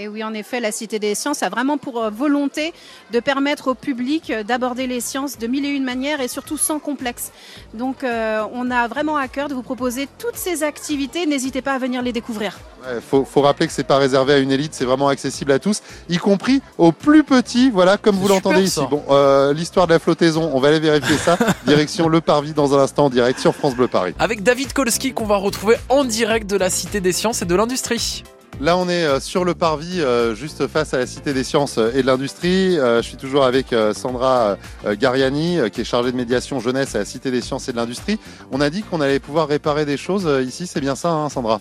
Et 0.00 0.08
oui, 0.08 0.24
en 0.24 0.32
effet, 0.32 0.60
la 0.60 0.72
Cité 0.72 0.98
des 0.98 1.14
sciences 1.14 1.42
a 1.42 1.50
vraiment 1.50 1.76
pour 1.76 2.02
euh, 2.02 2.08
volonté 2.08 2.72
de 3.12 3.20
permettre 3.20 3.72
au 3.72 3.74
public 3.74 4.30
euh, 4.30 4.42
d'aborder 4.42 4.86
les 4.86 5.00
sciences 5.00 5.36
de 5.36 5.46
mille 5.46 5.66
et 5.66 5.68
une 5.68 5.84
manières 5.84 6.22
et 6.22 6.28
surtout 6.28 6.56
sans 6.56 6.78
complexe. 6.78 7.32
Donc, 7.74 8.02
euh, 8.02 8.42
on 8.54 8.70
a 8.70 8.88
vraiment 8.88 9.18
à 9.18 9.28
cœur 9.28 9.48
de 9.48 9.54
vous 9.54 9.62
proposer 9.62 10.08
toutes 10.16 10.36
ces 10.36 10.62
activités. 10.62 11.26
N'hésitez 11.26 11.60
pas 11.60 11.74
à 11.74 11.78
venir 11.78 12.00
les 12.00 12.14
découvrir. 12.14 12.58
Il 12.94 13.02
faut, 13.02 13.42
rappeler 13.42 13.66
que 13.66 13.74
c'est 13.74 13.84
pas 13.84 13.98
réservé 13.98 14.32
à 14.32 14.38
une 14.38 14.50
élite, 14.50 14.72
c'est 14.72 14.86
vraiment 14.86 15.08
accessible 15.08 15.52
à 15.52 15.58
tous, 15.58 15.82
y 16.08 16.16
compris 16.16 16.62
aux 16.78 16.92
plus 16.92 17.22
petits. 17.22 17.68
Voilà, 17.68 17.98
comme 17.98 18.16
vous 18.16 18.28
l'entendez 18.28 18.62
ici. 18.62 18.80
Bon, 18.90 19.04
l'histoire 19.52 19.86
de 19.86 19.92
la 19.92 19.98
flottaison, 19.98 20.50
on 20.54 20.60
va 20.60 20.68
aller 20.68 20.80
vérifier 20.80 21.18
ça. 21.18 21.36
Direction 21.66 22.08
le 22.08 22.22
Parvis 22.22 22.54
dans 22.54 22.74
un 22.74 22.78
instant, 22.82 23.04
en 23.04 23.10
direct 23.10 23.38
sur 23.38 23.54
France 23.54 23.74
Bleu 23.74 23.86
Paris. 23.86 24.14
Avec 24.18 24.42
David 24.42 24.72
Kolski 24.72 25.12
qu'on 25.12 25.26
va 25.26 25.36
retrouver 25.36 25.76
en 25.90 26.04
direct 26.04 26.48
de 26.48 26.56
la 26.56 26.70
Cité 26.70 27.02
des 27.02 27.12
sciences 27.12 27.42
et 27.42 27.44
de 27.44 27.54
l'industrie. 27.54 28.24
Là, 28.58 28.76
on 28.76 28.88
est 28.88 29.04
euh, 29.04 29.20
sur 29.20 29.44
le 29.44 29.54
parvis, 29.54 30.00
euh, 30.00 30.34
juste 30.34 30.66
face 30.66 30.92
à 30.92 30.98
la 30.98 31.06
Cité 31.06 31.32
des 31.32 31.44
sciences 31.44 31.78
euh, 31.78 31.92
et 31.94 32.02
de 32.02 32.06
l'industrie. 32.06 32.76
Je 32.76 33.00
suis 33.02 33.16
toujours 33.16 33.44
avec 33.44 33.74
Sandra 33.94 34.56
Gariani, 34.84 35.58
qui 35.72 35.80
est 35.80 35.84
chargée 35.84 36.12
de 36.12 36.16
médiation 36.16 36.60
jeunesse 36.60 36.94
à 36.94 36.98
la 36.98 37.04
Cité 37.04 37.30
des 37.30 37.40
sciences 37.40 37.68
et 37.68 37.72
de 37.72 37.76
l'industrie. 37.76 38.18
On 38.50 38.60
a 38.60 38.68
dit 38.68 38.82
qu'on 38.82 39.00
allait 39.00 39.18
pouvoir 39.18 39.48
réparer 39.48 39.84
des 39.86 39.96
choses 39.96 40.28
ici, 40.46 40.66
c'est 40.66 40.80
bien 40.80 40.94
ça, 40.94 41.10
hein, 41.10 41.28
Sandra? 41.28 41.60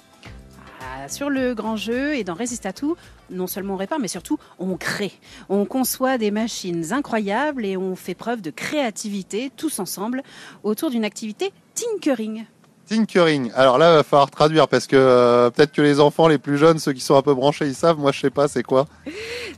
Ah, 0.81 1.07
sur 1.07 1.29
le 1.29 1.53
grand 1.53 1.77
jeu 1.77 2.15
et 2.15 2.23
dans 2.23 2.33
Résiste 2.33 2.65
à 2.65 2.73
tout, 2.73 2.97
non 3.29 3.47
seulement 3.47 3.75
on 3.75 3.77
répare, 3.77 3.99
mais 3.99 4.07
surtout 4.07 4.37
on 4.57 4.75
crée. 4.75 5.13
On 5.47 5.65
conçoit 5.65 6.17
des 6.17 6.31
machines 6.31 6.91
incroyables 6.91 7.65
et 7.65 7.77
on 7.77 7.95
fait 7.95 8.15
preuve 8.15 8.41
de 8.41 8.51
créativité 8.51 9.51
tous 9.55 9.79
ensemble 9.79 10.23
autour 10.63 10.89
d'une 10.89 11.05
activité 11.05 11.51
tinkering. 11.75 12.45
Tinkering. 12.89 13.51
Alors 13.53 13.77
là, 13.77 13.91
il 13.91 13.95
va 13.97 14.03
falloir 14.03 14.31
traduire 14.31 14.67
parce 14.67 14.87
que 14.87 14.95
euh, 14.95 15.51
peut-être 15.51 15.71
que 15.71 15.81
les 15.83 15.99
enfants 15.99 16.27
les 16.27 16.39
plus 16.39 16.57
jeunes, 16.57 16.79
ceux 16.79 16.91
qui 16.91 17.01
sont 17.01 17.15
un 17.15 17.21
peu 17.21 17.35
branchés, 17.35 17.67
ils 17.67 17.75
savent. 17.75 17.99
Moi, 17.99 18.11
je 18.11 18.19
sais 18.19 18.31
pas, 18.31 18.47
c'est 18.47 18.63
quoi 18.63 18.87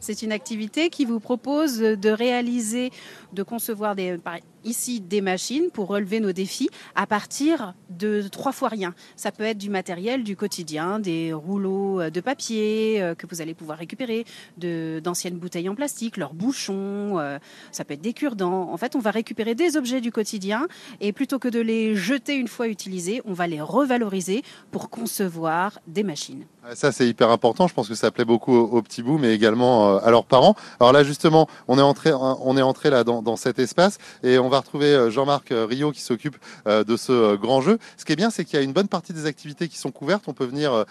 C'est 0.01 0.21
une 0.21 0.33
activité 0.33 0.89
qui 0.89 1.05
vous 1.05 1.21
propose 1.21 1.77
de 1.79 2.09
réaliser, 2.09 2.91
de 3.31 3.41
concevoir 3.43 3.95
des, 3.95 4.19
ici 4.63 5.01
des 5.01 5.21
machines 5.21 5.69
pour 5.71 5.87
relever 5.87 6.19
nos 6.19 6.31
défis 6.31 6.69
à 6.95 7.07
partir 7.07 7.73
de 7.89 8.23
trois 8.31 8.51
fois 8.51 8.69
rien. 8.69 8.93
Ça 9.15 9.31
peut 9.31 9.43
être 9.43 9.57
du 9.57 9.69
matériel 9.69 10.23
du 10.23 10.35
quotidien, 10.35 10.99
des 10.99 11.33
rouleaux 11.33 12.01
euh, 12.01 12.09
de 12.09 12.21
papier 12.21 13.01
euh, 13.01 13.15
que 13.15 13.27
vous 13.27 13.41
allez 13.41 13.53
pouvoir 13.53 13.77
récupérer, 13.77 14.25
d'anciennes 14.57 15.37
bouteilles 15.37 15.69
en 15.69 15.75
plastique, 15.75 16.17
leurs 16.17 16.33
bouchons, 16.33 17.19
euh, 17.19 17.37
ça 17.71 17.85
peut 17.85 17.93
être 17.93 18.01
des 18.01 18.13
cure-dents. 18.13 18.69
En 18.71 18.77
fait, 18.77 18.95
on 18.95 18.99
va 18.99 19.11
récupérer 19.11 19.55
des 19.55 19.77
objets 19.77 20.01
du 20.01 20.11
quotidien 20.11 20.67
et 20.99 21.11
plutôt 21.11 21.39
que 21.39 21.47
de 21.47 21.59
les 21.59 21.95
jeter 21.95 22.35
une 22.35 22.47
fois 22.47 22.67
utilisés, 22.67 23.21
on 23.25 23.33
va 23.33 23.47
les 23.47 23.61
revaloriser 23.61 24.43
pour 24.71 24.89
concevoir 24.89 25.79
des 25.87 26.03
machines. 26.03 26.45
Ça, 26.75 26.91
c'est 26.91 27.07
hyper 27.07 27.29
important. 27.29 27.67
Je 27.67 27.73
pense 27.73 27.87
que 27.87 27.95
ça 27.95 28.11
plaît 28.11 28.25
beaucoup 28.25 28.55
aux, 28.55 28.81
petits 28.81 29.01
bouts, 29.01 29.17
mais 29.17 29.33
également 29.33 29.97
à 29.97 30.11
leurs 30.11 30.25
parents. 30.25 30.55
Alors 30.79 30.93
là, 30.93 31.03
justement, 31.03 31.47
on 31.67 31.79
est 31.79 31.81
entré, 31.81 32.11
on 32.13 32.55
est 32.55 32.61
entré 32.61 32.91
là 32.91 33.03
dans, 33.03 33.23
dans 33.23 33.35
cet 33.35 33.57
espace 33.57 33.97
et 34.23 34.37
on 34.37 34.49
va 34.51 34.59
retrouver 34.59 34.93
euh, 34.93 35.09
Jean-Marc 35.09 35.51
euh, 35.51 35.65
Rio 35.65 35.91
qui 35.91 36.01
s'occupe 36.01 36.37
euh, 36.67 36.83
de 36.83 36.95
ce 36.95 37.35
grand 37.35 37.61
jeu. 37.61 37.79
Ce 37.97 38.05
qui 38.05 38.13
est 38.13 38.15
bien, 38.15 38.29
c'est 38.29 38.45
qu'il 38.45 38.55
y 38.55 38.61
a 38.61 38.63
une 38.63 38.73
bonne 38.73 38.87
partie 38.87 39.13
des 39.13 39.25
activités 39.25 39.67
qui 39.67 39.77
sont 39.77 39.91
couvertes. 39.91 40.25
On 40.27 40.33
peut 40.33 40.45
venir 40.45 40.85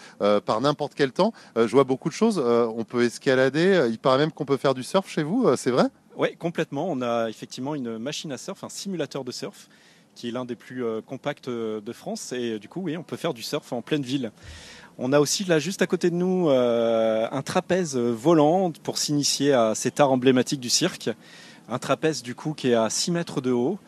par 0.45 0.59
n'importe 0.61 0.93
quel 0.95 1.11
temps. 1.11 1.33
Je 1.55 1.67
vois 1.67 1.83
beaucoup 1.83 2.09
de 2.09 2.13
choses. 2.13 2.39
On 2.39 2.83
peut 2.83 3.03
escalader. 3.03 3.87
Il 3.89 3.99
paraît 3.99 4.17
même 4.17 4.31
qu'on 4.31 4.45
peut 4.45 4.57
faire 4.57 4.73
du 4.73 4.83
surf 4.83 5.07
chez 5.07 5.23
vous. 5.23 5.55
C'est 5.55 5.71
vrai? 5.71 5.83
Oui, 6.17 6.35
complètement. 6.37 6.89
On 6.89 7.01
a 7.01 7.29
effectivement 7.29 7.75
une 7.75 7.97
machine 7.97 8.31
à 8.31 8.37
surf, 8.37 8.63
un 8.63 8.69
simulateur 8.69 9.23
de 9.23 9.31
surf 9.31 9.69
qui 10.15 10.29
est 10.29 10.31
l'un 10.31 10.45
des 10.45 10.55
plus 10.55 10.83
compacts 11.05 11.49
de 11.49 11.93
France. 11.93 12.33
Et 12.33 12.59
du 12.59 12.67
coup, 12.67 12.81
oui, 12.81 12.97
on 12.97 13.03
peut 13.03 13.17
faire 13.17 13.33
du 13.33 13.43
surf 13.43 13.71
en 13.71 13.81
pleine 13.81 14.03
ville. 14.03 14.31
On 14.97 15.13
a 15.13 15.19
aussi 15.19 15.43
là 15.45 15.59
juste 15.59 15.81
à 15.81 15.87
côté 15.87 16.09
de 16.09 16.15
nous 16.15 16.49
un 16.49 17.41
trapèze 17.41 17.95
volant 17.97 18.71
pour 18.83 18.97
s'initier 18.97 19.53
à 19.53 19.75
cet 19.75 19.99
art 19.99 20.11
emblématique 20.11 20.59
du 20.59 20.69
cirque 20.69 21.11
un 21.69 21.79
trapèze 21.79 22.23
du 22.23 22.35
coup 22.35 22.53
qui 22.53 22.69
est 22.69 22.75
à 22.75 22.89
6 22.89 23.11
mètres 23.11 23.41
de 23.41 23.51
haut. 23.51 23.79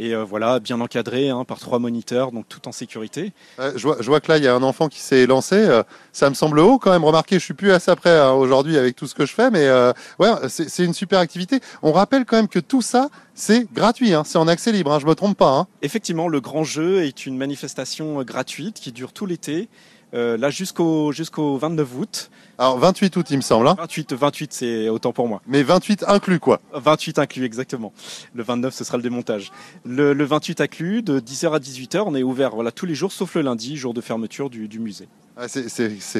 Et 0.00 0.14
euh, 0.14 0.22
voilà, 0.22 0.60
bien 0.60 0.80
encadré 0.80 1.28
hein, 1.28 1.44
par 1.44 1.58
trois 1.58 1.80
moniteurs, 1.80 2.30
donc 2.30 2.48
tout 2.48 2.68
en 2.68 2.72
sécurité. 2.72 3.32
je, 3.58 3.82
vois, 3.82 4.20
que 4.20 4.30
là, 4.30 4.38
il 4.38 4.44
y 4.44 4.46
a 4.46 4.54
un 4.54 4.62
enfant 4.62 4.88
qui 4.88 5.00
s'est 5.00 5.26
lancé. 5.26 5.56
Euh, 5.56 5.82
ça 6.12 6.30
me 6.30 6.34
semble 6.34 6.60
haut 6.60 6.78
quand 6.78 6.92
même. 6.92 7.04
Remarquez, 7.04 7.40
je 7.40 7.44
suis 7.44 7.54
plus 7.54 7.72
assez 7.72 7.94
près 7.96 8.16
hein, 8.16 8.30
aujourd'hui 8.30 8.78
avec 8.78 8.94
tout 8.94 9.08
ce 9.08 9.16
que 9.16 9.26
je 9.26 9.34
fais, 9.34 9.50
mais 9.50 9.66
euh, 9.66 9.92
ouais, 10.20 10.30
c'est 10.48 10.84
une 10.84 10.94
super 10.94 11.18
activité. 11.18 11.58
On 11.82 11.90
rappelle 11.90 12.24
quand 12.26 12.36
même 12.36 12.46
que 12.46 12.60
tout 12.60 12.80
ça, 12.80 13.08
c'est 13.34 13.66
gratuit, 13.72 14.14
hein, 14.14 14.22
c'est 14.24 14.38
en 14.38 14.46
accès 14.46 14.70
libre, 14.70 14.96
je 15.00 15.06
me 15.06 15.16
trompe 15.16 15.36
pas. 15.36 15.66
Effectivement, 15.82 16.28
le 16.28 16.40
grand 16.40 16.62
jeu 16.62 17.02
est 17.02 17.26
une 17.26 17.36
manifestation 17.36 18.22
gratuite 18.22 18.78
qui 18.78 18.92
dure 18.92 19.12
tout 19.12 19.26
l'été. 19.26 19.68
là 20.12 20.48
jusqu'au 20.50 21.10
jusqu'au 21.10 21.58
29 21.58 21.88
août. 21.98 22.30
Alors 22.58 22.78
28 22.78 23.16
août, 23.16 23.26
il 23.30 23.36
me 23.36 23.42
semble. 23.42 23.68
28, 23.68 24.12
hein. 24.12 24.16
28, 24.18 24.52
c'est 24.52 24.88
autant 24.88 25.12
pour 25.12 25.28
moi. 25.28 25.40
Mais 25.46 25.62
28 25.62 26.04
inclus 26.08 26.40
quoi 26.40 26.60
28 26.72 27.18
inclus, 27.20 27.44
exactement. 27.44 27.92
Le 28.34 28.42
29, 28.42 28.74
ce 28.74 28.82
sera 28.84 28.96
le 28.96 29.02
démontage. 29.02 29.52
Le, 29.84 30.12
le 30.12 30.24
28 30.24 30.60
inclus, 30.60 31.02
de 31.02 31.20
10h 31.20 31.52
à 31.54 31.58
18h, 31.60 32.02
on 32.06 32.14
est 32.16 32.24
ouvert 32.24 32.50
voilà, 32.54 32.72
tous 32.72 32.86
les 32.86 32.96
jours, 32.96 33.12
sauf 33.12 33.36
le 33.36 33.42
lundi, 33.42 33.76
jour 33.76 33.94
de 33.94 34.00
fermeture 34.00 34.50
du, 34.50 34.66
du 34.66 34.80
musée. 34.80 35.08
Ah, 35.40 35.46
c'est- 35.46 35.68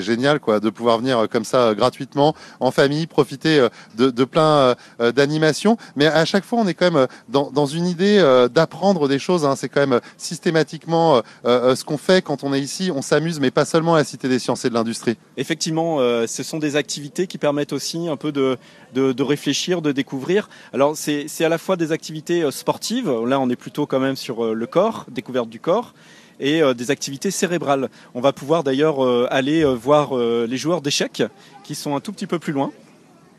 génial 0.01 0.39
quoi 0.39 0.61
de 0.61 0.71
pouvoir 0.71 0.99
venir 0.99 1.19
euh, 1.19 1.27
comme 1.27 1.45
ça 1.45 1.59
euh, 1.71 1.75
gratuitement 1.75 2.37
en 2.61 2.71
famille, 2.71 3.09
profiter 3.09 3.59
euh, 3.59 3.69
de, 3.97 4.11
de 4.11 4.25
plein 4.25 4.77
d'animations. 5.01 5.77
Mais 5.97 6.07
à 6.07 6.25
chaque 6.25 6.45
fois, 6.45 6.61
on 6.61 6.69
est 6.69 6.75
quand 6.75 6.93
même 6.93 7.09
dans, 7.29 7.51
dans 7.51 7.67
une 7.67 7.87
idée 7.87 8.19
d'apprendre 8.55 9.09
des 9.09 9.19
choses. 9.19 9.45
hein. 9.45 9.57
C'est 9.57 9.69
quand 9.69 9.85
même 9.85 10.01
systématiquement 10.17 11.21
ce 11.45 11.85
qu'on 11.85 11.99
fait 11.99 12.23
quand 12.23 12.45
on 12.45 12.55
est 12.55 12.61
ici. 12.61 12.93
On 12.95 13.03
s'amuse, 13.03 13.41
mais 13.41 13.51
pas 13.51 13.65
seulement 13.65 13.95
à 13.95 13.99
la 13.99 14.05
Cité 14.05 14.29
des 14.29 14.39
Sciences 14.39 14.65
et 14.65 14.69
de 14.69 14.75
l'Industrie. 14.75 15.17
Effectivement, 15.37 15.99
ce 16.29 16.43
sont 16.43 16.59
des 16.59 16.77
activités 16.77 17.27
qui 17.27 17.39
permettent 17.39 17.73
aussi 17.73 18.09
un 18.09 18.17
peu 18.17 18.33
de, 18.33 19.23
réfléchir, 19.23 19.83
de 19.83 19.93
découvrir. 19.93 20.49
Alors 20.73 20.97
c'est 20.97 21.45
à 21.45 21.49
la 21.49 21.59
fois 21.59 21.77
des 21.77 21.93
activités 21.93 22.43
euh, 22.43 22.51
sportives, 22.51 23.11
là 23.27 23.41
on 23.41 23.51
est 23.51 23.57
plutôt 23.57 23.87
quand 23.87 24.01
même 24.01 24.17
sur 24.17 24.45
euh, 24.45 24.55
le 24.55 24.67
corps, 24.67 25.07
découverte 25.09 25.49
du 25.49 25.61
corps, 25.61 25.95
et 26.41 26.63
euh, 26.63 26.75
des 26.75 26.91
activités 26.91 27.31
cérébrales. 27.31 27.89
On 28.15 28.21
va 28.21 28.33
pouvoir 28.33 28.63
d'ailleurs 28.63 29.01
aller 29.33 29.65
voir 29.65 30.17
les 30.17 30.57
joueurs 30.57 30.81
d'échecs 30.81 31.23
qui 31.65 31.75
sont 31.75 31.97
un 31.97 32.01
tout 32.01 32.13
petit 32.13 32.27
peu 32.27 32.39
plus 32.39 32.53
loin. 32.53 32.71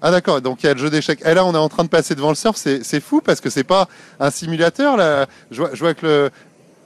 Ah 0.01 0.11
d'accord, 0.11 0.41
donc 0.41 0.63
il 0.63 0.67
y 0.67 0.69
a 0.69 0.73
le 0.73 0.79
jeu 0.79 0.89
d'échecs. 0.89 1.21
Et 1.25 1.33
là, 1.33 1.45
on 1.45 1.53
est 1.53 1.57
en 1.57 1.67
train 1.67 1.83
de 1.83 1.89
passer 1.89 2.15
devant 2.15 2.29
le 2.29 2.35
surf. 2.35 2.55
C'est 2.55 2.99
fou 3.01 3.19
parce 3.19 3.41
que 3.41 3.49
c'est 3.49 3.65
pas 3.65 3.89
un 4.19 4.31
simulateur. 4.31 5.27
Je 5.51 5.61
vois 5.61 5.93
que 5.93 6.05
le 6.05 6.31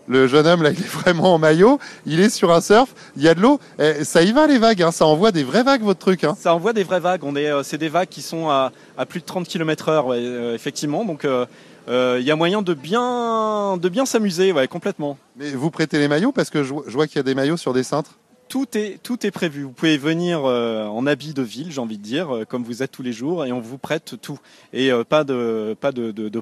le 0.07 0.27
jeune 0.27 0.45
homme 0.47 0.63
là, 0.63 0.71
il 0.71 0.79
est 0.79 0.87
vraiment 0.87 1.35
en 1.35 1.37
maillot. 1.37 1.79
Il 2.05 2.19
est 2.19 2.29
sur 2.29 2.51
un 2.53 2.61
surf. 2.61 2.93
Il 3.15 3.23
y 3.23 3.27
a 3.27 3.35
de 3.35 3.41
l'eau. 3.41 3.59
Eh, 3.79 4.03
Ça 4.03 4.21
y 4.21 4.31
va 4.31 4.47
les 4.47 4.57
vagues. 4.57 4.81
Hein. 4.81 4.91
Ça 4.91 5.05
envoie 5.05 5.31
des 5.31 5.43
vraies 5.43 5.63
vagues 5.63 5.83
votre 5.83 5.99
truc. 5.99 6.23
Hein. 6.23 6.35
Ça 6.39 6.53
envoie 6.53 6.73
des 6.73 6.83
vraies 6.83 6.99
vagues. 6.99 7.23
On 7.23 7.35
est, 7.35 7.49
euh, 7.49 7.63
c'est 7.63 7.77
des 7.77 7.89
vagues 7.89 8.09
qui 8.09 8.21
sont 8.21 8.49
à, 8.49 8.71
à 8.97 9.05
plus 9.05 9.19
de 9.21 9.25
30 9.25 9.47
km/h, 9.47 10.05
ouais, 10.05 10.17
euh, 10.19 10.55
effectivement. 10.55 11.05
Donc 11.05 11.25
euh, 11.25 11.45
euh, 11.89 12.17
il 12.19 12.25
y 12.25 12.31
a 12.31 12.35
moyen 12.35 12.61
de 12.61 12.73
bien, 12.73 13.77
de 13.77 13.89
bien 13.89 14.05
s'amuser, 14.05 14.51
ouais, 14.51 14.67
complètement. 14.67 15.17
Mais 15.37 15.51
vous 15.51 15.71
prêtez 15.71 15.99
les 15.99 16.07
maillots 16.07 16.31
parce 16.31 16.49
que 16.49 16.63
je, 16.63 16.73
je 16.87 16.93
vois 16.93 17.07
qu'il 17.07 17.17
y 17.17 17.19
a 17.19 17.23
des 17.23 17.35
maillots 17.35 17.57
sur 17.57 17.73
des 17.73 17.83
cintres. 17.83 18.11
Tout 18.49 18.77
est, 18.77 19.01
tout 19.01 19.25
est 19.25 19.31
prévu. 19.31 19.63
Vous 19.63 19.71
pouvez 19.71 19.97
venir 19.97 20.45
euh, 20.45 20.85
en 20.85 21.07
habit 21.07 21.33
de 21.33 21.41
ville, 21.41 21.71
j'ai 21.71 21.81
envie 21.81 21.97
de 21.97 22.03
dire, 22.03 22.35
euh, 22.35 22.45
comme 22.45 22.63
vous 22.63 22.83
êtes 22.83 22.91
tous 22.91 23.01
les 23.01 23.13
jours, 23.13 23.45
et 23.45 23.51
on 23.51 23.59
vous 23.59 23.77
prête 23.77 24.15
tout. 24.21 24.39
Et 24.73 24.91
euh, 24.91 25.03
pas 25.03 25.23
de, 25.23 25.75
pas 25.79 25.91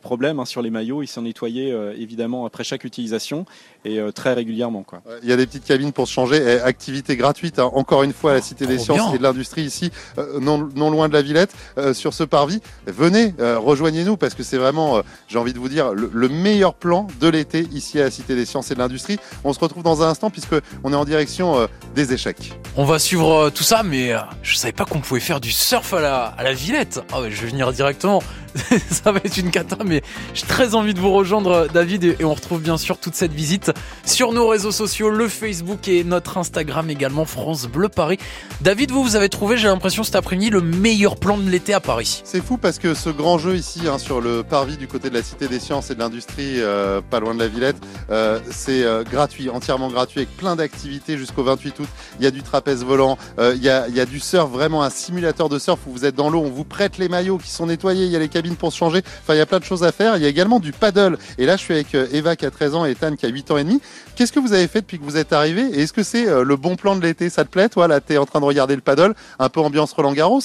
problème 0.01 0.39
hein, 0.39 0.45
sur 0.45 0.61
les 0.61 0.69
maillots. 0.69 1.03
Ils 1.03 1.07
sont 1.07 1.21
nettoyés 1.21 1.71
évidemment 1.95 2.45
après 2.45 2.63
chaque 2.63 2.83
utilisation 2.83 3.45
et 3.85 3.99
euh, 3.99 4.11
très 4.11 4.33
régulièrement. 4.33 4.83
Quoi. 4.83 5.01
Il 5.23 5.29
y 5.29 5.33
a 5.33 5.37
des 5.37 5.45
petites 5.45 5.65
cabines 5.65 5.91
pour 5.91 6.07
se 6.07 6.13
changer. 6.13 6.59
Activité 6.61 7.15
gratuite, 7.15 7.59
hein, 7.59 7.69
encore 7.73 8.03
une 8.03 8.13
fois, 8.13 8.31
à 8.31 8.33
la 8.35 8.41
Cité 8.41 8.67
des 8.67 8.77
Sciences 8.77 8.97
bien. 8.97 9.13
et 9.13 9.17
de 9.17 9.23
l'Industrie 9.23 9.63
ici, 9.63 9.91
euh, 10.17 10.39
non, 10.39 10.69
non 10.75 10.89
loin 10.91 11.07
de 11.09 11.13
la 11.13 11.21
Villette, 11.21 11.51
euh, 11.77 11.93
sur 11.93 12.13
ce 12.13 12.23
parvis. 12.23 12.61
Venez, 12.85 13.33
euh, 13.39 13.57
rejoignez-nous 13.59 14.17
parce 14.17 14.33
que 14.33 14.43
c'est 14.43 14.57
vraiment, 14.57 14.97
euh, 14.97 15.01
j'ai 15.27 15.37
envie 15.39 15.53
de 15.53 15.59
vous 15.59 15.69
dire, 15.69 15.93
le, 15.93 16.09
le 16.13 16.29
meilleur 16.29 16.73
plan 16.73 17.07
de 17.19 17.27
l'été 17.27 17.67
ici 17.71 17.99
à 17.99 18.03
la 18.03 18.11
Cité 18.11 18.35
des 18.35 18.45
Sciences 18.45 18.71
et 18.71 18.75
de 18.75 18.79
l'Industrie. 18.79 19.17
On 19.43 19.53
se 19.53 19.59
retrouve 19.59 19.83
dans 19.83 20.03
un 20.03 20.09
instant 20.09 20.29
puisque 20.29 20.55
on 20.83 20.93
est 20.93 20.95
en 20.95 21.05
direction 21.05 21.59
euh, 21.59 21.67
des 21.95 22.13
échecs. 22.13 22.53
On 22.77 22.85
va 22.85 22.99
suivre 22.99 23.33
euh, 23.33 23.49
tout 23.49 23.63
ça, 23.63 23.83
mais 23.83 24.13
euh, 24.13 24.19
je 24.43 24.55
savais 24.57 24.71
pas 24.73 24.85
qu'on 24.85 24.99
pouvait 24.99 25.19
faire 25.19 25.39
du 25.41 25.51
surf 25.51 25.93
à 25.93 26.01
la, 26.01 26.23
à 26.25 26.43
la 26.43 26.53
Villette. 26.53 27.01
Ah 27.11 27.21
ouais, 27.21 27.31
je 27.31 27.41
vais 27.41 27.47
venir 27.47 27.71
directement. 27.71 28.21
ça 28.89 29.11
va 29.11 29.19
être 29.23 29.37
une 29.37 29.51
cata, 29.51 29.77
mais 29.85 30.01
j'ai 30.33 30.45
très 30.45 30.75
envie 30.75 30.93
de 30.93 30.99
vous 30.99 31.11
rejoindre, 31.11 31.67
David, 31.73 32.03
et, 32.03 32.23
on 32.23 32.33
retrouve 32.33 32.61
bien 32.61 32.77
sûr 32.77 32.97
toute 32.97 33.15
cette 33.15 33.33
visite 33.33 33.71
sur 34.05 34.33
nos 34.33 34.47
réseaux 34.47 34.71
sociaux, 34.71 35.09
le 35.09 35.27
Facebook 35.27 35.87
et 35.87 36.03
notre 36.03 36.37
Instagram 36.37 36.89
également, 36.89 37.25
France 37.25 37.67
Bleu 37.67 37.89
Paris. 37.89 38.17
David, 38.61 38.91
vous, 38.91 39.03
vous 39.03 39.15
avez 39.15 39.29
trouvé, 39.29 39.57
j'ai 39.57 39.67
l'impression 39.67 40.03
cet 40.03 40.15
après-midi, 40.15 40.49
le 40.49 40.61
meilleur 40.61 41.17
plan 41.17 41.37
de 41.37 41.49
l'été 41.49 41.73
à 41.73 41.79
Paris. 41.79 42.21
C'est 42.23 42.43
fou 42.43 42.57
parce 42.57 42.79
que 42.79 42.93
ce 42.93 43.09
grand 43.09 43.37
jeu 43.37 43.55
ici, 43.55 43.81
hein, 43.87 43.97
sur 43.97 44.21
le 44.21 44.43
parvis 44.43 44.77
du 44.77 44.87
côté 44.87 45.09
de 45.09 45.15
la 45.15 45.23
Cité 45.23 45.47
des 45.47 45.59
Sciences 45.59 45.89
et 45.89 45.95
de 45.95 45.99
l'Industrie, 45.99 46.61
euh, 46.61 47.01
pas 47.01 47.19
loin 47.19 47.33
de 47.33 47.39
la 47.39 47.47
Villette, 47.47 47.77
euh, 48.09 48.39
c'est 48.49 48.83
euh, 48.83 49.03
gratuit, 49.03 49.49
entièrement 49.49 49.89
gratuit, 49.89 50.19
avec 50.19 50.35
plein 50.37 50.55
d'activités 50.55 51.17
jusqu'au 51.17 51.43
28 51.43 51.79
août. 51.79 51.87
Il 52.19 52.23
y 52.23 52.27
a 52.27 52.31
du 52.31 52.43
trapèze 52.43 52.83
volant, 52.83 53.17
il, 53.39 53.63
y 53.63 53.69
a, 53.69 53.87
il 53.87 53.95
y 53.95 53.99
a 53.99 54.05
du 54.05 54.19
surf, 54.19 54.49
vraiment 54.49 54.83
un 54.83 54.89
simulateur 54.89 55.49
de 55.49 55.59
surf 55.59 55.79
où 55.87 55.91
vous 55.91 56.05
êtes 56.05 56.15
dans 56.15 56.29
l'eau, 56.29 56.41
on 56.41 56.49
vous 56.49 56.63
prête 56.63 56.97
les 56.97 57.09
maillots 57.09 57.37
qui 57.37 57.49
sont 57.49 57.65
nettoyés, 57.65 58.05
il 58.05 58.11
y 58.11 58.15
a 58.15 58.19
les 58.19 58.29
pour 58.49 58.71
se 58.71 58.77
changer. 58.77 59.01
Enfin, 59.21 59.33
il 59.35 59.37
y 59.37 59.41
a 59.41 59.45
plein 59.45 59.59
de 59.59 59.63
choses 59.63 59.83
à 59.83 59.91
faire. 59.91 60.17
Il 60.17 60.23
y 60.23 60.25
a 60.25 60.29
également 60.29 60.59
du 60.59 60.71
paddle. 60.71 61.17
Et 61.37 61.45
là, 61.45 61.55
je 61.57 61.61
suis 61.61 61.73
avec 61.73 61.93
euh, 61.95 62.07
Eva 62.11 62.35
qui 62.35 62.45
a 62.45 62.51
13 62.51 62.75
ans 62.75 62.85
et 62.85 62.95
Tan 62.95 63.15
qui 63.15 63.25
a 63.25 63.29
8 63.29 63.51
ans 63.51 63.57
et 63.57 63.63
demi. 63.63 63.81
Qu'est-ce 64.15 64.31
que 64.31 64.39
vous 64.39 64.53
avez 64.53 64.67
fait 64.67 64.81
depuis 64.81 64.99
que 64.99 65.03
vous 65.03 65.17
êtes 65.17 65.33
arrivé? 65.33 65.61
Et 65.73 65.81
est-ce 65.83 65.93
que 65.93 66.03
c'est 66.03 66.27
euh, 66.27 66.43
le 66.43 66.55
bon 66.55 66.75
plan 66.75 66.95
de 66.95 67.01
l'été? 67.01 67.29
Ça 67.29 67.43
te 67.45 67.49
plaît, 67.49 67.69
toi? 67.69 67.87
Là, 67.87 67.99
t'es 68.01 68.17
en 68.17 68.25
train 68.25 68.39
de 68.39 68.45
regarder 68.45 68.75
le 68.75 68.81
paddle, 68.81 69.13
un 69.39 69.49
peu 69.49 69.59
ambiance 69.61 69.93
Roland 69.93 70.13
Garros. 70.13 70.41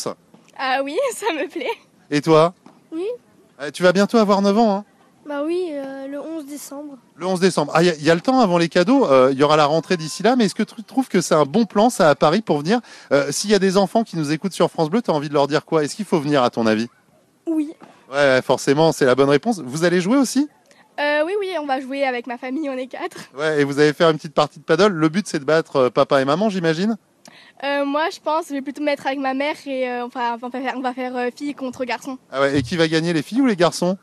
Ah 0.59 0.81
oui, 0.85 0.97
ça 1.15 1.27
me 1.35 1.49
plaît. 1.49 1.67
Et 2.11 2.21
toi? 2.21 2.55
Oui. 2.93 3.05
Euh, 3.61 3.71
Tu 3.73 3.83
vas 3.83 3.93
bientôt 3.93 4.19
avoir 4.19 4.41
9 4.43 4.57
ans, 4.59 4.75
hein 4.77 4.85
Bah 5.29 5.43
oui, 5.45 5.69
euh, 5.73 6.07
le 6.07 6.21
11 6.21 6.47
décembre. 6.47 6.97
Le 7.17 7.27
11 7.27 7.41
décembre. 7.41 7.73
Ah, 7.75 7.83
il 7.83 7.87
y, 7.87 7.91
a- 7.91 7.95
il 7.97 8.05
y 8.05 8.11
a 8.11 8.15
le 8.15 8.21
temps 8.21 8.41
avant 8.41 8.59
les 8.59 8.69
cadeaux. 8.69 9.07
euh, 9.07 9.31
Il 9.33 9.39
y 9.39 9.43
aura 9.43 9.57
la 9.57 9.67
rentrée 9.67 9.97
d'ici 9.97 10.23
là. 10.23 10.37
Mais 10.37 10.45
est-ce 10.45 10.55
que 10.55 10.63
tu 10.63 10.83
trouves 10.85 11.09
que 11.09 11.21
c'est 11.21 11.35
un 11.35 11.45
bon 11.45 11.65
plan, 11.65 11.91
ça, 11.91 12.09
à 12.11 12.15
Paris, 12.15 12.43
pour 12.43 12.59
venir? 12.59 12.81
Euh, 13.13 13.33
S'il 13.33 13.51
y 13.51 13.55
a 13.55 13.59
des 13.59 13.77
enfants 13.77 14.05
qui 14.05 14.17
nous 14.17 14.31
écoutent 14.33 14.53
sur 14.53 14.71
France 14.71 14.89
Bleu, 14.91 15.03
tu 15.03 15.11
as 15.11 15.15
envie 15.15 15.29
de 15.29 15.35
leur 15.35 15.49
dire 15.49 15.65
quoi? 15.65 15.83
Est-ce 15.85 15.97
qu'il 15.97 16.05
faut 16.05 16.21
venir, 16.21 16.43
à 16.43 16.51
ton 16.51 16.67
avis? 16.67 16.89
Oui. 17.47 17.73
Ouais, 18.13 18.41
forcément, 18.43 18.93
c'est 18.93 19.05
la 19.05 19.15
bonne 19.15 19.29
réponse. 19.29 19.61
Vous 19.61 19.85
allez 19.85 20.01
jouer 20.01 20.17
aussi? 20.17 20.49
Euh, 20.99 21.23
oui, 21.27 21.33
oui, 21.39 21.51
on 21.61 21.67
va 21.67 21.81
jouer 21.81 22.05
avec 22.05 22.27
ma 22.27 22.39
famille, 22.39 22.71
on 22.71 22.77
est 22.77 22.87
quatre. 22.87 23.17
Ouais, 23.37 23.61
et 23.61 23.65
vous 23.65 23.79
allez 23.79 23.93
faire 23.93 24.09
une 24.11 24.17
petite 24.17 24.35
partie 24.35 24.59
de 24.59 24.65
paddle. 24.65 24.93
Le 24.93 25.09
but, 25.09 25.27
c'est 25.29 25.39
de 25.39 25.45
battre 25.45 25.77
euh, 25.77 25.91
papa 25.91 26.23
et 26.23 26.25
maman, 26.25 26.49
j'imagine? 26.49 26.97
Euh, 27.65 27.85
moi, 27.85 28.05
je 28.13 28.19
pense, 28.21 28.49
je 28.49 28.55
vais 28.55 28.63
plutôt 28.63 28.81
me 28.81 28.87
mettre 28.87 29.07
avec 29.07 29.19
ma 29.19 29.35
mère 29.35 29.57
et 29.67 29.89
euh, 29.91 30.05
enfin, 30.07 30.39
on 30.43 30.49
va 30.49 30.61
faire, 30.61 30.75
on 30.77 30.81
va 30.81 30.95
faire 30.95 31.17
euh, 31.17 31.29
fille 31.35 31.55
contre 31.55 31.85
garçon. 31.85 32.19
ah 32.31 32.41
ouais, 32.41 32.59
Et 32.59 32.63
qui 32.63 32.77
va 32.77 32.87
gagner, 32.89 33.13
les 33.13 33.23
filles 33.23 33.41
ou 33.41 33.47
les 33.47 33.57
garçons? 33.57 33.97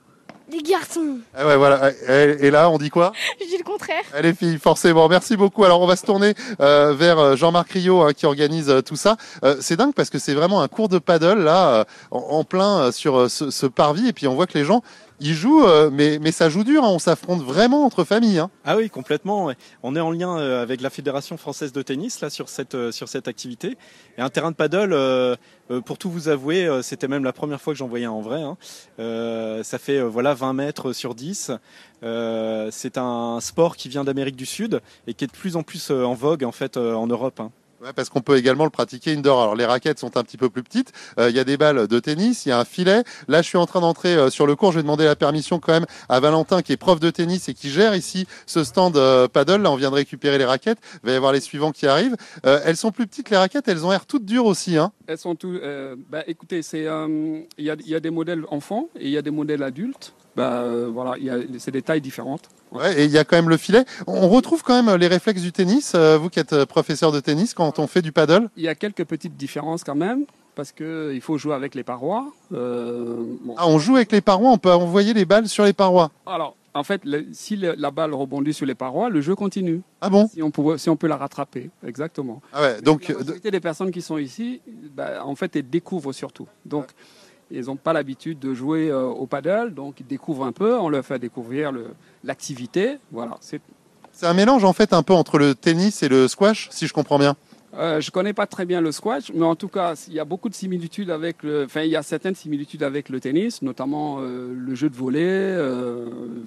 Les 0.52 0.62
garçons 0.62 1.20
Ah 1.34 1.48
ouais, 1.48 1.56
voilà. 1.56 1.92
Et, 2.10 2.48
et 2.48 2.52
là, 2.52 2.70
on 2.70 2.78
dit 2.78 2.90
quoi 2.90 3.14
Je 3.40 3.46
dis 3.46 3.58
le 3.58 3.64
contraire. 3.64 4.04
Ah, 4.14 4.22
Les 4.22 4.34
filles, 4.34 4.60
forcément. 4.60 5.08
Merci 5.08 5.38
beaucoup. 5.38 5.64
Alors, 5.64 5.82
on 5.82 5.88
va 5.88 5.96
se 5.96 6.06
tourner 6.06 6.34
euh, 6.60 6.94
vers 6.94 7.18
euh, 7.18 7.36
Jean-Marc 7.36 7.72
Rio 7.72 8.02
hein, 8.02 8.14
qui 8.14 8.26
organise 8.26 8.70
euh, 8.70 8.82
tout 8.82 8.98
ça. 8.98 9.16
Euh, 9.44 9.56
c'est 9.62 9.78
dingue 9.78 9.94
parce 9.94 10.10
que 10.10 10.20
c'est 10.20 10.34
vraiment 10.34 10.62
un 10.62 10.68
cours 10.68 10.90
de 10.90 11.00
paddle 11.00 11.40
là, 11.44 11.86
en, 12.12 12.20
en 12.20 12.44
plein 12.44 12.92
sur 12.92 13.30
ce, 13.32 13.50
ce 13.52 13.66
parvis. 13.66 14.10
Et 14.10 14.14
puis, 14.14 14.28
on 14.28 14.36
voit 14.36 14.46
que 14.46 14.58
les 14.58 14.66
gens, 14.66 14.82
ils 15.24 15.34
jouent, 15.34 15.66
euh, 15.66 15.90
mais, 15.92 16.32
ça 16.32 16.50
joue 16.50 16.64
dur. 16.64 16.84
hein. 16.84 16.90
On 16.92 17.00
s'affronte 17.00 17.42
vraiment 17.42 17.86
entre 17.86 18.04
familles. 18.04 18.40
Hein. 18.40 18.52
Ah 18.66 18.76
oui, 18.78 18.90
complètement. 18.90 19.52
On 19.82 19.96
est 19.96 20.00
en 20.00 20.12
lien 20.12 20.38
euh, 20.38 20.62
avec 20.62 20.82
la 20.82 20.90
Fédération 20.90 21.38
française 21.38 21.72
de 21.72 21.82
tennis 21.82 22.22
là 22.22 22.30
sur 22.30 22.50
cette 22.50 22.76
euh, 22.76 22.92
sur 22.92 23.08
cette 23.08 23.28
activité. 23.28 23.78
Et 24.18 24.22
un 24.22 24.30
terrain 24.30 24.52
de 24.52 24.56
paddle, 24.56 24.96
pour 25.86 25.98
tout 25.98 26.10
vous 26.12 26.28
avouer, 26.28 26.70
c'était 26.84 27.08
même 27.08 27.24
la 27.24 27.34
première 27.34 27.60
fois 27.62 27.74
que 27.74 27.78
j'en 27.80 27.88
voyais 27.88 28.06
un 28.06 28.12
en 28.12 28.22
vrai. 28.22 28.42
hein. 28.42 28.58
Ça 29.64 29.78
fait 29.80 30.02
voilà 30.02 30.34
20 30.34 30.54
mètres 30.54 30.94
sur 30.94 31.16
10. 31.16 31.52
Euh, 32.04 32.68
c'est 32.72 32.98
un 32.98 33.40
sport 33.40 33.78
qui 33.78 33.88
vient 33.90 34.04
d'Amérique 34.04 34.36
du 34.36 34.46
Sud 34.46 34.82
et 35.08 35.14
qui 35.14 35.24
est 35.24 35.28
de 35.28 35.32
plus 35.32 35.56
en 35.56 35.64
plus 35.64 35.90
en 35.90 36.14
vogue 36.14 36.44
en 36.44 36.52
fait 36.52 36.78
en 36.78 37.08
Europe. 37.08 37.42
Parce 37.96 38.10
qu'on 38.10 38.22
peut 38.22 38.38
également 38.38 38.64
le 38.64 38.70
pratiquer 38.70 39.14
indoor. 39.14 39.42
Alors 39.42 39.56
les 39.56 39.66
raquettes 39.66 40.00
sont 40.00 40.16
un 40.18 40.24
petit 40.24 40.38
peu 40.38 40.50
plus 40.50 40.64
petites. 40.64 40.92
Euh, 41.20 41.30
Il 41.30 41.36
y 41.36 41.40
a 41.40 41.44
des 41.44 41.58
balles 41.58 41.88
de 41.88 42.00
tennis, 42.00 42.46
il 42.46 42.50
y 42.50 42.52
a 42.52 42.60
un 42.60 42.66
filet. 42.66 43.04
Là, 43.28 43.42
je 43.42 43.48
suis 43.48 43.58
en 43.58 43.66
train 43.66 43.82
d'entrer 43.82 44.16
euh, 44.16 44.30
sur 44.30 44.48
le 44.48 44.56
cours. 44.56 44.72
Je 44.72 44.78
vais 44.78 44.84
demander 44.84 45.06
la 45.06 45.16
permission 45.16 45.60
quand 45.60 45.74
même 45.74 45.86
à 46.10 46.20
Valentin, 46.20 46.62
qui 46.62 46.72
est 46.72 46.78
prof 46.78 47.00
de 47.00 47.10
tennis 47.10 47.50
et 47.50 47.54
qui 47.54 47.70
gère 47.70 47.96
ici 47.96 48.28
ce 48.46 48.64
stand 48.64 48.96
euh, 48.98 49.28
paddle. 49.28 49.62
Là, 49.62 49.72
on 49.72 49.76
vient 49.76 49.90
de 49.90 49.96
récupérer 49.96 50.38
les 50.38 50.46
raquettes. 50.46 50.80
Il 51.04 51.08
va 51.08 51.14
y 51.14 51.16
avoir 51.16 51.34
les 51.34 51.42
suivants 51.42 51.72
qui 51.72 51.88
arrivent. 51.88 52.16
Elles 52.44 52.78
sont 52.78 52.92
plus 52.92 53.08
petites 53.08 53.30
les 53.30 53.38
raquettes. 53.38 53.68
Elles 53.68 53.86
ont 53.86 53.92
l'air 53.92 54.06
toutes 54.06 54.26
dures 54.26 54.46
aussi. 54.46 54.78
Hein. 54.78 54.92
Elles 55.08 55.18
sont 55.18 55.36
tout. 55.36 55.60
euh, 55.62 55.96
bah, 56.10 56.24
écoutez, 56.28 56.62
c'est 56.62 56.86
il 56.86 57.46
y 57.66 57.96
a 57.96 58.00
des 58.00 58.10
modèles 58.10 58.44
enfants 58.50 58.90
et 59.00 59.06
il 59.06 59.12
y 59.12 59.18
a 59.18 59.22
des 59.22 59.32
modèles 59.32 59.64
adultes. 59.64 60.14
Bah, 60.36 60.62
euh, 60.64 60.90
voilà, 60.92 61.16
il 61.18 61.26
y 61.26 61.30
a- 61.30 61.38
c'est 61.60 61.72
des 61.72 61.82
tailles 61.84 62.02
différentes. 62.02 62.50
Ouais, 62.72 63.02
et 63.02 63.06
il 63.06 63.12
y 63.12 63.18
a 63.20 63.24
quand 63.24 63.36
même 63.36 63.50
le 63.50 63.58
filet. 63.58 63.86
On 64.08 64.28
retrouve 64.30 64.64
quand 64.64 64.82
même 64.82 64.96
les 64.98 65.08
réflexes 65.08 65.42
du 65.44 65.52
tennis. 65.52 65.94
euh, 65.96 66.18
vous 66.18 66.30
qui 66.30 66.40
êtes 66.40 66.54
euh, 66.54 66.66
professeur 66.66 67.12
de 67.12 67.20
tennis, 67.20 67.54
quand 67.54 67.78
on 67.78 67.86
fait 67.88 68.02
du 68.02 68.12
paddle. 68.12 68.50
Il 68.58 68.64
y 68.64 68.68
a 68.68 68.74
quelques 68.76 69.04
petites 69.06 69.38
différences 69.38 69.84
quand 69.84 69.94
même 69.96 70.26
parce 70.56 70.72
que 70.72 71.12
il 71.14 71.22
faut 71.22 71.38
jouer 71.38 71.54
avec 71.54 71.76
les 71.76 71.84
parois. 71.84 72.32
Euh, 72.52 73.18
bon. 73.44 73.54
Ah, 73.58 73.68
on 73.68 73.78
joue 73.78 73.96
avec 73.96 74.12
les 74.12 74.22
parois. 74.22 74.50
On 74.50 74.58
peut 74.58 74.72
envoyer 74.72 75.14
les 75.14 75.26
balles 75.26 75.48
sur 75.48 75.66
les 75.66 75.74
parois. 75.74 76.10
Alors, 76.26 76.56
en 76.74 76.84
fait, 76.84 77.02
le- 77.06 77.28
si 77.34 77.56
le- 77.56 77.76
la 77.78 77.92
balle 77.92 78.16
rebondit 78.16 78.54
sur 78.54 78.66
les 78.66 78.74
parois, 78.74 79.10
le 79.10 79.22
jeu 79.22 79.36
continue. 79.36 79.82
Ah 80.02 80.10
bon? 80.10 80.28
Si 80.28 80.42
on 80.42 80.50
peut, 80.50 80.80
si 80.80 80.90
on 80.90 80.96
peut 80.96 81.06
la 81.08 81.18
rattraper, 81.18 81.70
exactement. 81.86 82.42
Ah 82.52 82.62
ouais. 82.62 82.82
Donc 82.82 83.08
la 83.08 83.20
majorité 83.20 83.52
des 83.52 83.60
personnes 83.60 83.92
qui 83.92 84.02
sont 84.02 84.18
ici, 84.18 84.62
bah, 84.96 85.24
en 85.24 85.36
fait, 85.36 85.56
elles 85.56 85.70
découvrent 85.70 86.12
surtout. 86.14 86.48
Donc, 86.66 86.88
ils 87.54 87.66
n'ont 87.66 87.76
pas 87.76 87.94
l'habitude 87.94 88.40
de 88.40 88.54
jouer 88.54 88.90
euh, 88.90 89.06
au 89.06 89.28
paddle, 89.28 89.74
donc 89.74 90.00
ils 90.00 90.08
découvrent 90.08 90.46
un 90.46 90.52
peu. 90.52 90.78
On 90.78 90.90
leur 90.90 91.06
fait 91.06 91.20
découvrir 91.20 91.72
l'activité. 92.24 92.98
Voilà. 93.12 93.38
C'est 93.42 93.62
un 94.26 94.34
mélange 94.34 94.64
en 94.64 94.74
fait 94.74 94.94
un 94.94 95.04
peu 95.04 95.14
entre 95.14 95.38
le 95.38 95.56
tennis 95.56 96.04
et 96.04 96.10
le 96.10 96.28
squash, 96.28 96.70
si 96.72 96.88
je 96.88 96.94
comprends 96.94 97.20
bien. 97.20 97.36
Euh, 97.78 98.00
je 98.02 98.12
connais 98.12 98.34
pas 98.34 98.46
très 98.46 98.66
bien 98.66 98.82
le 98.82 98.92
squash, 98.92 99.32
mais 99.34 99.46
en 99.46 99.56
tout 99.56 99.68
cas, 99.68 99.96
il 100.08 100.14
y 100.14 100.20
a 100.20 100.26
beaucoup 100.26 100.50
de 100.50 100.54
similitudes 100.54 101.10
avec 101.10 101.42
le. 101.42 101.64
Enfin, 101.66 101.82
il 101.82 101.90
y 101.90 101.96
a 101.96 102.04
certaines 102.04 102.36
similitudes 102.36 102.84
avec 102.84 103.10
le 103.10 103.20
tennis, 103.20 103.62
notamment 103.64 104.18
euh, 104.20 104.54
le 104.56 104.76
jeu 104.76 104.90
de 104.90 104.96
volet, 104.96 105.22
euh, 105.24 106.06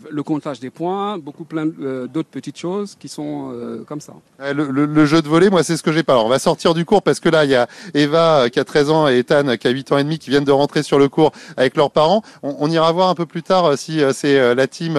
le 0.09 0.23
comptage 0.23 0.61
des 0.61 0.71
points, 0.71 1.19
beaucoup 1.19 1.45
plein 1.45 1.67
d'autres 1.67 2.29
petites 2.29 2.59
choses 2.59 2.97
qui 2.99 3.09
sont 3.09 3.53
comme 3.87 4.01
ça. 4.01 4.15
Le, 4.39 5.07
jeu 5.07 5.21
de 5.21 5.29
volet, 5.29 5.51
moi, 5.51 5.63
c'est 5.63 5.77
ce 5.77 5.83
que 5.83 5.93
j'ai 5.93 6.03
pas. 6.03 6.13
Alors, 6.13 6.27
on 6.27 6.29
va 6.29 6.39
sortir 6.39 6.75
du 6.75 6.85
cours 6.85 7.03
parce 7.03 7.21
que 7.21 7.29
là, 7.29 7.45
il 7.45 7.51
y 7.51 7.55
a 7.55 7.67
Eva 7.95 8.49
qui 8.51 8.61
a 8.61 8.65
13 8.65 8.91
ans 8.91 9.09
et 9.09 9.19
Ethan 9.19 9.57
qui 9.57 9.67
a 9.67 9.71
8 9.71 9.93
ans 9.93 9.99
et 9.99 10.05
demi 10.05 10.19
qui 10.19 10.31
viennent 10.31 10.45
de 10.45 10.53
rentrer 10.53 10.83
sur 10.83 10.99
le 10.99 11.09
cours 11.09 11.33
avec 11.57 11.77
leurs 11.77 11.91
parents. 11.91 12.23
On, 12.43 12.71
ira 12.71 12.91
voir 12.93 13.09
un 13.09 13.15
peu 13.15 13.27
plus 13.27 13.43
tard 13.43 13.77
si 13.77 14.01
c'est 14.13 14.55
la 14.55 14.67
team 14.67 14.99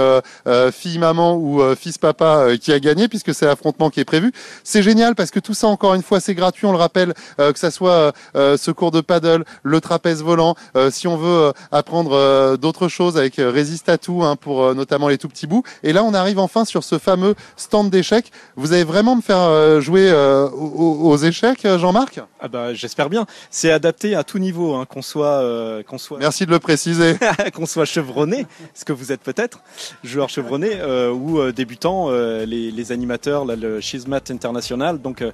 fille-maman 0.71 1.37
ou 1.37 1.61
fils-papa 1.75 2.57
qui 2.57 2.73
a 2.73 2.79
gagné 2.79 3.07
puisque 3.07 3.33
c'est 3.33 3.45
l'affrontement 3.45 3.89
qui 3.89 3.99
est 3.99 4.05
prévu. 4.05 4.31
C'est 4.63 4.83
génial 4.83 5.15
parce 5.15 5.31
que 5.31 5.39
tout 5.39 5.53
ça, 5.53 5.67
encore 5.67 5.93
une 5.93 6.03
fois, 6.03 6.16
c'est 6.19 6.35
gratuit, 6.35 6.65
on 6.65 6.71
le 6.71 6.77
rappelle, 6.77 7.13
euh, 7.39 7.53
que 7.53 7.59
ça 7.59 7.71
soit 7.71 8.13
euh, 8.35 8.57
ce 8.57 8.71
cours 8.71 8.91
de 8.91 9.01
paddle, 9.01 9.45
le 9.63 9.81
trapèze 9.81 10.23
volant, 10.23 10.55
euh, 10.75 10.91
si 10.91 11.07
on 11.07 11.17
veut 11.17 11.27
euh, 11.47 11.51
apprendre 11.71 12.11
euh, 12.13 12.57
d'autres 12.57 12.87
choses 12.87 13.17
avec 13.17 13.39
euh, 13.39 13.49
Résiste 13.49 13.89
à 13.89 13.97
tout, 13.97 14.23
hein, 14.23 14.35
pour 14.35 14.63
euh, 14.63 14.73
notamment 14.73 15.07
les 15.07 15.17
tout 15.17 15.27
petits 15.27 15.47
bouts. 15.47 15.63
Et 15.83 15.93
là, 15.93 16.03
on 16.03 16.13
arrive 16.13 16.39
enfin 16.39 16.65
sur 16.65 16.83
ce 16.83 16.97
fameux 16.97 17.35
stand 17.55 17.89
d'échecs. 17.89 18.31
Vous 18.55 18.73
allez 18.73 18.83
vraiment 18.83 19.15
me 19.15 19.21
faire 19.21 19.39
euh, 19.39 19.81
jouer 19.81 20.09
euh, 20.11 20.47
aux, 20.49 21.09
aux 21.11 21.17
échecs, 21.17 21.65
euh, 21.65 21.77
Jean-Marc? 21.77 22.19
Ah 22.39 22.47
bah, 22.47 22.73
j'espère 22.73 23.09
bien. 23.09 23.25
C'est 23.49 23.71
adapté 23.71 24.15
à 24.15 24.23
tout 24.23 24.39
niveau, 24.39 24.75
hein, 24.75 24.85
qu'on 24.85 25.01
soit, 25.01 25.41
euh, 25.41 25.83
qu'on 25.83 25.97
soit, 25.97 26.19
Merci 26.19 26.45
de 26.45 26.51
le 26.51 26.59
préciser. 26.59 27.15
qu'on 27.53 27.65
soit 27.65 27.85
chevronné, 27.85 28.45
ce 28.73 28.85
que 28.85 28.93
vous 28.93 29.11
êtes 29.11 29.21
peut-être, 29.21 29.59
joueur 30.03 30.29
chevronné 30.29 30.71
euh, 30.75 31.11
ou 31.11 31.39
euh, 31.39 31.51
débutant, 31.51 32.07
euh, 32.09 32.45
les, 32.45 32.71
les 32.71 32.91
animateurs, 32.91 33.45
là, 33.45 33.55
le 33.55 33.81
Schismat 33.81 34.21
International, 34.29 35.01
donc 35.01 35.21
euh, 35.21 35.31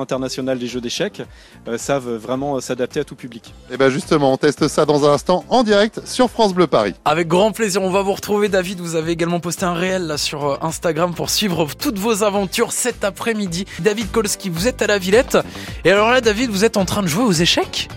internationale 0.00 0.58
des 0.58 0.66
jeux 0.66 0.80
d'échecs, 0.80 1.22
euh, 1.68 1.78
savent 1.78 2.14
vraiment 2.16 2.56
euh, 2.56 2.60
s'adapter 2.60 3.00
à 3.00 3.04
tout 3.04 3.16
public. 3.16 3.54
Et 3.70 3.76
ben 3.76 3.90
justement, 3.90 4.32
on 4.32 4.36
teste 4.36 4.68
ça 4.68 4.86
dans 4.86 5.08
un 5.08 5.12
instant 5.12 5.44
en 5.48 5.62
direct 5.62 6.00
sur 6.04 6.30
France 6.30 6.54
Bleu 6.54 6.66
Paris. 6.66 6.94
Avec 7.04 7.28
grand 7.28 7.52
plaisir, 7.52 7.82
on 7.82 7.90
va 7.90 8.02
vous 8.02 8.12
retrouver 8.12 8.48
David. 8.48 8.80
Vous 8.80 8.96
avez 8.96 9.12
également 9.12 9.40
posté 9.40 9.64
un 9.64 9.74
réel 9.74 10.06
là 10.06 10.18
sur 10.18 10.44
euh, 10.44 10.56
Instagram 10.62 11.14
pour 11.14 11.30
suivre 11.30 11.66
toutes 11.78 11.98
vos 11.98 12.22
aventures 12.22 12.72
cet 12.72 13.04
après-midi. 13.04 13.64
David 13.80 14.10
Kolski, 14.10 14.48
vous 14.48 14.68
êtes 14.68 14.82
à 14.82 14.86
la 14.86 14.98
Villette. 14.98 15.38
Et 15.84 15.90
alors 15.90 16.10
là, 16.10 16.20
David, 16.20 16.50
vous 16.50 16.64
êtes 16.64 16.76
en 16.76 16.84
train 16.84 17.02
de 17.02 17.08
jouer 17.08 17.24
aux 17.24 17.32
échecs? 17.32 17.88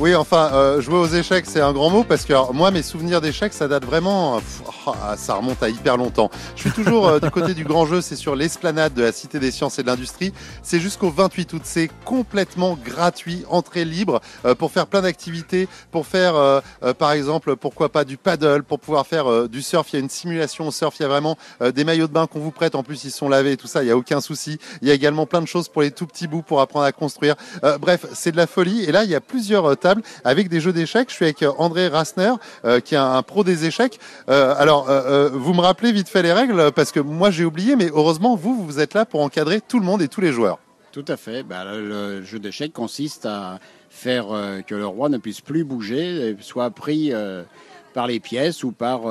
Oui, 0.00 0.14
enfin, 0.14 0.50
euh, 0.54 0.80
jouer 0.80 0.96
aux 0.96 1.06
échecs, 1.06 1.44
c'est 1.46 1.60
un 1.60 1.74
grand 1.74 1.90
mot 1.90 2.04
parce 2.04 2.24
que 2.24 2.32
alors, 2.32 2.54
moi, 2.54 2.70
mes 2.70 2.82
souvenirs 2.82 3.20
d'échecs, 3.20 3.52
ça 3.52 3.68
date 3.68 3.84
vraiment, 3.84 4.40
ah, 5.02 5.16
ça 5.16 5.34
remonte 5.34 5.62
à 5.62 5.68
hyper 5.68 5.96
longtemps. 5.96 6.30
Je 6.56 6.62
suis 6.62 6.70
toujours 6.70 7.08
euh, 7.08 7.20
du 7.20 7.30
côté 7.30 7.54
du 7.54 7.64
grand 7.64 7.86
jeu, 7.86 8.00
c'est 8.00 8.16
sur 8.16 8.36
l'esplanade 8.36 8.94
de 8.94 9.02
la 9.02 9.12
Cité 9.12 9.38
des 9.38 9.50
Sciences 9.50 9.78
et 9.78 9.82
de 9.82 9.86
l'Industrie. 9.86 10.32
C'est 10.62 10.80
jusqu'au 10.80 11.10
28 11.10 11.52
août, 11.52 11.62
c'est 11.64 11.90
complètement 12.04 12.78
gratuit, 12.82 13.44
entrée 13.48 13.84
libre 13.84 14.20
euh, 14.44 14.54
pour 14.54 14.72
faire 14.72 14.86
plein 14.86 15.02
d'activités, 15.02 15.68
pour 15.90 16.06
faire, 16.06 16.34
euh, 16.34 16.60
par 16.98 17.12
exemple, 17.12 17.56
pourquoi 17.56 17.90
pas 17.90 18.04
du 18.04 18.16
paddle, 18.16 18.62
pour 18.62 18.78
pouvoir 18.80 19.06
faire 19.06 19.48
du 19.48 19.62
surf. 19.62 19.88
Il 19.92 19.96
y 19.96 19.98
a 19.98 20.00
une 20.00 20.10
simulation 20.10 20.68
au 20.68 20.70
surf, 20.70 20.94
il 20.98 21.02
y 21.02 21.06
a 21.06 21.08
vraiment 21.08 21.36
des 21.60 21.84
maillots 21.84 22.06
de 22.06 22.12
bain 22.12 22.26
qu'on 22.26 22.40
vous 22.40 22.50
prête. 22.50 22.74
En 22.74 22.82
plus, 22.82 23.04
ils 23.04 23.10
sont 23.10 23.28
lavés 23.28 23.52
et 23.52 23.56
tout 23.56 23.66
ça, 23.66 23.82
il 23.82 23.88
y 23.88 23.90
a 23.90 23.96
aucun 23.96 24.20
souci. 24.20 24.58
Il 24.82 24.88
y 24.88 24.90
a 24.90 24.94
également 24.94 25.26
plein 25.26 25.40
de 25.40 25.46
choses 25.46 25.68
pour 25.68 25.82
les 25.82 25.90
tout 25.90 26.06
petits 26.06 26.26
bouts 26.26 26.42
pour 26.42 26.60
apprendre 26.60 26.84
à 26.84 26.92
construire. 26.92 27.36
Bref, 27.80 28.06
c'est 28.12 28.32
de 28.32 28.36
la 28.36 28.46
folie. 28.46 28.84
Et 28.84 28.92
là, 28.92 29.04
il 29.04 29.10
y 29.10 29.14
a 29.14 29.20
plusieurs 29.20 29.76
tables 29.76 30.02
avec 30.24 30.48
des 30.48 30.60
jeux 30.60 30.72
d'échecs. 30.72 31.10
Je 31.10 31.14
suis 31.14 31.24
avec 31.24 31.44
André 31.58 31.88
Rassner, 31.88 32.32
qui 32.84 32.94
est 32.94 32.98
un, 32.98 33.14
un 33.14 33.22
pro 33.22 33.44
des 33.44 33.64
échecs. 33.64 33.98
Euh, 34.28 34.54
alors, 34.84 34.90
euh, 34.90 35.26
euh, 35.26 35.30
vous 35.32 35.52
me 35.52 35.60
rappelez 35.60 35.92
vite 35.92 36.08
fait 36.08 36.22
les 36.22 36.32
règles 36.32 36.72
parce 36.72 36.92
que 36.92 37.00
moi 37.00 37.30
j'ai 37.30 37.44
oublié, 37.44 37.76
mais 37.76 37.90
heureusement 37.92 38.36
vous, 38.36 38.64
vous 38.64 38.80
êtes 38.80 38.94
là 38.94 39.04
pour 39.04 39.20
encadrer 39.20 39.60
tout 39.60 39.78
le 39.78 39.84
monde 39.84 40.02
et 40.02 40.08
tous 40.08 40.20
les 40.20 40.32
joueurs. 40.32 40.58
Tout 40.92 41.04
à 41.08 41.16
fait. 41.16 41.42
Bah, 41.42 41.64
le, 41.64 42.22
jeu 42.22 42.38
d'échecs 42.38 42.72
consiste 42.72 43.26
à 43.26 43.58
faire 43.90 44.32
euh, 44.32 44.60
que 44.60 44.74
le 44.74 44.86
roi 44.86 45.08
ne 45.08 45.18
puisse 45.18 45.40
plus 45.40 45.64
bouger, 45.64 46.36
soit 46.40 46.70
pris 46.70 47.12
euh, 47.12 47.42
par 47.94 48.06
les 48.06 48.20
pièces 48.20 48.64
ou 48.64 48.72
par 48.72 49.02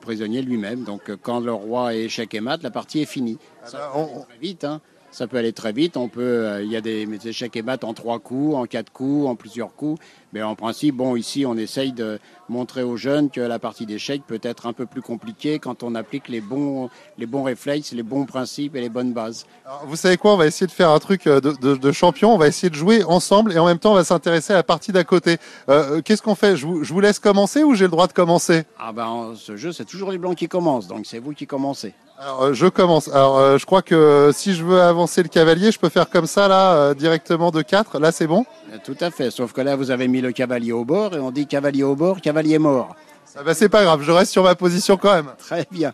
prisonnier 0.00 0.42
lui-même. 0.42 0.84
Donc 0.84 1.10
quand 1.22 1.40
le 1.40 1.52
roi 1.52 1.94
est 1.94 2.04
échec 2.04 2.34
et 2.34 2.40
mat, 2.40 2.62
la 2.62 2.70
partie 2.70 3.00
est 3.02 3.06
finie. 3.06 3.38
Ça 3.64 3.78
bah, 3.78 3.90
peut 3.92 4.00
aller 4.00 4.24
très 4.28 4.38
vite. 4.38 4.64
hein. 4.64 4.80
Ça 5.10 5.26
peut 5.26 5.36
aller 5.38 5.52
très 5.52 5.72
vite. 5.72 5.96
On 5.96 6.08
peut, 6.08 6.60
il 6.62 6.70
y 6.70 6.76
a 6.76 6.80
des 6.80 7.06
échecs 7.26 7.56
et 7.56 7.62
mat 7.62 7.84
en 7.84 7.94
trois 7.94 8.18
coups, 8.18 8.54
en 8.54 8.64
quatre 8.64 8.90
coups, 8.90 9.28
en 9.28 9.34
plusieurs 9.34 9.74
coups. 9.74 10.00
Mais 10.36 10.42
en 10.42 10.54
principe, 10.54 10.96
bon, 10.96 11.16
ici, 11.16 11.46
on 11.46 11.56
essaye 11.56 11.92
de 11.92 12.18
montrer 12.50 12.82
aux 12.82 12.98
jeunes 12.98 13.30
que 13.30 13.40
la 13.40 13.58
partie 13.58 13.86
d'échecs 13.86 14.20
peut 14.26 14.38
être 14.42 14.66
un 14.66 14.74
peu 14.74 14.84
plus 14.84 15.00
compliquée 15.00 15.58
quand 15.58 15.82
on 15.82 15.94
applique 15.94 16.28
les 16.28 16.42
bons, 16.42 16.90
les 17.16 17.24
bons 17.24 17.42
réflexes, 17.42 17.92
les 17.92 18.02
bons 18.02 18.26
principes 18.26 18.76
et 18.76 18.82
les 18.82 18.90
bonnes 18.90 19.14
bases. 19.14 19.46
Alors, 19.64 19.84
vous 19.86 19.96
savez 19.96 20.18
quoi 20.18 20.34
On 20.34 20.36
va 20.36 20.44
essayer 20.46 20.66
de 20.66 20.72
faire 20.72 20.90
un 20.90 20.98
truc 20.98 21.26
euh, 21.26 21.40
de, 21.40 21.52
de, 21.52 21.76
de 21.76 21.90
champion. 21.92 22.34
On 22.34 22.36
va 22.36 22.48
essayer 22.48 22.68
de 22.68 22.74
jouer 22.74 23.02
ensemble 23.04 23.54
et 23.54 23.58
en 23.58 23.64
même 23.64 23.78
temps, 23.78 23.92
on 23.92 23.96
va 23.96 24.04
s'intéresser 24.04 24.52
à 24.52 24.56
la 24.56 24.62
partie 24.62 24.92
d'à 24.92 25.04
côté. 25.04 25.38
Euh, 25.70 26.02
Qu'est-ce 26.02 26.20
qu'on 26.20 26.34
fait? 26.34 26.54
Je 26.54 26.66
vous, 26.66 26.84
je 26.84 26.92
vous 26.92 27.00
laisse 27.00 27.18
commencer 27.18 27.64
ou 27.64 27.74
j'ai 27.74 27.84
le 27.86 27.90
droit 27.90 28.06
de 28.06 28.12
commencer? 28.12 28.64
Ah 28.78 28.92
ben, 28.92 29.32
ce 29.36 29.56
jeu, 29.56 29.72
c'est 29.72 29.86
toujours 29.86 30.10
les 30.12 30.18
blancs 30.18 30.36
qui 30.36 30.48
commencent, 30.48 30.86
donc 30.86 31.06
c'est 31.06 31.18
vous 31.18 31.32
qui 31.32 31.46
commencez. 31.46 31.94
Alors, 32.18 32.44
euh, 32.44 32.52
je 32.54 32.66
commence. 32.66 33.08
Alors, 33.08 33.36
euh, 33.36 33.58
je 33.58 33.66
crois 33.66 33.82
que 33.82 34.30
si 34.34 34.54
je 34.54 34.64
veux 34.64 34.80
avancer 34.80 35.22
le 35.22 35.28
cavalier, 35.28 35.70
je 35.70 35.78
peux 35.78 35.90
faire 35.90 36.08
comme 36.08 36.26
ça, 36.26 36.48
là, 36.48 36.72
euh, 36.74 36.94
directement 36.94 37.50
de 37.50 37.60
4. 37.60 37.98
Là, 37.98 38.10
c'est 38.10 38.26
bon? 38.26 38.46
Euh, 38.72 38.78
Tout 38.82 38.96
à 39.02 39.10
fait, 39.10 39.30
sauf 39.30 39.52
que 39.52 39.60
là, 39.60 39.76
vous 39.76 39.90
avez 39.90 40.08
mis 40.08 40.22
le 40.26 40.32
cavalier 40.32 40.72
au 40.72 40.84
bord, 40.84 41.14
et 41.14 41.20
on 41.20 41.30
dit 41.30 41.46
cavalier 41.46 41.82
au 41.82 41.96
bord, 41.96 42.20
cavalier 42.20 42.58
mort. 42.58 42.96
ah 43.36 43.42
bah, 43.42 43.54
C'est 43.54 43.68
pas 43.68 43.84
grave, 43.84 44.02
je 44.02 44.10
reste 44.10 44.32
sur 44.32 44.42
ma 44.42 44.54
position 44.54 44.96
quand 44.96 45.14
même. 45.14 45.32
Très 45.38 45.66
bien. 45.70 45.92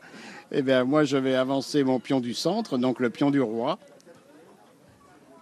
Eh 0.50 0.62
bien, 0.62 0.84
moi, 0.84 1.04
je 1.04 1.16
vais 1.16 1.34
avancer 1.34 1.84
mon 1.84 1.98
pion 1.98 2.20
du 2.20 2.34
centre, 2.34 2.76
donc 2.78 3.00
le 3.00 3.10
pion 3.10 3.30
du 3.30 3.40
roi. 3.40 3.78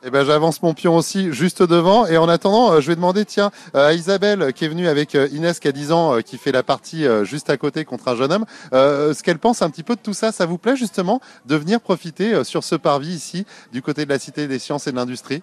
Eh 0.02 0.10
ben, 0.10 0.24
j'avance 0.24 0.62
mon 0.62 0.72
pion 0.72 0.96
aussi 0.96 1.30
juste 1.32 1.62
devant. 1.62 2.06
Et 2.06 2.16
en 2.16 2.28
attendant, 2.28 2.72
euh, 2.72 2.80
je 2.80 2.86
vais 2.86 2.94
demander, 2.96 3.26
tiens, 3.26 3.50
euh, 3.74 3.88
à 3.88 3.92
Isabelle, 3.92 4.52
qui 4.54 4.64
est 4.64 4.68
venue 4.68 4.88
avec 4.88 5.14
euh, 5.14 5.28
Inès, 5.32 5.60
qui 5.60 5.68
a 5.68 5.72
10 5.72 5.92
ans, 5.92 6.22
qui 6.22 6.38
fait 6.38 6.52
la 6.52 6.62
partie 6.62 7.04
juste 7.24 7.50
à 7.50 7.56
côté 7.56 7.84
contre 7.84 8.08
un 8.08 8.16
jeune 8.16 8.32
homme, 8.32 8.46
euh, 8.72 9.12
ce 9.12 9.22
qu'elle 9.22 9.38
pense 9.38 9.60
un 9.62 9.68
petit 9.68 9.82
peu 9.82 9.96
de 9.96 10.00
tout 10.00 10.14
ça. 10.14 10.32
Ça 10.32 10.46
vous 10.46 10.58
plaît 10.58 10.76
justement 10.76 11.20
de 11.44 11.56
venir 11.56 11.80
profiter 11.80 12.44
sur 12.44 12.64
ce 12.64 12.76
parvis 12.76 13.12
ici, 13.12 13.46
du 13.72 13.82
côté 13.82 14.04
de 14.04 14.10
la 14.10 14.18
Cité 14.18 14.46
des 14.46 14.58
Sciences 14.58 14.86
et 14.86 14.92
de 14.92 14.96
l'Industrie? 14.96 15.42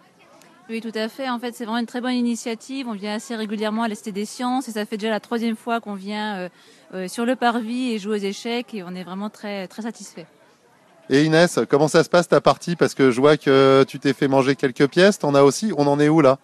Oui, 0.70 0.82
tout 0.82 0.91
à 0.95 1.07
fait. 1.07 1.30
En 1.30 1.39
fait, 1.39 1.55
c'est 1.55 1.63
vraiment 1.63 1.80
une 1.80 1.86
très 1.86 2.01
bonne 2.01 2.13
initiative. 2.13 2.88
On 2.89 2.93
vient 2.93 3.15
assez 3.15 3.36
régulièrement 3.36 3.84
à 3.84 3.88
la 3.88 3.95
Cité 3.95 4.11
des 4.11 4.26
Sciences 4.26 4.68
et 4.68 4.72
ça 4.74 4.86
fait 4.86 4.97
déjà 4.97 5.11
la 5.11 5.22
troisième 5.22 5.55
fois 5.55 5.80
qu'on 5.80 5.93
vient 5.93 6.36
euh, 6.36 6.49
euh, 6.93 7.07
sur 7.07 7.26
le 7.26 7.38
parvis 7.38 7.93
et 7.93 7.99
jouer 7.99 8.18
aux 8.20 8.22
échecs 8.24 8.74
et 8.74 8.84
on 8.84 8.93
est 8.93 9.03
vraiment 9.03 9.30
très, 9.30 9.68
très 9.70 9.84
satisfait. 9.84 10.26
Et 11.09 11.24
Inès, 11.24 11.57
comment 11.70 11.88
ça 11.88 12.03
se 12.03 12.09
passe 12.09 12.28
ta 12.28 12.41
partie? 12.41 12.76
Parce 12.76 12.93
que 12.93 13.11
je 13.11 13.22
vois 13.22 13.38
que 13.38 13.86
tu 13.88 13.97
t'es 13.97 14.11
fait 14.11 14.28
manger 14.28 14.57
quelques 14.57 14.88
pièces. 14.89 15.20
T'en 15.20 15.34
as 15.36 15.41
aussi. 15.43 15.72
On 15.78 15.88
en 15.88 16.01
est 16.01 16.09
où 16.09 16.20
là? 16.20 16.38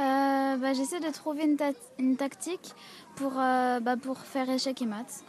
Euh, 0.00 0.56
bah, 0.56 0.72
J'essaie 0.72 1.00
de 1.00 1.12
trouver 1.12 1.44
une, 1.44 1.56
ta- 1.56 1.72
une 1.98 2.16
tactique 2.16 2.74
pour, 3.16 3.32
euh, 3.38 3.78
bah, 3.80 3.96
pour 4.02 4.20
faire 4.20 4.48
échec 4.48 4.80
et 4.80 4.86
maths. 4.86 5.22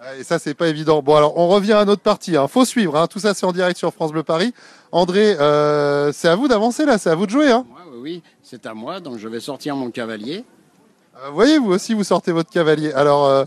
Ah, 0.00 0.16
Et 0.18 0.24
ça, 0.24 0.38
c'est 0.38 0.54
pas 0.54 0.68
évident. 0.68 1.02
Bon, 1.02 1.16
alors, 1.16 1.36
on 1.38 1.48
revient 1.48 1.72
à 1.72 1.84
notre 1.84 2.02
partie. 2.02 2.36
Hein. 2.36 2.48
Faut 2.48 2.64
suivre. 2.64 2.96
Hein. 2.96 3.06
Tout 3.06 3.18
ça, 3.18 3.34
c'est 3.34 3.46
en 3.46 3.52
direct 3.52 3.78
sur 3.78 3.92
France 3.92 4.12
Bleu 4.12 4.22
Paris. 4.22 4.52
André, 4.92 5.36
euh, 5.40 6.12
c'est 6.12 6.28
à 6.28 6.36
vous 6.36 6.48
d'avancer 6.48 6.84
là. 6.84 6.98
C'est 6.98 7.10
à 7.10 7.14
vous 7.14 7.26
de 7.26 7.30
jouer. 7.30 7.50
Hein. 7.50 7.64
Oui, 7.92 7.98
oui, 8.02 8.22
c'est 8.42 8.66
à 8.66 8.74
moi, 8.74 9.00
donc 9.00 9.18
je 9.18 9.28
vais 9.28 9.40
sortir 9.40 9.74
mon 9.74 9.90
cavalier. 9.90 10.44
Euh, 11.16 11.28
Vous 11.30 11.34
voyez, 11.34 11.58
vous 11.58 11.70
aussi, 11.72 11.94
vous 11.94 12.04
sortez 12.04 12.30
votre 12.32 12.50
cavalier. 12.50 12.92
Alors, 12.92 13.24
euh, 13.26 13.44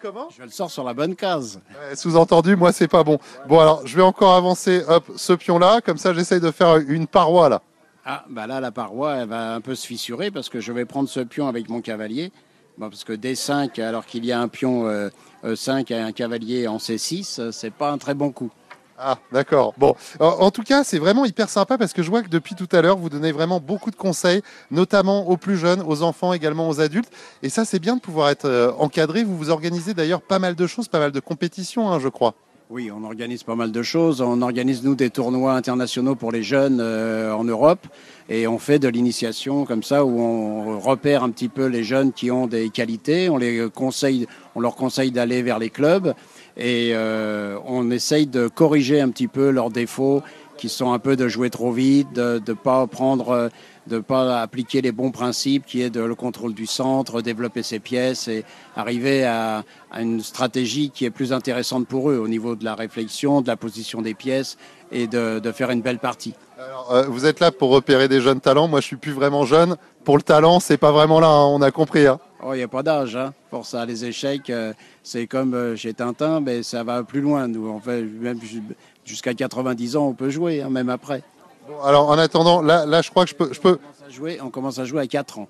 Comment 0.00 0.28
Je 0.36 0.42
le 0.42 0.50
sors 0.50 0.68
sur 0.70 0.82
la 0.82 0.94
bonne 0.94 1.14
case. 1.14 1.60
ouais, 1.88 1.94
sous-entendu, 1.94 2.56
moi, 2.56 2.72
c'est 2.72 2.88
pas 2.88 3.04
bon. 3.04 3.18
Bon, 3.48 3.60
alors, 3.60 3.86
je 3.86 3.94
vais 3.96 4.02
encore 4.02 4.34
avancer, 4.34 4.82
hop, 4.88 5.04
ce 5.16 5.32
pion-là. 5.32 5.80
Comme 5.80 5.96
ça, 5.96 6.12
j'essaye 6.12 6.40
de 6.40 6.50
faire 6.50 6.76
une 6.78 7.06
paroi 7.06 7.48
là. 7.48 7.62
Ah, 8.04 8.24
bah 8.28 8.48
là, 8.48 8.58
la 8.58 8.72
paroi, 8.72 9.14
elle 9.18 9.28
va 9.28 9.54
un 9.54 9.60
peu 9.60 9.76
se 9.76 9.86
fissurer 9.86 10.32
parce 10.32 10.48
que 10.48 10.58
je 10.60 10.72
vais 10.72 10.84
prendre 10.84 11.08
ce 11.08 11.20
pion 11.20 11.46
avec 11.46 11.68
mon 11.70 11.80
cavalier. 11.80 12.32
Bon, 12.78 12.88
parce 12.88 13.04
que 13.04 13.12
D5, 13.12 13.80
alors 13.82 14.06
qu'il 14.06 14.24
y 14.24 14.32
a 14.32 14.40
un 14.40 14.48
pion 14.48 14.86
euh, 14.86 15.10
E5 15.44 15.92
et 15.92 15.98
un 15.98 16.12
cavalier 16.12 16.66
en 16.68 16.78
C6, 16.78 17.40
euh, 17.40 17.52
c'est 17.52 17.70
pas 17.70 17.90
un 17.90 17.98
très 17.98 18.14
bon 18.14 18.32
coup. 18.32 18.50
Ah, 19.04 19.18
d'accord. 19.32 19.74
Bon, 19.78 19.96
en, 20.20 20.50
tout 20.52 20.62
cas, 20.62 20.84
c'est 20.84 20.98
vraiment 20.98 21.24
hyper 21.24 21.48
sympa 21.48 21.76
parce 21.76 21.92
que 21.92 22.02
je 22.02 22.10
vois 22.10 22.22
que 22.22 22.28
depuis 22.28 22.54
tout 22.54 22.68
à 22.70 22.82
l'heure, 22.82 22.96
vous 22.96 23.10
donnez 23.10 23.32
vraiment 23.32 23.58
beaucoup 23.58 23.90
de 23.90 23.96
conseils, 23.96 24.42
notamment 24.70 25.28
aux 25.28 25.36
plus 25.36 25.56
jeunes, 25.56 25.82
aux 25.84 26.02
enfants, 26.02 26.32
également 26.32 26.68
aux 26.68 26.80
adultes. 26.80 27.10
Et 27.42 27.48
ça, 27.48 27.64
c'est 27.64 27.80
bien 27.80 27.96
de 27.96 28.00
pouvoir 28.00 28.28
être 28.28 28.44
euh, 28.44 28.70
encadré. 28.78 29.24
Vous 29.24 29.36
vous 29.36 29.50
organisez 29.50 29.92
d'ailleurs 29.92 30.22
pas 30.22 30.38
mal 30.38 30.54
de 30.54 30.66
choses, 30.68 30.86
pas 30.86 31.00
mal 31.00 31.10
de 31.10 31.20
compétitions, 31.20 31.90
hein, 31.90 31.98
je 31.98 32.08
crois. 32.08 32.34
Oui, 32.74 32.90
on 32.90 33.04
organise 33.04 33.42
pas 33.42 33.54
mal 33.54 33.70
de 33.70 33.82
choses. 33.82 34.22
On 34.22 34.40
organise, 34.40 34.82
nous, 34.82 34.94
des 34.94 35.10
tournois 35.10 35.52
internationaux 35.52 36.14
pour 36.14 36.32
les 36.32 36.42
jeunes 36.42 36.78
euh, 36.80 37.30
en 37.34 37.44
Europe. 37.44 37.86
Et 38.30 38.46
on 38.46 38.58
fait 38.58 38.78
de 38.78 38.88
l'initiation 38.88 39.66
comme 39.66 39.82
ça, 39.82 40.06
où 40.06 40.18
on 40.18 40.80
repère 40.80 41.22
un 41.22 41.28
petit 41.28 41.50
peu 41.50 41.66
les 41.66 41.84
jeunes 41.84 42.14
qui 42.14 42.30
ont 42.30 42.46
des 42.46 42.70
qualités. 42.70 43.28
On, 43.28 43.36
les 43.36 43.68
conseille, 43.68 44.26
on 44.54 44.60
leur 44.60 44.74
conseille 44.74 45.10
d'aller 45.10 45.42
vers 45.42 45.58
les 45.58 45.68
clubs. 45.68 46.14
Et 46.56 46.92
euh, 46.94 47.58
on 47.66 47.90
essaye 47.90 48.26
de 48.26 48.48
corriger 48.48 49.02
un 49.02 49.10
petit 49.10 49.28
peu 49.28 49.50
leurs 49.50 49.68
défauts, 49.68 50.22
qui 50.56 50.70
sont 50.70 50.94
un 50.94 50.98
peu 50.98 51.14
de 51.14 51.28
jouer 51.28 51.50
trop 51.50 51.72
vite, 51.72 52.10
de 52.14 52.40
ne 52.48 52.54
pas 52.54 52.86
prendre... 52.86 53.50
de 53.86 53.98
pas 53.98 54.40
appliquer 54.42 54.80
les 54.80 54.92
bons 54.92 55.10
principes 55.10 55.66
qui 55.66 55.82
est 55.82 55.90
de 55.90 56.00
le 56.00 56.14
contrôle 56.14 56.54
du 56.54 56.66
centre, 56.66 57.20
développer 57.22 57.62
ses 57.62 57.78
pièces 57.80 58.28
et 58.28 58.44
arriver 58.76 59.24
à, 59.24 59.64
à 59.90 60.02
une 60.02 60.20
stratégie 60.20 60.90
qui 60.90 61.04
est 61.04 61.10
plus 61.10 61.32
intéressante 61.32 61.86
pour 61.86 62.10
eux 62.10 62.16
au 62.18 62.28
niveau 62.28 62.54
de 62.54 62.64
la 62.64 62.74
réflexion, 62.74 63.40
de 63.40 63.48
la 63.48 63.56
position 63.56 64.00
des 64.00 64.14
pièces 64.14 64.56
et 64.92 65.06
de, 65.06 65.38
de 65.40 65.52
faire 65.52 65.70
une 65.70 65.82
belle 65.82 65.98
partie. 65.98 66.34
Alors, 66.58 66.92
euh, 66.94 67.02
vous 67.08 67.26
êtes 67.26 67.40
là 67.40 67.50
pour 67.50 67.70
repérer 67.70 68.06
des 68.08 68.20
jeunes 68.20 68.40
talents. 68.40 68.68
Moi, 68.68 68.80
je 68.80 68.86
suis 68.86 68.96
plus 68.96 69.10
vraiment 69.12 69.44
jeune. 69.44 69.76
Pour 70.04 70.16
le 70.16 70.22
talent, 70.22 70.60
c'est 70.60 70.76
pas 70.76 70.92
vraiment 70.92 71.18
là. 71.18 71.26
hein, 71.28 71.46
on 71.46 71.60
a 71.62 71.70
compris. 71.72 72.06
hein. 72.06 72.20
Oh, 72.44 72.54
il 72.54 72.58
n'y 72.58 72.62
a 72.62 72.68
pas 72.68 72.82
d'âge 72.84 73.16
hein, 73.16 73.32
pour 73.50 73.66
ça. 73.66 73.84
Les 73.86 74.04
échecs, 74.04 74.48
euh, 74.50 74.72
c'est 75.02 75.26
comme 75.26 75.54
euh, 75.54 75.74
chez 75.76 75.92
Tintin, 75.94 76.40
mais 76.40 76.62
ça 76.62 76.84
va 76.84 77.02
plus 77.02 77.20
loin. 77.20 77.48
Nous, 77.48 77.68
on 77.68 77.80
fait 77.80 78.02
même 78.02 78.40
ju- 78.42 78.62
jusqu'à 79.04 79.34
90 79.34 79.96
ans, 79.96 80.06
on 80.08 80.14
peut 80.14 80.30
jouer, 80.30 80.62
hein, 80.62 80.68
même 80.70 80.88
après. 80.88 81.22
Alors, 81.82 82.08
en 82.08 82.18
attendant, 82.18 82.62
là, 82.62 82.86
là, 82.86 83.02
je 83.02 83.10
crois 83.10 83.24
que 83.24 83.30
je 83.30 83.34
peux, 83.34 83.52
je 83.52 83.60
peux. 83.60 83.78
On 83.78 83.80
commence 83.80 84.02
à 84.06 84.08
jouer, 84.10 84.40
on 84.42 84.50
commence 84.50 84.78
à 84.78 84.84
jouer 84.84 85.00
à 85.00 85.06
4 85.06 85.38
ans. 85.38 85.48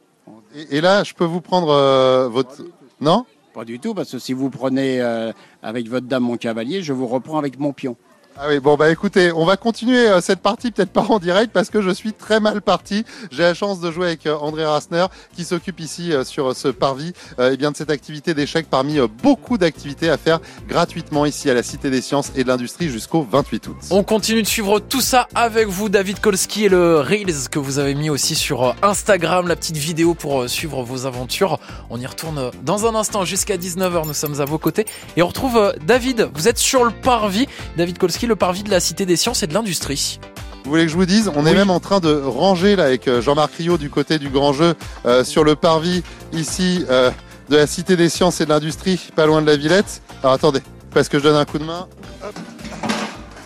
Et, 0.55 0.79
et 0.79 0.81
là, 0.81 1.05
je 1.05 1.14
peux 1.14 1.25
vous 1.25 1.41
prendre 1.41 1.70
euh, 1.70 2.29
votre. 2.29 2.62
Non? 3.01 3.25
Pas 3.55 3.64
du 3.64 3.79
tout, 3.79 3.93
parce 3.95 4.11
que 4.11 4.18
si 4.18 4.33
vous 4.33 4.49
prenez 4.49 5.01
euh, 5.01 5.33
avec 5.62 5.89
votre 5.89 6.07
dame 6.07 6.23
mon 6.23 6.37
cavalier, 6.37 6.83
je 6.83 6.93
vous 6.93 7.07
reprends 7.07 7.39
avec 7.39 7.59
mon 7.59 7.73
pion. 7.73 7.97
Ah 8.39 8.47
oui, 8.49 8.61
bon 8.61 8.76
bah 8.76 8.91
écoutez, 8.91 9.30
on 9.30 9.45
va 9.45 9.59
continuer 9.59 10.09
euh, 10.09 10.22
cette 10.22 10.41
partie 10.41 10.70
peut-être 10.70 10.91
pas 10.91 11.03
en 11.03 11.18
direct 11.18 11.53
parce 11.53 11.68
que 11.68 11.83
je 11.83 11.91
suis 11.91 12.14
très 12.14 12.41
mal 12.41 12.62
parti. 12.62 13.05
J'ai 13.30 13.43
la 13.43 13.53
chance 13.53 13.78
de 13.78 13.91
jouer 13.91 14.07
avec 14.07 14.26
euh, 14.26 14.35
André 14.37 14.64
Rasner 14.64 15.05
qui 15.37 15.45
s'occupe 15.45 15.80
ici 15.80 16.14
euh, 16.14 16.24
sur 16.24 16.57
ce 16.57 16.68
parvis 16.68 17.12
et 17.39 17.57
bien 17.59 17.72
de 17.72 17.76
cette 17.76 17.91
activité 17.91 18.33
d'échecs 18.33 18.68
parmi 18.70 18.99
beaucoup 19.22 19.59
d'activités 19.59 20.09
à 20.09 20.16
faire 20.16 20.41
gratuitement 20.66 21.26
ici 21.26 21.51
à 21.51 21.55
la 21.55 21.62
Cité 21.62 21.91
des 21.91 22.01
Sciences 22.01 22.33
et 22.35 22.43
de 22.43 22.49
l'Industrie 22.49 22.89
jusqu'au 22.89 23.26
28 23.30 23.68
août. 23.68 23.76
On 23.91 24.03
continue 24.03 24.43
de 24.43 24.47
suivre 24.47 24.80
tout 24.80 25.01
ça 25.03 25.28
avec 25.35 25.68
vous 25.68 25.91
David 25.91 26.20
Kolski 26.20 26.64
et 26.64 26.68
le 26.68 27.01
Reels 27.01 27.49
que 27.51 27.59
vous 27.59 27.78
avez 27.78 27.95
mis 27.95 28.09
aussi 28.09 28.35
sur 28.35 28.74
Instagram, 28.83 29.47
la 29.47 29.57
petite 29.57 29.76
vidéo 29.76 30.14
pour 30.14 30.49
suivre 30.49 30.83
vos 30.83 31.05
aventures. 31.05 31.59
On 31.91 32.01
y 32.01 32.07
retourne 32.07 32.51
dans 32.62 32.87
un 32.87 32.95
instant 32.95 33.24
jusqu'à 33.24 33.57
19h, 33.57 34.07
nous 34.07 34.14
sommes 34.14 34.41
à 34.41 34.47
vos 34.47 34.59
côtés 34.59 34.87
et 35.16 35.22
on 35.22 35.28
retrouve 35.28 35.74
David, 35.87 36.30
vous 36.35 36.49
êtes 36.49 36.59
sur 36.59 36.85
le 36.85 36.93
parvis. 36.93 37.47
David 37.76 37.99
Kolski 37.99 38.22
le 38.27 38.37
parvis 38.37 38.62
de 38.62 38.70
la 38.70 38.81
Cité 38.81 39.07
des 39.07 39.16
Sciences 39.16 39.43
et 39.43 39.47
de 39.47 39.55
l'Industrie. 39.55 40.18
Vous 40.64 40.70
voulez 40.70 40.85
que 40.85 40.91
je 40.91 40.97
vous 40.97 41.07
dise 41.07 41.31
On 41.35 41.45
est 41.45 41.55
même 41.55 41.70
en 41.70 41.81
train 41.81 41.99
de 41.99 42.12
ranger 42.12 42.77
là 42.77 42.85
avec 42.85 43.09
euh, 43.09 43.20
Jean-Marc 43.20 43.55
Rio 43.55 43.79
du 43.79 43.91
côté 43.91 44.18
du 44.18 44.29
grand 44.29 44.53
jeu 44.53 44.75
euh, 45.07 45.25
sur 45.25 45.43
le 45.43 45.57
parvis 45.57 46.03
ici 46.33 46.85
euh, 46.89 47.11
de 47.49 47.57
la 47.57 47.66
Cité 47.66 47.97
des 47.97 48.09
Sciences 48.09 48.41
et 48.41 48.45
de 48.45 48.51
l'Industrie, 48.51 49.11
pas 49.16 49.27
loin 49.27 49.43
de 49.43 49.47
la 49.47 49.57
Villette. 49.57 50.03
Alors 50.23 50.35
attendez, 50.35 50.61
parce 50.95 51.09
que 51.09 51.18
je 51.18 51.25
donne 51.25 51.37
un 51.37 51.45
coup 51.45 51.59
de 51.59 51.64
main. 51.64 51.89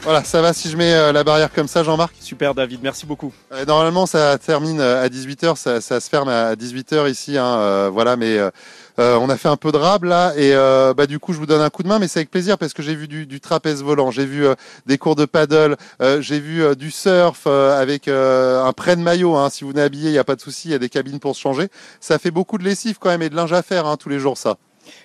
Voilà, 0.03 0.23
ça 0.23 0.41
va 0.41 0.53
si 0.53 0.71
je 0.71 0.77
mets 0.77 1.13
la 1.13 1.25
barrière 1.25 1.53
comme 1.53 1.67
ça, 1.67 1.83
Jean-Marc? 1.83 2.15
Super, 2.21 2.55
David, 2.55 2.79
merci 2.81 3.07
beaucoup. 3.07 3.33
normalement, 3.67 4.07
ça 4.07 4.39
termine 4.39 4.81
à 4.81 5.09
18h, 5.09 5.57
ça, 5.57 5.81
se 5.81 6.09
ferme 6.09 6.29
à 6.29 6.55
18h 6.55 7.11
ici. 7.11 7.37
Hein, 7.37 7.89
voilà, 7.89 8.17
mais 8.17 8.39
euh, 8.99 9.17
on 9.17 9.29
a 9.29 9.37
fait 9.37 9.49
un 9.49 9.57
peu 9.57 9.73
de 9.73 9.77
rab 9.77 10.05
là 10.05 10.33
et 10.37 10.55
euh, 10.55 10.95
bah 10.95 11.07
du 11.07 11.19
coup 11.19 11.33
je 11.33 11.39
vous 11.39 11.47
donne 11.47 11.61
un 11.61 11.69
coup 11.69 11.83
de 11.83 11.89
main 11.89 11.99
mais 11.99 12.09
c'est 12.09 12.21
avec 12.21 12.31
plaisir 12.31 12.57
parce 12.57 12.73
que 12.73 12.83
j'ai 12.83 12.95
vu 12.95 13.09
du, 13.09 13.41
trapèze 13.41 13.83
volant, 13.83 14.11
j'ai 14.11 14.25
vu 14.25 14.47
euh, 14.47 14.55
des 14.87 14.97
cours 14.99 15.17
de 15.17 15.25
paddle, 15.25 15.77
j'ai 16.21 16.41
vu 16.41 16.75
du 16.77 16.91
surf 16.91 17.47
avec 17.47 18.09
un 18.09 18.73
prêt 18.73 18.97
de 18.97 19.03
maillot. 19.03 19.37
Hein. 19.37 19.51
Si 19.51 19.65
vous 19.65 19.71
venez 19.71 19.83
habillé, 19.83 20.09
il 20.09 20.13
n'y 20.13 20.19
a 20.19 20.25
pas 20.25 20.37
de 20.37 20.41
souci, 20.41 20.69
il 20.69 20.73
y 20.73 20.75
a 20.75 20.79
des 20.79 20.89
cabines 20.89 21.21
pour 21.21 21.37
se 21.37 21.41
changer. 21.41 21.69
Ça 22.01 22.19
fait 22.19 22.31
beaucoup 22.31 22.59
de 22.59 22.65
lessive 22.65 22.99
quand 22.99 23.11
même 23.11 23.23
et 23.23 23.29
de 23.29 23.37
linge 23.37 23.53
à 23.53 23.63
faire 23.63 23.87
hein, 23.87 23.97
tous 23.97 24.09
les 24.09 24.19
jours 24.19 24.39
ça. 24.39 24.57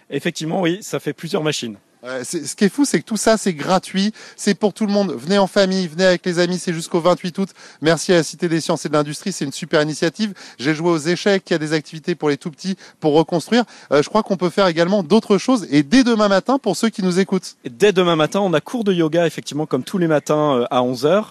Effectivement 0.09 0.61
oui, 0.61 0.79
ça 0.81 0.99
fait 0.99 1.13
plusieurs 1.13 1.43
machines 1.43 1.77
ce 2.03 2.55
qui 2.55 2.65
est 2.65 2.69
fou, 2.69 2.85
c'est 2.85 2.99
que 2.99 3.05
tout 3.05 3.17
ça, 3.17 3.37
c'est 3.37 3.53
gratuit, 3.53 4.13
c'est 4.35 4.55
pour 4.55 4.73
tout 4.73 4.85
le 4.85 4.91
monde. 4.91 5.13
Venez 5.17 5.37
en 5.37 5.47
famille, 5.47 5.87
venez 5.87 6.05
avec 6.05 6.25
les 6.25 6.39
amis, 6.39 6.57
c'est 6.57 6.73
jusqu'au 6.73 6.99
28 6.99 7.37
août. 7.37 7.49
Merci 7.81 8.11
à 8.11 8.15
la 8.15 8.23
Cité 8.23 8.49
des 8.49 8.61
Sciences 8.61 8.85
et 8.85 8.89
de 8.89 8.93
l'Industrie, 8.93 9.31
c'est 9.31 9.45
une 9.45 9.51
super 9.51 9.81
initiative. 9.81 10.33
J'ai 10.59 10.73
joué 10.73 10.89
aux 10.89 10.97
échecs, 10.97 11.43
il 11.49 11.53
y 11.53 11.55
a 11.55 11.59
des 11.59 11.73
activités 11.73 12.15
pour 12.15 12.29
les 12.29 12.37
tout 12.37 12.51
petits 12.51 12.75
pour 12.99 13.13
reconstruire. 13.13 13.63
Euh, 13.91 14.01
je 14.01 14.09
crois 14.09 14.23
qu'on 14.23 14.37
peut 14.37 14.49
faire 14.49 14.67
également 14.67 15.03
d'autres 15.03 15.37
choses 15.37 15.67
et 15.69 15.83
dès 15.83 16.03
demain 16.03 16.27
matin 16.27 16.57
pour 16.57 16.75
ceux 16.75 16.89
qui 16.89 17.03
nous 17.03 17.19
écoutent. 17.19 17.55
dès 17.69 17.93
demain 17.93 18.15
matin, 18.15 18.39
on 18.39 18.53
a 18.53 18.61
cours 18.61 18.83
de 18.83 18.93
yoga 18.93 19.27
effectivement 19.27 19.65
comme 19.65 19.83
tous 19.83 19.97
les 19.97 20.07
matins 20.07 20.59
euh, 20.59 20.65
à 20.71 20.81
11h. 20.81 21.25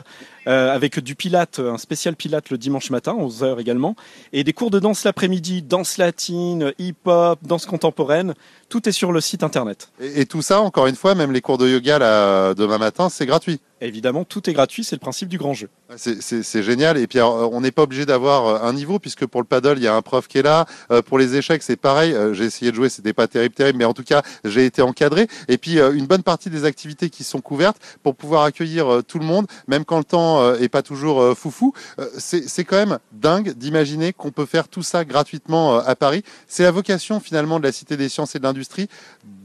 Euh, 0.46 0.74
avec 0.74 0.98
du 1.00 1.14
pilate, 1.14 1.58
un 1.58 1.76
spécial 1.76 2.16
pilate 2.16 2.50
le 2.50 2.56
dimanche 2.58 2.90
matin, 2.90 3.14
11h 3.14 3.60
également, 3.60 3.94
et 4.32 4.42
des 4.42 4.52
cours 4.52 4.70
de 4.70 4.78
danse 4.78 5.04
l'après-midi, 5.04 5.62
danse 5.62 5.98
latine, 5.98 6.72
hip-hop, 6.78 7.38
danse 7.42 7.66
contemporaine. 7.66 8.34
Tout 8.68 8.88
est 8.88 8.92
sur 8.92 9.12
le 9.12 9.20
site 9.20 9.42
internet. 9.42 9.90
Et, 10.00 10.22
et, 10.22 10.26
tout 10.26 10.42
ça, 10.42 10.60
encore 10.60 10.86
une 10.86 10.96
fois, 10.96 11.14
même 11.14 11.32
les 11.32 11.40
cours 11.40 11.58
de 11.58 11.68
yoga 11.68 11.98
là, 11.98 12.54
demain 12.54 12.78
matin, 12.78 13.08
c'est 13.10 13.26
gratuit 13.26 13.60
évidemment, 13.80 14.24
tout 14.24 14.48
est 14.48 14.52
gratuit, 14.52 14.84
c'est 14.84 14.96
le 14.96 15.00
principe 15.00 15.28
du 15.28 15.38
grand 15.38 15.54
jeu. 15.54 15.68
C'est 15.96 16.62
génial. 16.62 16.98
Et 16.98 17.06
puis, 17.06 17.20
on 17.20 17.60
n'est 17.60 17.70
pas 17.70 17.82
obligé 17.82 18.06
d'avoir 18.06 18.46
euh, 18.46 18.68
un 18.68 18.72
niveau, 18.72 18.98
puisque 18.98 19.26
pour 19.26 19.40
le 19.40 19.46
paddle, 19.46 19.74
il 19.76 19.82
y 19.82 19.88
a 19.88 19.94
un 19.94 20.02
prof 20.02 20.28
qui 20.28 20.38
est 20.38 20.42
là. 20.42 20.66
Euh, 20.90 21.02
pour 21.02 21.18
les 21.18 21.36
échecs, 21.36 21.62
c'est 21.62 21.76
pareil. 21.76 22.12
Euh, 22.12 22.34
j'ai 22.34 22.44
essayé 22.44 22.70
de 22.70 22.76
jouer, 22.76 22.88
c'était 22.88 23.12
pas 23.12 23.26
terrible, 23.26 23.54
terrible, 23.54 23.78
mais 23.78 23.84
en 23.84 23.94
tout 23.94 24.04
cas, 24.04 24.22
j'ai 24.44 24.66
été 24.66 24.82
encadré. 24.82 25.26
Et 25.48 25.58
puis, 25.58 25.78
une 25.78 26.06
bonne 26.06 26.22
partie 26.22 26.50
des 26.50 26.64
activités 26.64 27.10
qui 27.10 27.24
sont 27.24 27.40
couvertes 27.40 27.78
pour 28.02 28.14
pouvoir 28.14 28.44
accueillir 28.44 29.02
tout 29.06 29.18
le 29.18 29.24
monde, 29.24 29.46
même 29.66 29.84
quand 29.84 29.98
le 29.98 30.04
temps 30.04 30.54
est 30.54 30.68
pas 30.68 30.82
toujours 30.82 31.36
foufou. 31.36 31.72
c'est 32.18 32.64
quand 32.64 32.76
même 32.76 32.98
dingue 33.12 33.52
d'imaginer 33.52 34.12
qu'on 34.12 34.30
peut 34.30 34.46
faire 34.46 34.68
tout 34.68 34.82
ça 34.82 35.04
gratuitement 35.04 35.78
à 35.78 35.94
Paris. 35.94 36.22
C'est 36.46 36.62
la 36.62 36.70
vocation 36.70 37.20
finalement 37.20 37.58
de 37.58 37.64
la 37.64 37.72
Cité 37.72 37.96
des 37.96 38.08
Sciences 38.08 38.34
et 38.34 38.38
de 38.38 38.44
l'Industrie 38.44 38.88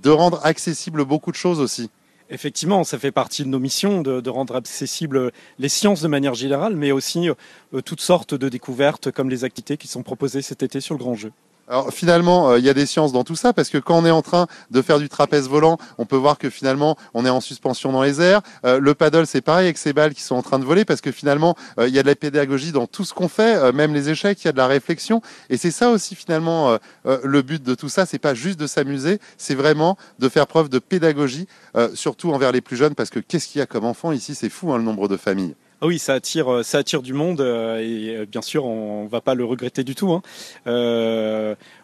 de 0.03 0.09
rendre 0.09 0.39
accessible 0.43 1.05
beaucoup 1.05 1.31
de 1.31 1.37
choses 1.37 1.59
aussi. 1.59 1.89
Effectivement, 2.31 2.83
ça 2.83 2.97
fait 2.97 3.11
partie 3.11 3.43
de 3.43 3.49
nos 3.49 3.59
missions 3.59 4.01
de, 4.01 4.29
rendre 4.29 4.55
accessibles 4.55 5.31
les 5.59 5.69
sciences 5.69 6.01
de 6.01 6.07
manière 6.07 6.33
générale, 6.33 6.75
mais 6.75 6.91
aussi 6.91 7.29
euh, 7.29 7.81
toutes 7.81 8.01
sortes 8.01 8.33
de 8.33 8.49
découvertes 8.49 9.11
comme 9.11 9.29
les 9.29 9.43
activités 9.43 9.77
qui 9.77 9.87
sont 9.87 10.01
proposées 10.01 10.41
cet 10.41 10.63
été 10.63 10.81
sur 10.81 10.95
le 10.95 10.99
Grand 10.99 11.13
Jeu. 11.13 11.31
Alors 11.67 11.91
finalement, 11.91 12.51
euh, 12.51 12.59
il 12.59 12.65
y 12.65 12.69
a 12.69 12.75
des 12.75 12.85
sciences 12.85 13.11
dans 13.11 13.23
tout 13.23 13.35
ça 13.35 13.51
parce 13.51 13.69
que 13.69 13.79
quand 13.79 13.97
on 13.97 14.05
est 14.05 14.11
en 14.11 14.21
train 14.21 14.45
de 14.69 14.81
faire 14.83 14.99
du 14.99 15.09
trapèze 15.09 15.49
volant, 15.49 15.79
on 15.97 16.05
peut 16.05 16.15
voir 16.15 16.37
que 16.37 16.51
finalement 16.51 16.95
on 17.15 17.25
est 17.25 17.29
en 17.29 17.41
suspension 17.41 17.91
dans 17.91 18.03
les 18.03 18.21
airs. 18.21 18.41
Euh, 18.65 18.79
le 18.79 18.93
paddle, 18.93 19.25
c'est 19.25 19.41
pareil 19.41 19.65
avec 19.65 19.79
ces 19.79 19.91
balles 19.91 20.13
qui 20.13 20.21
sont 20.21 20.35
en 20.35 20.43
train 20.43 20.59
de 20.59 20.65
voler 20.65 20.85
parce 20.85 21.01
que 21.01 21.11
finalement 21.11 21.55
euh, 21.79 21.87
il 21.87 21.95
y 21.95 21.97
a 21.97 22.03
de 22.03 22.07
la 22.07 22.15
pédagogie 22.15 22.71
dans 22.71 22.85
tout 22.85 23.03
ce 23.03 23.15
qu'on 23.15 23.27
fait, 23.27 23.71
même 23.73 23.95
les 23.95 24.09
échecs, 24.09 24.43
il 24.43 24.45
y 24.45 24.49
a 24.49 24.51
de 24.51 24.57
la 24.57 24.67
réflexion. 24.67 25.21
Et 25.49 25.57
c'est 25.57 25.71
ça 25.71 25.89
aussi 25.89 26.15
finalement 26.15 26.77
le 27.05 27.41
but 27.41 27.63
de 27.63 27.73
tout 27.73 27.89
ça, 27.89 28.05
c'est 28.05 28.19
pas 28.19 28.33
juste 28.33 28.59
de 28.59 28.67
s'amuser, 28.67 29.19
c'est 29.37 29.55
vraiment 29.55 29.97
de 30.19 30.29
faire 30.29 30.47
preuve 30.47 30.69
de 30.69 30.79
pédagogie, 30.79 31.47
surtout 31.93 32.31
envers 32.31 32.51
les 32.51 32.61
plus 32.61 32.77
jeunes 32.77 32.95
parce 32.95 33.09
que 33.09 33.19
qu'est-ce 33.19 33.47
qu'il 33.47 33.59
y 33.59 33.61
a 33.61 33.65
comme 33.65 33.85
enfants 33.85 34.11
ici, 34.11 34.35
c'est 34.35 34.49
fou 34.49 34.71
hein, 34.71 34.77
le 34.77 34.83
nombre 34.83 35.07
de 35.07 35.17
familles. 35.17 35.55
Ah 35.81 35.87
oui, 35.87 35.99
ça 35.99 36.13
attire, 36.13 36.51
euh, 36.51 36.63
ça 36.63 36.77
attire 36.77 37.01
du 37.01 37.13
monde 37.13 37.41
euh, 37.41 37.79
et 37.79 38.15
euh, 38.15 38.25
bien 38.25 38.41
sûr, 38.41 38.65
on 38.65 39.03
ne 39.03 39.09
va 39.09 39.19
pas 39.19 39.35
le 39.35 39.43
regretter 39.43 39.83
du 39.83 39.93
tout. 39.93 40.13
Hein. 40.13 40.21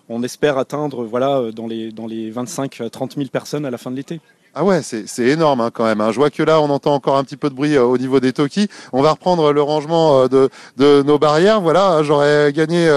on 0.07 0.23
espère 0.23 0.57
atteindre 0.57 1.03
voilà, 1.03 1.51
dans 1.53 1.67
les, 1.67 1.91
dans 1.91 2.07
les 2.07 2.31
25-30 2.31 3.15
000 3.15 3.27
personnes 3.29 3.65
à 3.65 3.69
la 3.69 3.77
fin 3.77 3.91
de 3.91 3.97
l'été. 3.97 4.21
Ah 4.53 4.65
ouais, 4.65 4.81
c'est 4.81 5.23
énorme 5.23 5.61
hein, 5.61 5.71
quand 5.73 5.85
même. 5.85 6.01
Hein. 6.01 6.11
Je 6.11 6.17
vois 6.17 6.29
que 6.29 6.43
là, 6.43 6.59
on 6.59 6.69
entend 6.69 6.93
encore 6.93 7.17
un 7.17 7.23
petit 7.23 7.37
peu 7.37 7.49
de 7.49 7.55
bruit 7.55 7.77
au 7.77 7.97
niveau 7.97 8.19
des 8.19 8.33
Toki. 8.33 8.67
On 8.91 9.01
va 9.01 9.11
reprendre 9.11 9.53
le 9.53 9.61
rangement 9.61 10.27
de, 10.27 10.49
nos 10.77 11.17
barrières. 11.17 11.61
Voilà, 11.61 12.03
j'aurais 12.03 12.51
gagné 12.51 12.89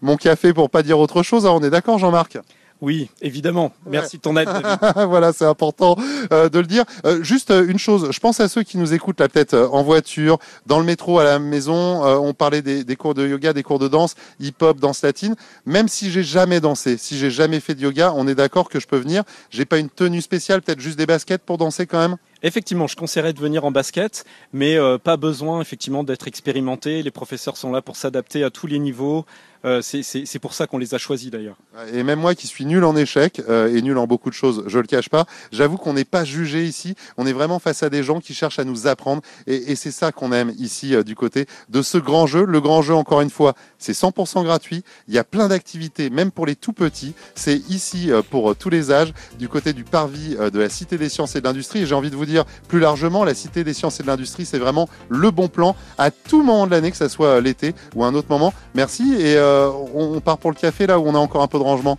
mon 0.00 0.16
café 0.16 0.54
pour 0.54 0.70
pas 0.70 0.82
dire 0.82 0.98
autre 0.98 1.22
chose. 1.22 1.44
on 1.44 1.60
est 1.60 1.68
d'accord, 1.70 1.98
Jean-Marc? 1.98 2.38
Oui, 2.82 3.08
évidemment. 3.20 3.72
Merci 3.86 4.16
de 4.16 4.22
ton 4.22 4.36
aide. 4.36 4.48
voilà, 4.96 5.32
c'est 5.32 5.44
important 5.44 5.96
euh, 6.32 6.48
de 6.48 6.58
le 6.58 6.66
dire. 6.66 6.84
Euh, 7.06 7.22
juste 7.22 7.52
euh, 7.52 7.64
une 7.64 7.78
chose, 7.78 8.08
je 8.10 8.18
pense 8.18 8.40
à 8.40 8.48
ceux 8.48 8.64
qui 8.64 8.76
nous 8.76 8.92
écoutent 8.92 9.20
là 9.20 9.28
peut-être 9.28 9.56
en 9.72 9.84
voiture, 9.84 10.38
dans 10.66 10.80
le 10.80 10.84
métro, 10.84 11.20
à 11.20 11.24
la 11.24 11.38
maison. 11.38 12.02
on 12.02 12.34
parlait 12.34 12.60
des, 12.60 12.96
cours 12.96 13.14
de 13.14 13.24
yoga, 13.24 13.52
des 13.52 13.62
cours 13.62 13.78
de 13.78 13.86
danse, 13.86 14.16
hip-hop, 14.40 14.80
danse 14.80 15.02
latine. 15.02 15.36
Même 15.64 15.86
si 15.86 16.10
j'ai 16.10 16.24
jamais 16.24 16.58
dansé, 16.58 16.96
si 16.96 17.16
j'ai 17.16 17.30
jamais 17.30 17.60
fait 17.60 17.76
de 17.76 17.82
yoga, 17.82 18.12
on 18.16 18.26
est 18.26 18.34
d'accord 18.34 18.68
que 18.68 18.80
je 18.80 18.88
peux 18.88 18.98
venir. 18.98 19.22
J'ai 19.50 19.64
pas 19.64 19.78
une 19.78 19.88
tenue 19.88 20.20
spéciale, 20.20 20.60
peut-être 20.60 20.80
juste 20.80 20.98
des 20.98 21.06
baskets 21.06 21.42
pour 21.42 21.58
danser 21.58 21.86
quand 21.86 22.00
même? 22.00 22.16
Effectivement, 22.42 22.88
je 22.88 22.96
conseillerais 22.96 23.32
de 23.32 23.38
venir 23.38 23.64
en 23.64 23.70
basket, 23.70 24.24
mais 24.52 24.76
pas 25.04 25.16
besoin 25.16 25.60
effectivement 25.60 26.02
d'être 26.02 26.26
expérimenté. 26.26 27.04
Les 27.04 27.12
professeurs 27.12 27.56
sont 27.56 27.70
là 27.70 27.80
pour 27.82 27.94
s'adapter 27.94 28.42
à 28.42 28.50
tous 28.50 28.66
les 28.66 28.80
niveaux, 28.80 29.24
c'est 29.82 30.38
pour 30.40 30.54
ça 30.54 30.66
qu'on 30.66 30.78
les 30.78 30.94
a 30.94 30.98
choisis 30.98 31.30
d'ailleurs. 31.30 31.56
Et 31.92 32.02
même 32.02 32.18
moi 32.18 32.34
qui 32.34 32.46
suis 32.46 32.64
nul 32.64 32.84
en 32.84 32.96
échec 32.96 33.42
euh, 33.48 33.74
et 33.74 33.82
nul 33.82 33.96
en 33.98 34.06
beaucoup 34.06 34.30
de 34.30 34.34
choses, 34.34 34.64
je 34.66 34.78
le 34.78 34.86
cache 34.86 35.08
pas, 35.08 35.26
j'avoue 35.52 35.76
qu'on 35.76 35.94
n'est 35.94 36.04
pas 36.04 36.24
jugé 36.24 36.64
ici. 36.64 36.94
On 37.16 37.26
est 37.26 37.32
vraiment 37.32 37.58
face 37.58 37.82
à 37.82 37.90
des 37.90 38.02
gens 38.02 38.20
qui 38.20 38.34
cherchent 38.34 38.58
à 38.58 38.64
nous 38.64 38.86
apprendre 38.86 39.22
et, 39.46 39.74
c'est 39.76 39.90
ça 39.90 40.12
qu'on 40.12 40.32
aime 40.32 40.52
ici 40.58 40.94
euh, 40.94 41.02
du 41.02 41.14
côté 41.14 41.46
de 41.68 41.82
ce 41.82 41.98
grand 41.98 42.26
jeu. 42.26 42.44
Le 42.44 42.60
grand 42.60 42.82
jeu, 42.82 42.94
encore 42.94 43.20
une 43.20 43.30
fois, 43.30 43.54
c'est 43.78 43.92
100% 43.92 44.44
gratuit. 44.44 44.84
Il 45.08 45.14
y 45.14 45.18
a 45.18 45.24
plein 45.24 45.48
d'activités, 45.48 46.10
même 46.10 46.30
pour 46.30 46.46
les 46.46 46.56
tout 46.56 46.72
petits. 46.72 47.14
C'est 47.34 47.56
ici 47.70 48.10
pour 48.30 48.54
tous 48.54 48.70
les 48.70 48.90
âges, 48.90 49.12
du 49.38 49.48
côté 49.48 49.72
du 49.72 49.84
parvis 49.84 50.36
de 50.36 50.58
la 50.58 50.68
Cité 50.68 50.98
des 50.98 51.08
Sciences 51.08 51.36
et 51.36 51.40
de 51.40 51.46
l'Industrie. 51.46 51.86
J'ai 51.86 51.94
envie 51.94 52.10
de 52.10 52.16
vous 52.16 52.26
dire 52.26 52.44
plus 52.68 52.80
largement, 52.80 53.24
la 53.24 53.34
Cité 53.34 53.64
des 53.64 53.74
Sciences 53.74 54.00
et 54.00 54.02
de 54.02 54.08
l'Industrie, 54.08 54.44
c'est 54.44 54.58
vraiment 54.58 54.88
le 55.08 55.30
bon 55.30 55.48
plan 55.48 55.74
à 55.98 56.10
tout 56.10 56.42
moment 56.42 56.66
de 56.66 56.72
l'année, 56.72 56.90
que 56.90 56.96
ce 56.96 57.08
soit 57.08 57.40
l'été 57.40 57.74
ou 57.94 58.04
un 58.04 58.14
autre 58.14 58.28
moment. 58.30 58.52
Merci 58.74 59.14
et 59.18 59.36
euh, 59.36 59.51
on 59.94 60.20
part 60.20 60.38
pour 60.38 60.50
le 60.50 60.56
café 60.56 60.86
là 60.86 60.98
où 60.98 61.06
on 61.06 61.14
a 61.14 61.18
encore 61.18 61.42
un 61.42 61.48
peu 61.48 61.58
de 61.58 61.64
rangement? 61.64 61.98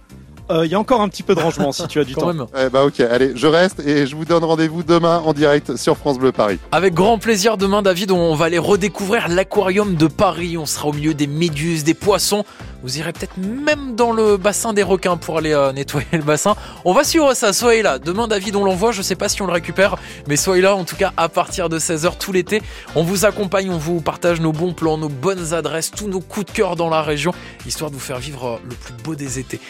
Il 0.54 0.58
euh, 0.60 0.66
y 0.68 0.76
a 0.76 0.80
encore 0.80 1.02
un 1.02 1.10
petit 1.10 1.24
peu 1.24 1.34
de 1.34 1.40
rangement 1.40 1.72
si 1.72 1.88
tu 1.88 2.00
as 2.00 2.04
du 2.04 2.14
temps. 2.16 2.32
Eh 2.32 2.70
bah 2.70 2.86
ok, 2.86 3.00
allez, 3.00 3.34
je 3.36 3.48
reste 3.48 3.80
et 3.80 4.06
je 4.06 4.16
vous 4.16 4.26
donne 4.26 4.44
rendez-vous 4.44 4.84
demain 4.84 5.22
en 5.26 5.34
direct 5.34 5.76
sur 5.78 5.98
France 5.98 6.20
Bleu 6.20 6.32
Paris. 6.32 6.60
Avec 6.72 6.94
grand 6.94 7.18
plaisir 7.18 7.58
demain 7.58 7.82
David, 7.82 8.12
on 8.12 8.36
va 8.36 8.46
aller 8.46 8.60
redécouvrir 8.60 9.28
l'aquarium 9.30 9.96
de 9.96 10.08
Paris. 10.08 10.58
On 10.58 10.66
sera 10.66 10.90
au 10.90 10.94
milieu 10.94 11.14
des 11.14 11.28
méduses, 11.28 11.84
des 11.84 11.94
poissons. 11.94 12.46
Vous 12.84 12.98
irez 12.98 13.14
peut-être 13.14 13.38
même 13.38 13.96
dans 13.96 14.12
le 14.12 14.36
bassin 14.36 14.74
des 14.74 14.84
requins 14.84 15.16
pour 15.16 15.38
aller 15.38 15.54
euh, 15.54 15.72
nettoyer 15.72 16.06
le 16.12 16.22
bassin. 16.22 16.56
On 16.84 16.94
va 16.94 17.06
suivre 17.06 17.34
ça, 17.34 17.54
soyez 17.54 17.82
là. 17.82 17.98
Demain 17.98 18.28
David, 18.28 18.58
on 18.58 18.66
l'envoie, 18.66 18.92
je 18.92 19.02
sais 19.02 19.16
pas 19.16 19.30
si 19.30 19.42
on 19.42 19.48
le 19.48 19.54
récupère, 19.54 19.96
mais 20.28 20.36
soyez 20.36 20.62
là 20.62 20.76
en 20.76 20.84
tout 20.84 20.98
cas 20.98 21.14
à 21.16 21.30
partir 21.30 21.70
de 21.70 21.80
16h 21.80 22.18
tout 22.18 22.34
l'été. 22.34 22.62
On 22.96 23.04
vous 23.04 23.26
accompagne, 23.26 23.70
on 23.70 23.78
vous 23.78 24.02
partage 24.02 24.42
nos 24.42 24.52
bons 24.52 24.74
plans, 24.74 24.98
nos 24.98 25.08
bonnes 25.08 25.54
adresses, 25.54 25.92
tous 25.92 26.08
nos 26.08 26.20
coups 26.20 26.48
de 26.48 26.52
cœur 26.52 26.76
dans 26.76 26.90
la 26.90 27.02
région, 27.02 27.34
histoire 27.66 27.90
de 27.90 27.96
vous 27.96 28.02
faire 28.02 28.20
vivre 28.20 28.46
euh, 28.46 28.58
le 28.70 28.76
plus 28.76 28.94
beau 29.02 29.16
des 29.16 29.40
étés. 29.40 29.62